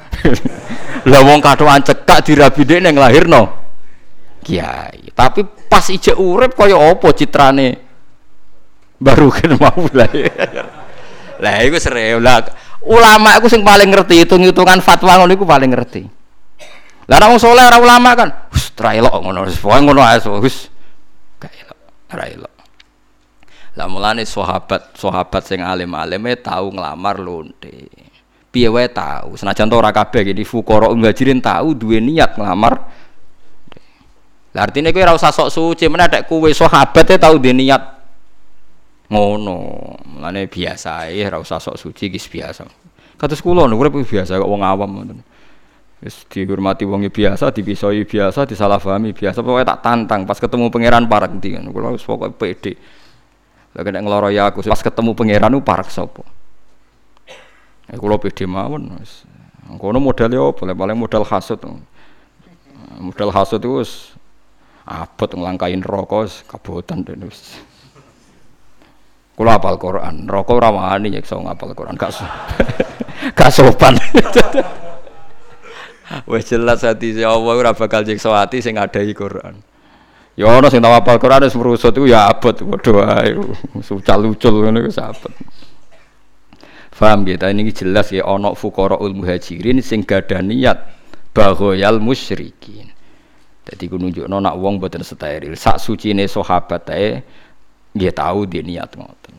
[1.13, 3.60] Lah wong katokan cekak dirabi ning lahirno
[4.41, 5.13] kiai.
[5.13, 7.69] Tapi pas ijek urip kaya apa citrane?
[9.01, 10.11] Mbah Ruhin mau lah.
[11.41, 12.45] Lah iku serew lah
[12.85, 16.05] ulama itu sing paling ngerti hitung-hitungan fatwa ngono iku paling ngerti.
[17.09, 20.69] Lah wong saleh ora ulama kan wis ra elok ngono wis pokoke ngono ae wis.
[21.41, 21.79] Gak elok
[22.13, 22.55] ra elok.
[23.81, 27.89] Lah mulane sahabat sahabat sing alim-alime tahu ngelamar lonte.
[28.53, 33.00] Piye wae tahu senajan ora kabeh iki fuqara muhajirin tahu duwe niat ngelamar
[34.51, 37.83] lah artine kowe ora usah sok suci meneh nek kowe sahabate tahu duwe niat.
[39.11, 39.57] Ngono
[40.11, 42.67] mulane biasa ya ora usah sok suci gis biasa.
[43.15, 45.19] Kados kula urip biasa kok wong awam ngoten.
[46.01, 51.37] Wis dihormati wong biasa dipisoi biasa disalahpahami biasa pokoknya tak tantang pas ketemu pangeran parek
[51.37, 52.75] ndi kan kula wis pokoke pede.
[53.77, 56.27] Lha kena ngloro ya aku pas ketemu pangeran ku parek sapa?
[57.87, 59.29] Ya kula pede mawon wis.
[59.79, 61.63] Kono modal yo boleh paling modal hasud
[62.99, 63.91] modal hasud itu wis
[64.91, 67.63] abot nglangkain rokok kabotan wis
[69.41, 72.29] Kula apal Quran, rokok ora wani nyekso ngapal Quran, gak so.
[73.41, 73.97] gak sopan.
[76.29, 79.65] Wes jelas hati si Allah ora bakal nyekso ati sing ngadahi Quran.
[80.37, 83.33] Ya ana sing tau apal Quran wis merusut iku ya abot padha wae.
[83.81, 85.33] Sucal-ucul ngono wis abot.
[86.93, 90.85] Faham gitu, ini jelas ya ana fuqaraul muhajirin sing gadah niat
[91.33, 92.90] baghoyal musyrikin.
[93.71, 95.55] Dadi ku nunjukno nak wong boten steril.
[95.55, 97.23] Sak sucine sahabat ae
[97.95, 99.35] nggih tahu dia niat ngoten.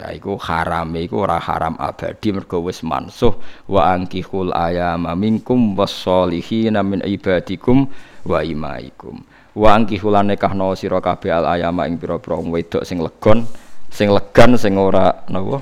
[0.00, 3.36] Nah iku haram iku ora haram abadi mergo wis mansuh
[3.68, 7.84] wa angkihul ayama minkum wasolihina min ibadikum
[8.24, 9.20] wa imaikum.
[9.52, 13.44] Wa angkihul nikahno sira kabeh al ayama ing pira-pira wedok sing legon,
[13.92, 15.60] sing legan sing ora napa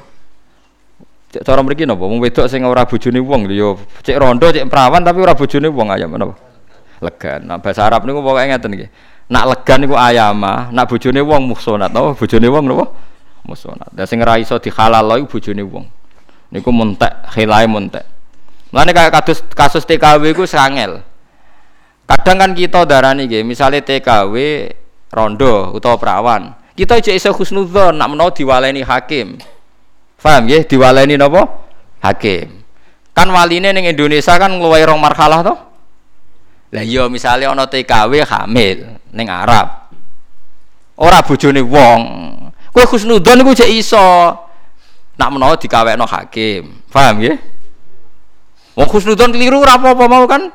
[1.42, 2.06] cara mriki napa?
[2.06, 3.74] Wong wedok sing ora bojone wong ya
[4.06, 6.51] cek rondo cek perawan tapi ora bojone wong ayam napa?
[7.02, 7.50] Legan.
[7.50, 8.90] Nah bahasa Arab niku pokoke ngeten nggih.
[9.32, 12.14] Nak legan niku ayama, nak bojone wong muhsonat napa?
[12.14, 12.84] Bojone wong napa?
[13.42, 13.90] Muhsonat.
[13.90, 15.84] Lah sing ora iso dihalal iku bojone wong.
[16.54, 18.06] Niku muntek, khilae muntek.
[18.70, 21.02] Mulane kayak kasus kasus TKW iku sangel.
[22.06, 24.34] Kadang kan kita darani nggih, misale TKW
[25.10, 26.54] rondo utawa perawan.
[26.72, 29.40] Kita aja iso husnudzon nak menawa diwaleni hakim.
[30.22, 30.68] Paham nggih?
[30.70, 31.48] Diwaleni napa?
[32.04, 32.62] Hakim.
[33.12, 35.71] Kan waline ning Indonesia kan ngluwahi rong marhalah toh?
[36.72, 39.92] Lah iya misale ana TKW hamil ning Arab.
[40.96, 42.00] Ora bojone wong.
[42.72, 44.32] Kowe husnudzon iku jek iso.
[45.20, 46.80] Nak menawa dikawekno hakim.
[46.88, 47.36] Paham nggih?
[48.72, 50.48] Wong husnudzon keliru ora apa-apa mau kan?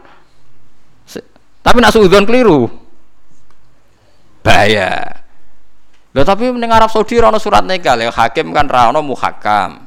[1.62, 2.66] Tapi nak suudzon keliru.
[4.42, 5.22] Bahaya.
[6.16, 9.87] Lah tapi ning Arab Saudi ora surat nikah, ya hakim kan ra ono muhakam.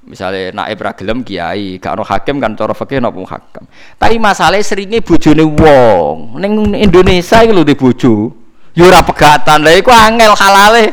[0.00, 3.68] Misalnya naib ra kiai, gak ono hakim kan cara fikih ono muhakam.
[4.00, 6.40] Tapi masalahnya seringnya bojone wong.
[6.40, 8.32] Ning Indonesia iki lho di bojo.
[8.72, 9.60] Ya ora pegatan.
[9.60, 10.86] Lah iku angel halale.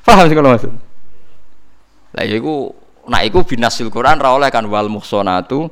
[0.00, 0.72] Paham sih kalau maksud?
[2.16, 2.72] Lah iku
[3.04, 5.68] nak iku binasil Quran ra kan wal muhsanatu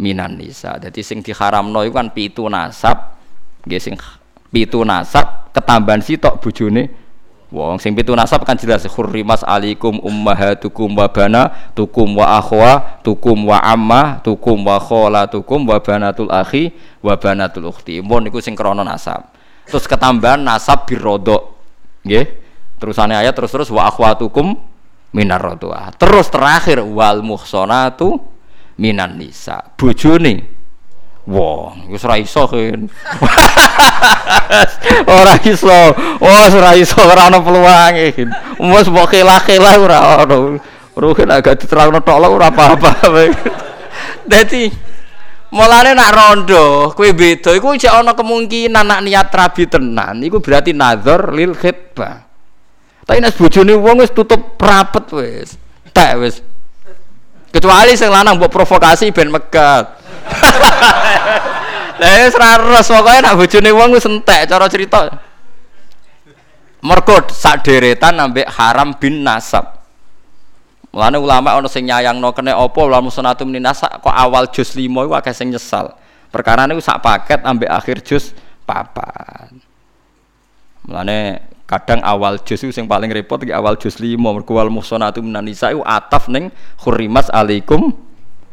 [0.00, 0.80] minan nisa.
[0.80, 3.20] Jadi sing diharamno iku kan pitu nasab.
[3.68, 3.94] Nggih sing
[4.48, 7.05] pitu nasab ketambahan sitok bojone
[7.54, 11.06] wong sing pitu nasab kan jelas hurrimas alikum ummahatukum wa
[11.78, 14.82] tukum wa akhwa tukum wa amma tukum wa
[15.30, 16.74] tukum wa banatul akhi
[17.04, 18.02] wa banatul ukhti.
[18.02, 19.30] Mun niku sing krana nasab.
[19.66, 21.54] Terus ketambahan nasab birodok.
[22.02, 22.26] Nggih.
[22.76, 24.58] Terusane ayat terus terus wa akhwatukum
[25.16, 25.40] minar
[25.96, 28.20] terus terakhir wal muhsanatu
[28.76, 29.72] minan nisa.
[29.80, 30.55] Bojone
[31.26, 32.86] wong wis ora iso kan
[35.20, 35.74] ora iso
[36.22, 38.14] oh ora iso ora ana peluange
[38.62, 40.58] wis mbok kela-kela ora ono
[40.96, 43.04] Ruhin agak diterangno tok ora apa-apa.
[44.32, 44.64] Dadi
[45.52, 50.72] mulane nak rondo kowe beda iku jek ana kemungkinan nak niat rabi tenan iku berarti
[50.72, 52.24] nazar lil khitbah.
[53.04, 55.60] Tapi nek bojone wong wis tutup rapet wis.
[55.92, 56.40] Tak wis
[57.50, 59.84] Kecuali sing lanang mbok provokasi ben megat.
[62.00, 65.08] Lah wis ra res pokoke nak bojone wong wis entek cara cerita.
[66.84, 69.80] Mergo sak deretan ambek haram bin nasab.
[70.92, 75.12] Mulane ulama ana sing nyayangno kene apa ulama sunatu minasa kok awal juz 5 iku
[75.16, 75.96] akeh sing nyesal.
[76.28, 78.36] Perkara niku sak paket ambek akhir juz
[78.68, 79.56] papat.
[80.84, 85.18] Mulane kadang awal juz itu yang paling repot di awal juz lima mergo wal muhsanatu
[85.20, 86.54] minan nisa itu ataf ning
[86.86, 87.90] hurrimas alaikum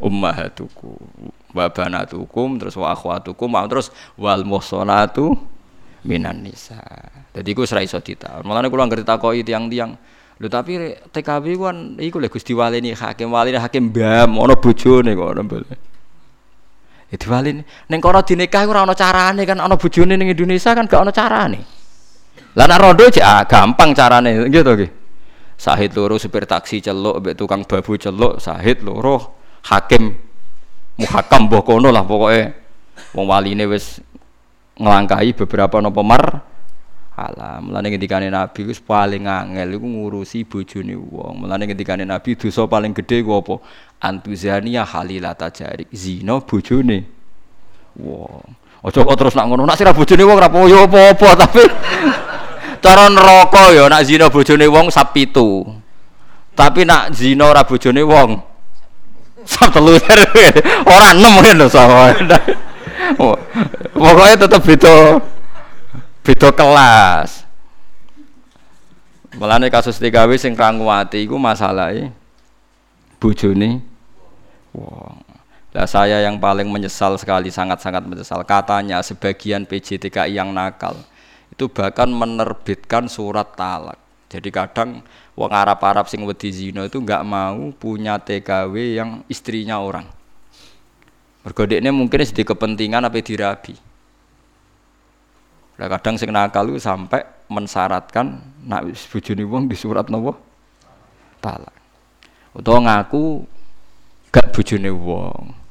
[0.02, 5.38] ummahatukum wa banatukum terus wa akhwatukum terus wal muhsanatu
[6.04, 6.82] minan nisa.
[7.32, 8.44] Jadi iku ora iso ditaun.
[8.44, 9.96] Mulane kula ngerti takoki tiang-tiang
[10.42, 15.30] Lho tapi TKB kan iku lho Gusti Walini hakim walini hakim bam ana bojone kok
[15.46, 15.76] bole.
[17.14, 21.06] Ya diwalini ning kono dinikah ora ana carane kan ana bojone ning Indonesia kan gak
[21.06, 21.62] ana carane.
[22.54, 24.92] Lah rondo cek ah, gampang carane gitu nggih.
[25.58, 30.14] Sahid loro supir taksi celuk mbek tukang babu celuk, sahid loro hakim
[31.02, 32.54] muhakam mbah kono lah pokoke.
[33.18, 33.98] Wong waline wis
[34.78, 36.24] nglangkahi beberapa napa mar
[37.18, 37.70] alam.
[37.70, 41.46] Mulane ngendikane Nabi wis paling angel iku ngurusi bojone wong.
[41.46, 43.56] Mulane ngendikane Nabi dosa paling gedhe ku apa?
[43.98, 45.90] Antuzania halilata jarik.
[45.90, 47.02] Zina bojone
[47.98, 48.46] wong.
[48.84, 51.64] Aja kok terus nak ngono, nak sira bojone wong ora apa-apa tapi
[52.84, 55.64] Cara neraka ya nak zina bojone wong sap pitu.
[56.52, 58.44] Tapi nak zina ora bojone wong
[59.48, 59.96] sap telu.
[60.92, 62.12] ora enem lho sama.
[63.96, 64.96] Pokoknya tetep beda
[66.28, 67.48] beda kelas.
[69.40, 72.12] Mulane kasus TKW sing ranguwati iku masalahe
[73.24, 73.80] bojone
[74.76, 75.24] wong.
[75.74, 78.46] Nah, saya yang paling menyesal sekali, sangat-sangat menyesal.
[78.46, 80.94] Katanya sebagian PJTKI yang nakal
[81.54, 84.02] itu bahkan menerbitkan surat talak.
[84.34, 85.06] Jadi kadang
[85.38, 90.10] wong Arab-Arab sing wedi zina itu nggak mau punya TKW yang istrinya orang.
[91.46, 93.78] Mergo mungkin sedih kepentingan apa dirabi.
[95.78, 100.34] Nah, kadang sing nakal itu sampai mensyaratkan nak bojone wong di surat nopo
[101.38, 101.76] talak.
[102.58, 103.46] Utawa ngaku
[104.34, 105.63] gak bojone wong.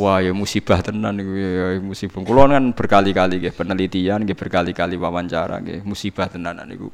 [0.00, 2.24] Wah ya musibah tenan ya, ya musibah.
[2.24, 6.88] Kulo kan berkali-kali nggih penelitian nggih berkali-kali wawancara nggih musibah tenan niku.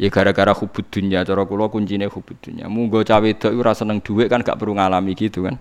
[0.00, 2.72] Ya gara-gara hubud dunia cara kula kuncine hubud dunia.
[2.72, 5.60] Munggo cawe wedok ora seneng dhuwit kan gak perlu ngalami gitu kan.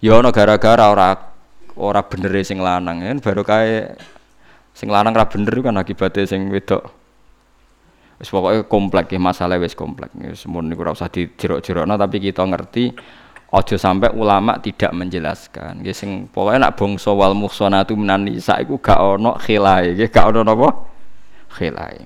[0.00, 1.12] Ya ana gara-gara ora
[1.76, 4.00] ora bener sing lanang kan baru kae
[4.72, 6.88] sing lanang ra bener kan akibatnya sing wedok
[8.16, 10.08] Wis pokoke komplek ya masalah wis komplek.
[10.16, 12.96] Wis mun niku ora usah dijerok-jerokno tapi kita ngerti
[13.52, 15.82] aja sampai ulama tidak menjelaskan.
[15.82, 20.26] Nggih sing pokoke nak bangsa wal muhsanatu minan nisa iku gak ono khilae, nggih gak
[20.34, 20.68] ono napa?
[21.54, 22.02] Khilae.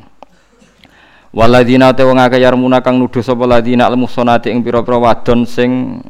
[1.31, 6.03] Waladina te wong akeh yarmuna kang nuduh sapa ladina al muhsanati ing pira-pira wadon sing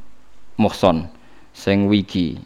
[0.56, 1.06] muhson,
[1.52, 2.40] sing wiki.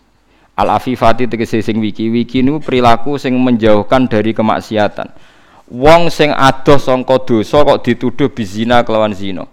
[0.58, 2.10] Al afifati tegese sing wiki.
[2.10, 5.34] Wiki niku perilaku sing menjauhkan dari kemaksiatan
[5.70, 9.48] wong sing adoh sangka dosa kok dituduh bizina kelawan zina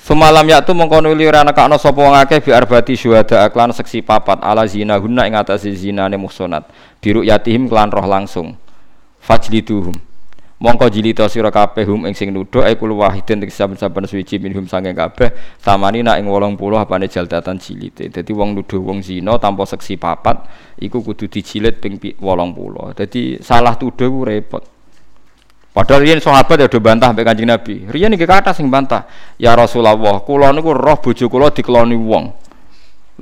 [0.00, 4.40] Semalam yaktu mengkono li ora nekakno sapa wong akeh bi arbati syuhada aklan seksi papat
[4.40, 6.72] ala zina guna ing atase zinane muhsanat
[7.04, 8.56] biru yatihim kelan roh langsung.
[9.20, 9.92] Fajliduhum.
[10.60, 14.96] Mongko jilita sira kabeh hum ing sing nuduh ai wahidin ing saben-saben suci minhum sange
[14.96, 18.08] kabeh tamani nak ing 80 apane jaldatan jilite.
[18.08, 20.48] Dadi wong nuduh wong zina tanpa seksi papat
[20.80, 24.79] iku kudu dijilid ping 80 dadi salah tuduh repot
[25.70, 27.86] Padahal riyen sahabat ya do bantah mbek Kanjeng Nabi.
[27.86, 29.06] Riyen iki kathah sing bantah.
[29.38, 29.94] Ya Rasulullah,
[30.26, 32.24] kula niku roh bojo kula dikeloni wong.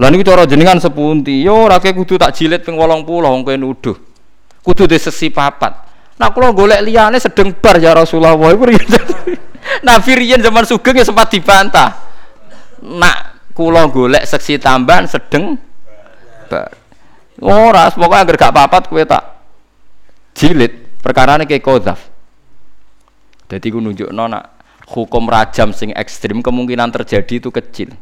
[0.00, 1.44] Lah niku cara jenengan sepunti?
[1.44, 3.96] Yo ora kudu tak jilid ping 80 wong kowe nuduh.
[4.64, 5.76] Kudu sesi papat.
[6.16, 8.96] Nah kula golek liyane sedeng bar ya Rasulullah iku riyen.
[9.86, 12.00] Nabi riyen zaman sugeng ya sempat dibantah.
[12.80, 15.60] Nak kula golek seksi tambahan sedeng
[16.48, 16.72] bar.
[17.38, 19.22] Ora, pokoknya agar gak papat kowe tak
[20.34, 22.17] jilid perkara ini kayak kodaf
[23.48, 24.44] jadi ku nunjuk nona
[24.92, 27.96] hukum rajam sing ekstrim kemungkinan terjadi itu kecil.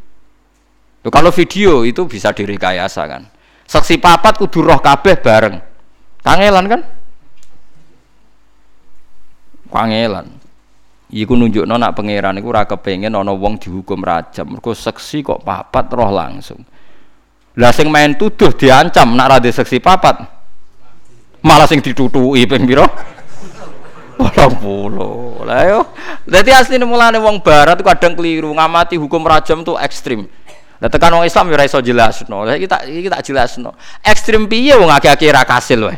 [1.06, 3.23] Tuh, kalau video itu bisa direkayasa kan.
[3.66, 5.56] Saksi papat kudu roh kabeh bareng.
[6.23, 6.81] Kangelan kan?
[9.70, 10.27] Kangelan.
[11.06, 14.59] Iku nunjuk nona pangeran iku ora kepengin ana wong dihukum rajam.
[14.59, 16.59] Mergo saksi kok papat roh langsung.
[17.56, 20.27] Lah sing main tuduh diancam nak ra saksi papat.
[21.47, 22.66] Malah sing ditutuki ping?
[24.16, 25.44] Walau puluh.
[25.44, 25.80] Lah yo.
[26.24, 30.24] Dadi asline mulane wong barat kadang keliru ngamati hukum rajam tuh ekstrim.
[30.76, 32.44] Lah tekan wong Islam ya ora iso jelasno.
[32.44, 33.76] Lah iki tak iki tak jelasno.
[34.05, 35.97] Ekstrim piye akeh-akeh ra kasil wae.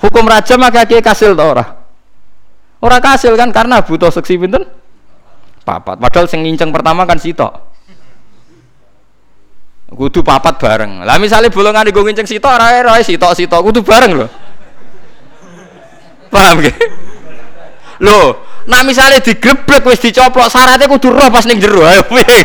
[0.00, 1.64] Hukum rajam akeh-akeh kasil ta ora?
[2.80, 4.68] Ora kasil kan karena butuh seksi pinten?
[5.64, 5.98] Papat.
[5.98, 7.50] Padahal sing nginceng pertama kan sitok.
[9.86, 11.02] Kudu papat bareng.
[11.02, 14.28] Lah misalnya bolongan digo nginceng sitok ora ora sitok-sitok kudu bareng lho.
[16.36, 16.76] Paham gak?
[18.04, 21.80] Loh, nah misalnya digreblek wis dicoplok syaratnya kudu roh pas ning jero.
[21.80, 22.44] Ayo piye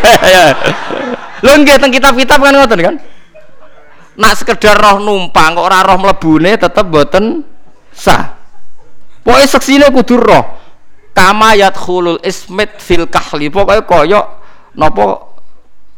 [1.43, 2.95] Lho nggih teng kitab-kitab kan ngoten kan?
[4.15, 7.43] Nak sekedar roh numpang kok ora roh mlebune tetep boten
[7.91, 8.39] sah.
[9.26, 10.61] Pokoke seksine kudu roh.
[11.11, 13.51] Kama yadkhulul ismit fil kahli.
[13.51, 14.22] Pokoke kaya
[14.77, 15.35] napa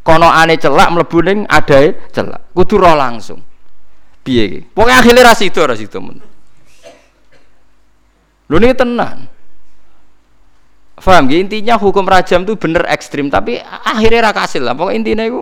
[0.02, 2.50] kono ane celak mlebu adae celak.
[2.58, 3.44] Kudu roh langsung.
[4.26, 4.60] Piye iki?
[4.72, 6.33] Pokoke akhire ra sida men.
[8.54, 9.26] Lu ini tenang.
[11.02, 11.50] Faham gak?
[11.50, 14.78] Intinya hukum rajam itu bener ekstrim, tapi akhirnya rakasil lah.
[14.78, 15.42] Pokoknya intinya itu,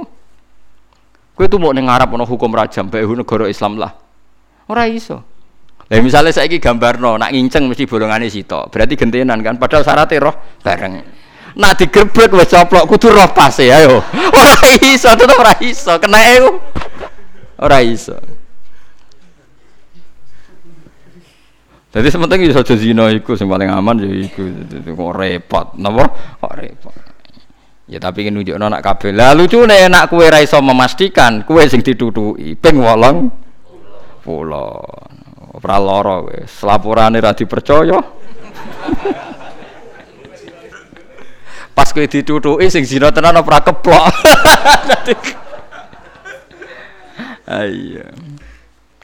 [1.35, 3.91] gue tuh mau ngarap no hukum rajam, baik negara Islam lah.
[4.71, 5.19] Orang iso.
[5.91, 9.59] Lah misalnya saya gambar no, nak nginceng mesti bolongannya sito, berarti gentenan kan.
[9.59, 11.03] Padahal syaratnya roh bareng.
[11.59, 13.99] Nak digerbek wes coplok, kudu roh pas ya, ayo.
[14.39, 16.49] Orang iso, tetap orang iso, kena itu.
[17.59, 18.15] Orang iso.
[21.91, 24.47] Jadi sementing bisa aja zina iku sing paling aman ya iku
[24.95, 25.75] kok repot.
[25.75, 26.07] Napa?
[26.39, 26.95] Kok repot.
[27.91, 29.11] Ya tapi kan nunjukno nak kabeh.
[29.11, 34.79] Lah lucune nak kowe ra iso memastikan kowe sing ditutuki ping 8 pulo.
[35.59, 36.39] Ora lara kowe.
[36.47, 37.99] Laporane ra dipercaya.
[41.75, 44.07] Pas kowe ditutuki sing zina tenan ora keplok.
[47.51, 48.07] Ayo.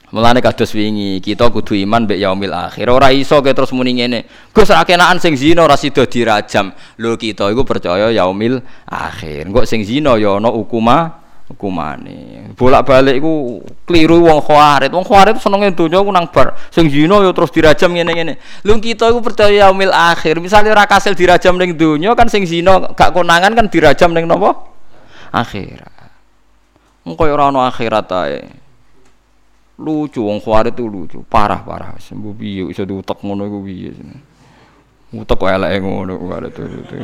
[0.08, 2.88] Mulane kados wingi, kita kudu iman mbek yaumil akhir.
[2.88, 4.24] Ora iso ke terus muni ngene.
[4.56, 6.72] Gus ra kenaan sing zina ora sida dirajam.
[6.96, 9.52] Lho kita iku percaya yaumil akhir.
[9.52, 11.12] Engko sing zina ya ana hukuma
[11.52, 12.56] hukumane.
[12.56, 14.96] Bolak-balik iku kliru wong khawarit.
[14.96, 16.56] Wong khawarit senenge donya ku nang bar.
[16.72, 18.64] Sing zina ya terus dirajam ngene-ngene.
[18.64, 20.40] Lho kita iku percaya yaumil akhir.
[20.40, 24.56] Misale ora kasil dirajam ning donya kan sing zina gak konangan kan dirajam ning napa?
[25.36, 25.92] Akhirat.
[27.04, 28.67] Engko ora ana akhirat ae
[29.78, 31.20] lucu wong khawarit itu lucu.
[31.30, 31.94] Parah parah.
[32.02, 33.92] Sembuh piye iso diutek ngono iku piye
[35.14, 36.96] utek kok eleke ngono khawarit itu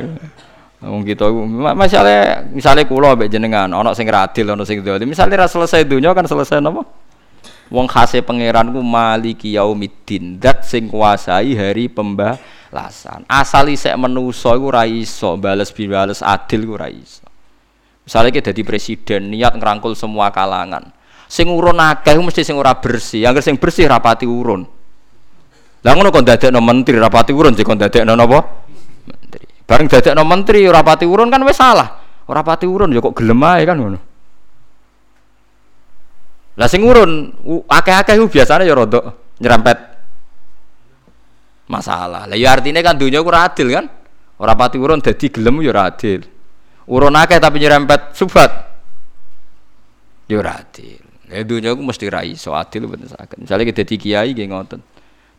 [0.84, 1.32] wong kita
[1.72, 5.08] masalah misalnya kula mbek jenengan ana sing radil ana sing dolim.
[5.08, 6.84] Misalnya ra selesai dunia kan selesai napa?
[7.72, 13.24] Wong khase pangeran ku maliki yaumiddin dat sing kuasai hari pembalasan.
[13.24, 15.72] Asal isek menusa iku ra iso bales
[16.20, 17.24] adil ku ra iso.
[18.04, 20.92] Misalnya kita jadi presiden niat ngerangkul semua kalangan
[21.34, 24.62] sing urun akeh mesti sing ora bersih yang sing bersih rapati urun
[25.84, 28.40] Lah ngono kon dadekno menteri rapati urun kon dadekno napa?
[29.04, 29.44] Menteri.
[29.68, 32.00] Bareng dadekno menteri rapati urun kan wis salah.
[32.24, 33.98] Ora pati urun ya kok gelem ae kan ngono.
[36.56, 37.28] Lah sing urun
[37.68, 39.12] akeh-akeh ku biasane ya rada
[39.44, 39.78] nyerempet
[41.68, 42.24] masalah.
[42.32, 43.84] Lah ya artinya kan dunia ku adil kan?
[44.40, 46.24] Ora pati urun dadi gelem ya ora adil.
[46.88, 48.72] Urun akeh tapi nyerempet subat.
[50.32, 51.03] Ya ora adil.
[51.34, 53.42] Ya dunia ku mesti ra iso adil mboten saged.
[53.42, 54.78] Misale dadi kiai nggih ngoten.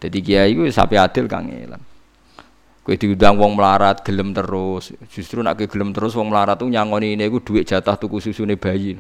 [0.04, 1.80] Dadi kiai ku sapi adil kang elang.
[2.84, 4.92] Kowe diundang wong melarat gelem terus.
[5.08, 9.00] Justru nak gelem terus wong melarat tuh nyangoni ini ku duit jatah tuku susune bayi.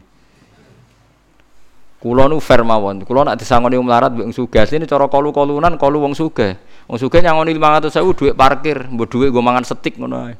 [1.99, 3.03] Kulo nu fair mawon.
[3.03, 4.63] Kulo nak disangoni wong melarat wong sugih.
[4.63, 6.55] Ini cara kalu-kalunan kalu wong sugih.
[6.87, 10.31] Wong sugih nyangoni 500.000 duit parkir, mbok duit gue mangan setik ngono.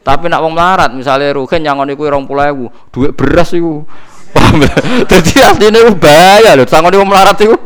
[0.00, 3.84] Tapi nak wong melarat misalnya rugen nyangoni kuwi 20.000, duit beras iku.
[5.10, 7.56] Dadi asline ku bahaya lho sangoni wong melarat iku.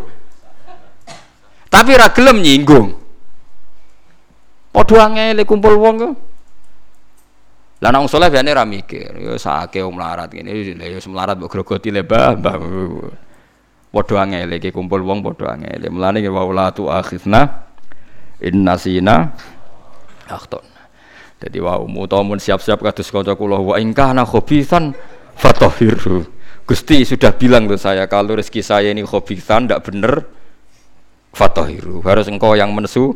[1.68, 2.94] Tapi ra gelem nyinggung.
[4.74, 6.10] Padha angel kumpul wong ku.
[7.82, 11.50] Lah nang saleh biane ra mikir, ya sake wong melarat ngene, lha ya melarat mbok
[11.52, 12.38] grogoti le mbah.
[13.94, 15.90] Padha angel iki kumpul wong padha angel.
[15.92, 17.66] Mulane wa la tu akhizna
[20.30, 20.64] akhton.
[21.44, 21.76] Jadi wa
[22.24, 24.96] mun siap-siap kados kanca kula wa ingkana khobisan
[25.36, 26.24] fatahiru.
[26.64, 30.24] Gusti sudah bilang tuh saya kalau rezeki saya ini khobisan ndak bener
[31.36, 32.00] fatahiru.
[32.00, 33.12] Harus engkau yang menesu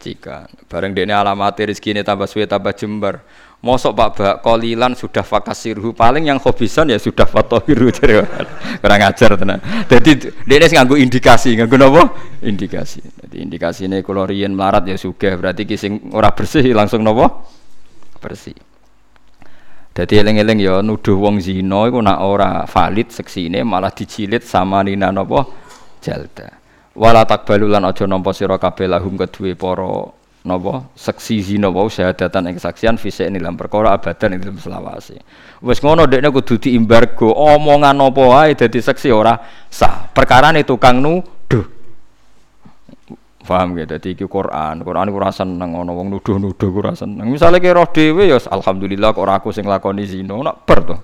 [0.00, 0.48] jika.
[0.72, 3.20] Bareng dene alamat rezeki ini tambah suwe tambah jembar.
[3.58, 7.90] Mosok pak bak kolilan sudah fakasirhu paling yang hobisan ya sudah fatohiru
[8.80, 9.58] kurang ajar tenan.
[9.90, 12.02] Jadi dene nganggo indikasi nganggo napa
[12.40, 13.02] indikasi.
[13.02, 17.42] Jadi indikasi ini kalau melarat ya sudah berarti kising ora bersih langsung napa
[18.22, 18.54] bersih
[19.98, 25.10] jadi eling-eling ya nuduh wong zina iku nak ora valid seksine malah dicilit sama nina
[25.10, 25.42] napa
[25.98, 26.54] jalda.
[26.94, 30.14] Wala takbalu lan aja nampa sira kabeh lahum kedue para
[30.46, 35.18] napa seksi zina wau syahadatan ing kesaksian fisik ing dalam perkara abadan ing dalam selawase.
[35.66, 36.62] Wis ngono dekne kudu
[37.34, 39.34] omongan apa wae dadi seksi ora
[39.66, 40.14] sah.
[40.14, 41.37] Perkarane tukang nuduh
[43.48, 44.84] paham gitu dadi iki Quran.
[44.84, 47.24] Quran ora seneng ana wong nuduh-nuduh ora seneng.
[47.24, 50.36] Misale ki roh dhewe ya alhamdulillah kok ora aku sing lakoni zina.
[50.36, 50.96] Nak ber to.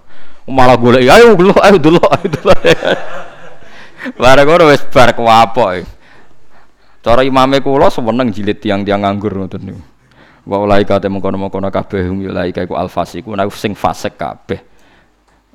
[0.53, 2.53] Malah golek ayo dulu ayo dulu ayo dulu
[4.21, 5.89] Bareng ngono wis bar kuapok.
[7.01, 9.81] Cara imame kula seneng jilid tiang-tiang nganggur ngoten niku.
[10.45, 14.61] Wa ulaika te mengkono-mengkono kabeh ulaika iku alfasiku nek sing fasik kabeh.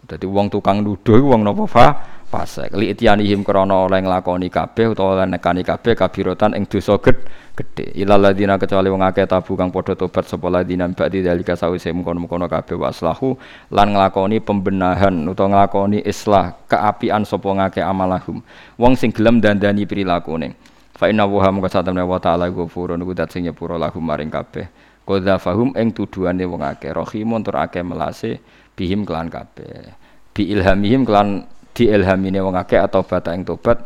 [0.09, 2.69] Dadi wong tukang nuduh iku wong fa fasik.
[2.77, 7.91] Li itianihim krana oleh nglakoni kabeh utawa oleh nekani kabeh kabirotan ing dosa gedhe.
[7.97, 12.47] Ilal ladina kecuali wong akeh tabu kang padha tobat sapa ladina ba'di dalika sawise mengkono-mengkono
[12.47, 13.35] kabeh waslahu
[13.73, 18.39] lan nglakoni pembenahan utawa nglakoni islah keapian sapa ngake amalahum.
[18.77, 20.55] Wong sing gelem dandani prilakune.
[20.95, 24.67] Fa inna wa hamka satamna wa ta'ala ghafurun iku dat sing nyepuro lahum maring kabeh.
[25.03, 28.37] Qadzafahum ing tuduhane wong akeh rahimun tur akeh melase
[28.77, 29.95] bihim kelan kabeh.
[30.35, 31.43] Bi ilhamihim kelan
[31.79, 33.79] diilhamine wong akeh atau bata ing tobat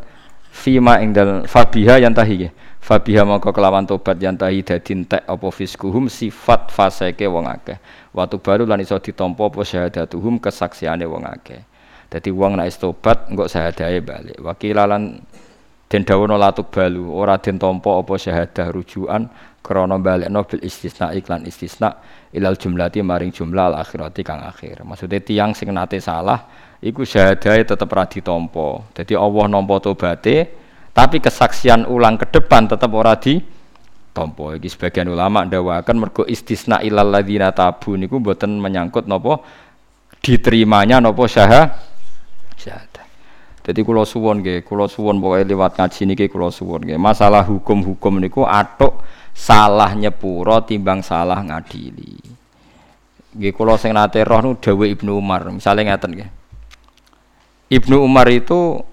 [0.49, 2.49] fima ing dal fabiha yang tahi
[2.81, 7.77] fabiha maka kelawan tobat yang tahi dadi entek apa fiskuhum sifat faseke wong akeh.
[8.11, 11.61] Waktu baru lan iso ditampa apa syahadatuhum kesaksiane wong akeh.
[12.09, 14.37] Dadi wong nek tobat engko syahadahe balik.
[14.41, 15.21] Wakilalan
[15.87, 19.29] den dawono latuk balu ora den tampa apa syahadah rujukan
[19.61, 22.01] krana balekno bil istisna iklan istisna
[22.33, 24.83] ilal jumlati maring jumlah al akhirati kang akhir.
[24.83, 26.43] Maksudnya tiang sing nate salah
[26.83, 28.83] iku syahadahe tetep ra ditampa.
[28.91, 30.51] Dadi Allah nampa tobaté,
[30.91, 34.59] tapi kesaksian ulang ke depan tetep ora ditampa.
[34.59, 39.39] Iki sebagian ulama ndawakan mergo istisna ilal ladzina tabu niku mboten menyangkut napa
[40.19, 41.71] diterimanya napa syahah
[42.59, 43.07] syahadah.
[43.63, 46.99] Jadi kula suwon nggih, kula suwon pokoke liwat ngaji niki kula suwon nggih.
[46.99, 48.99] Masalah hukum-hukum niku atuk
[49.31, 52.19] salah nyepuro timbang salah ngadili.
[53.39, 56.42] Nggih kula sing nate roh nu Ibnu Umar, misale ngaten nggih.
[57.73, 58.85] Ibnu Umar itu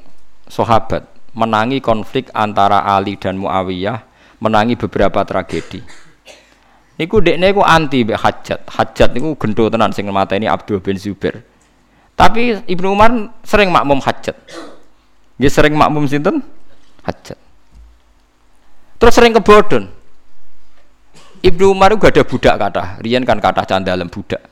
[0.48, 1.04] sahabat,
[1.36, 4.00] menangi konflik antara Ali dan Muawiyah,
[4.40, 5.84] menangi beberapa tragedi.
[6.96, 8.60] Niku dekne iku anti mbek Hajat.
[8.72, 11.44] Hajat niku gendho tenan sing ini Abdul bin Zubair.
[12.16, 13.12] Tapi Ibnu Umar
[13.44, 14.36] sering makmum Hajat.
[15.36, 16.40] Dia sering makmum sinten?
[17.04, 17.36] Hajat.
[19.00, 19.88] Terus sering kebodon.
[21.40, 24.44] Ibnu Umar juga ada budak kata, rian kan kata candalem budak.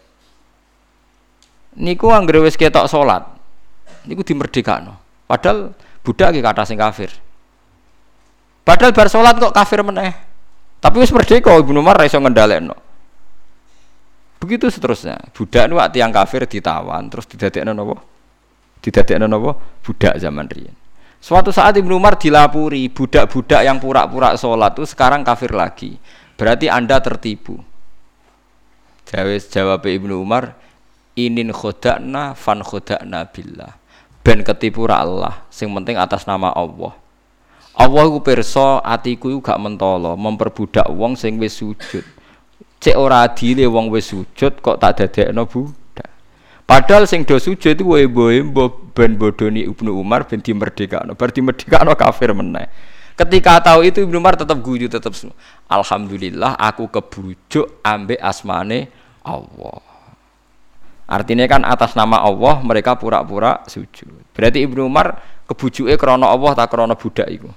[1.77, 3.38] Niku anggere wis ketok salat,
[4.09, 4.97] niku dimerdekakno.
[5.29, 7.13] Padahal budak iki kata sing kafir.
[8.65, 10.17] Padahal bar salat kok kafir meneh.
[10.81, 12.77] Tapi wis merdeka Ibnu Umar iso ngendhalekno.
[14.39, 15.19] Begitu seterusnya.
[15.35, 18.01] Budak nu tiang kafir ditawan terus didadekno napa?
[18.81, 19.53] Didadekno napa?
[19.83, 20.75] Budak zaman riyen.
[21.19, 25.99] Suatu saat Ibnu Umar dilapuri budak-budak yang pura-pura sholat itu sekarang kafir lagi.
[26.39, 27.59] Berarti anda tertipu.
[29.11, 30.55] Jawab jawab Ibnu Umar,
[31.19, 33.75] inin khodakna fan khodakna billah.
[34.29, 36.93] Ben ketipu Allah, sing penting atas nama Allah.
[37.73, 42.05] Allah iku pirsa atiku iku gak mentolo memperbudak wong sing wis sujud.
[42.77, 46.13] Cek ora adile wong wis sujud kok tak dadekno budak.
[46.69, 51.17] Padahal sing do sujud itu wae ben bodoni Ibnu Umar ben dimerdekakno.
[51.17, 52.69] Bar dimerdekakno kafir meneh.
[53.17, 55.17] Ketika tahu itu Ibnu Umar tetap guyu tetap
[55.73, 58.93] Alhamdulillah aku kebujuk ambek asmane
[59.25, 59.81] Allah.
[61.09, 64.18] Artinya kan atas nama Allah mereka pura-pura sujud.
[64.39, 65.19] Berarti Ibnu Umar
[65.51, 67.51] kebujuke krana Allah tak krana budak iku.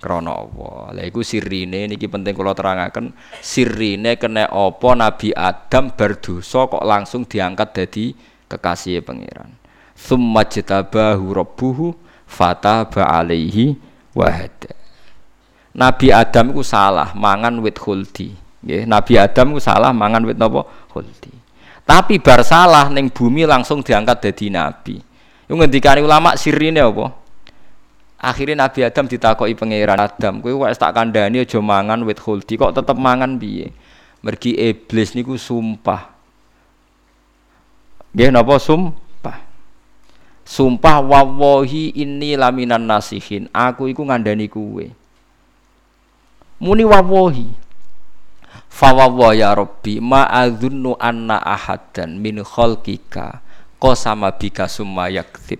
[0.00, 0.96] Krana Allah.
[0.96, 3.12] Lah iku sirine niki penting kula terangaken
[3.44, 8.16] sirine kena apa Nabi Adam berdosa kok langsung diangkat dadi
[8.48, 9.52] kekasih pangeran.
[9.92, 11.92] Thumma jtabahu rabbuhu
[12.24, 13.76] fataba alaihi
[14.16, 14.72] wahada.
[15.76, 18.32] Nabi Adam itu salah mangan wit khuldi.
[18.64, 20.64] Nggih Nabi Adam itu salah mangan wit napa?
[20.88, 21.28] Khuldi.
[21.84, 25.09] Tapi bar salah ning bumi langsung diangkat jadi nabi
[25.50, 27.10] itu ngendikane ulama sirine apa
[28.22, 32.70] akhirnya Nabi Adam ditakoki pangeran Adam kowe wis tak kandhani aja mangan wit khuldi kok
[32.70, 33.74] tetep mangan piye
[34.22, 36.14] mergi iblis niku sumpah
[38.14, 39.50] nggih napa sumpah
[40.50, 43.46] Sumpah wawahi ini laminan nasihin.
[43.54, 44.90] Aku iku ngandani kuwe.
[46.58, 47.46] Muni wawahi.
[48.66, 53.38] Fawawa ya Rabbi ma adzunnu anna ahadan min khalqika
[53.80, 55.58] qasama bika summa yakdzib.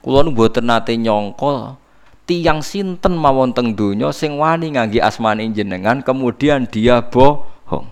[0.00, 1.76] Kula nu mboten nate nyangka
[2.24, 7.90] tiang sinten mawon teng donya sing wani ngangge asmane jenengan kemudian dia bohong.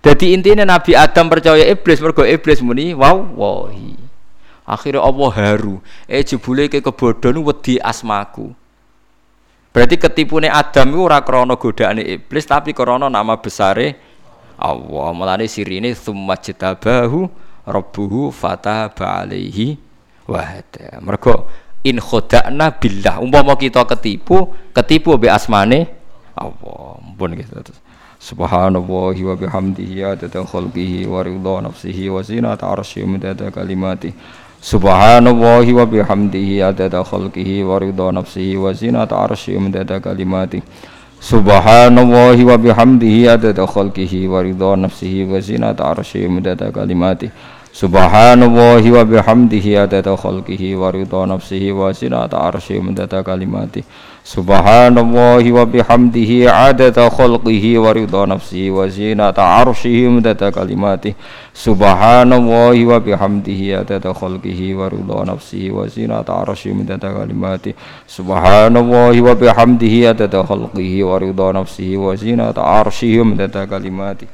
[0.00, 4.10] Jadi intinya Nabi Adam percaya iblis mergo iblis muni wawahi
[4.70, 8.54] akhirnya Allah haru eh jebule ke kebodohan wedi asmaku
[9.74, 13.98] berarti ketipune Adam itu ora krana godaane iblis tapi krana nama besare
[14.54, 17.26] Allah mulane sirine tsumma jitabahu
[17.66, 19.76] rabbuhu fataba alaihi
[20.28, 21.00] wahada.
[21.00, 21.48] Mergo
[21.84, 23.20] in khodakna billah.
[23.20, 25.88] Umpama kita ketipu ketipu be asmane
[26.36, 27.00] Allah.
[27.18, 27.72] Pun gitu.
[28.20, 34.12] Subhanallah wa bihamdihi adada khalqihi wa ridha nafsihi wa zinata arsyihi midada kalimatihi
[34.60, 40.60] Subhanallahi wa bihamdihi adada khalqihi wa ridha nafsihi wa zinata arsyihi midada kalimati
[41.20, 47.28] Subhanallahi wa bihamdihi adada khalqihi wa ridha nafsihi wa zinata arsyihi midada kalimati.
[47.76, 53.84] Subhanallahi wa bihamdihi adada khalqihi wa ridha nafsihi wa zinata arsyihi midada kalimati
[54.20, 61.16] Subhanallahi wa bihamdihi adada khalqihi wa ridha nafsihi wa zinata arsyihi midada kalimati
[61.56, 67.72] Subhanallahi wa bihamdihi adada khalqihi wa ridha nafsihi wa zinata arsyihi midada kalimati
[68.04, 74.28] Subhanallahi wa bihamdihi adada khalqihi wa ridha nafsihi wa zinata arsyihi midada kalimati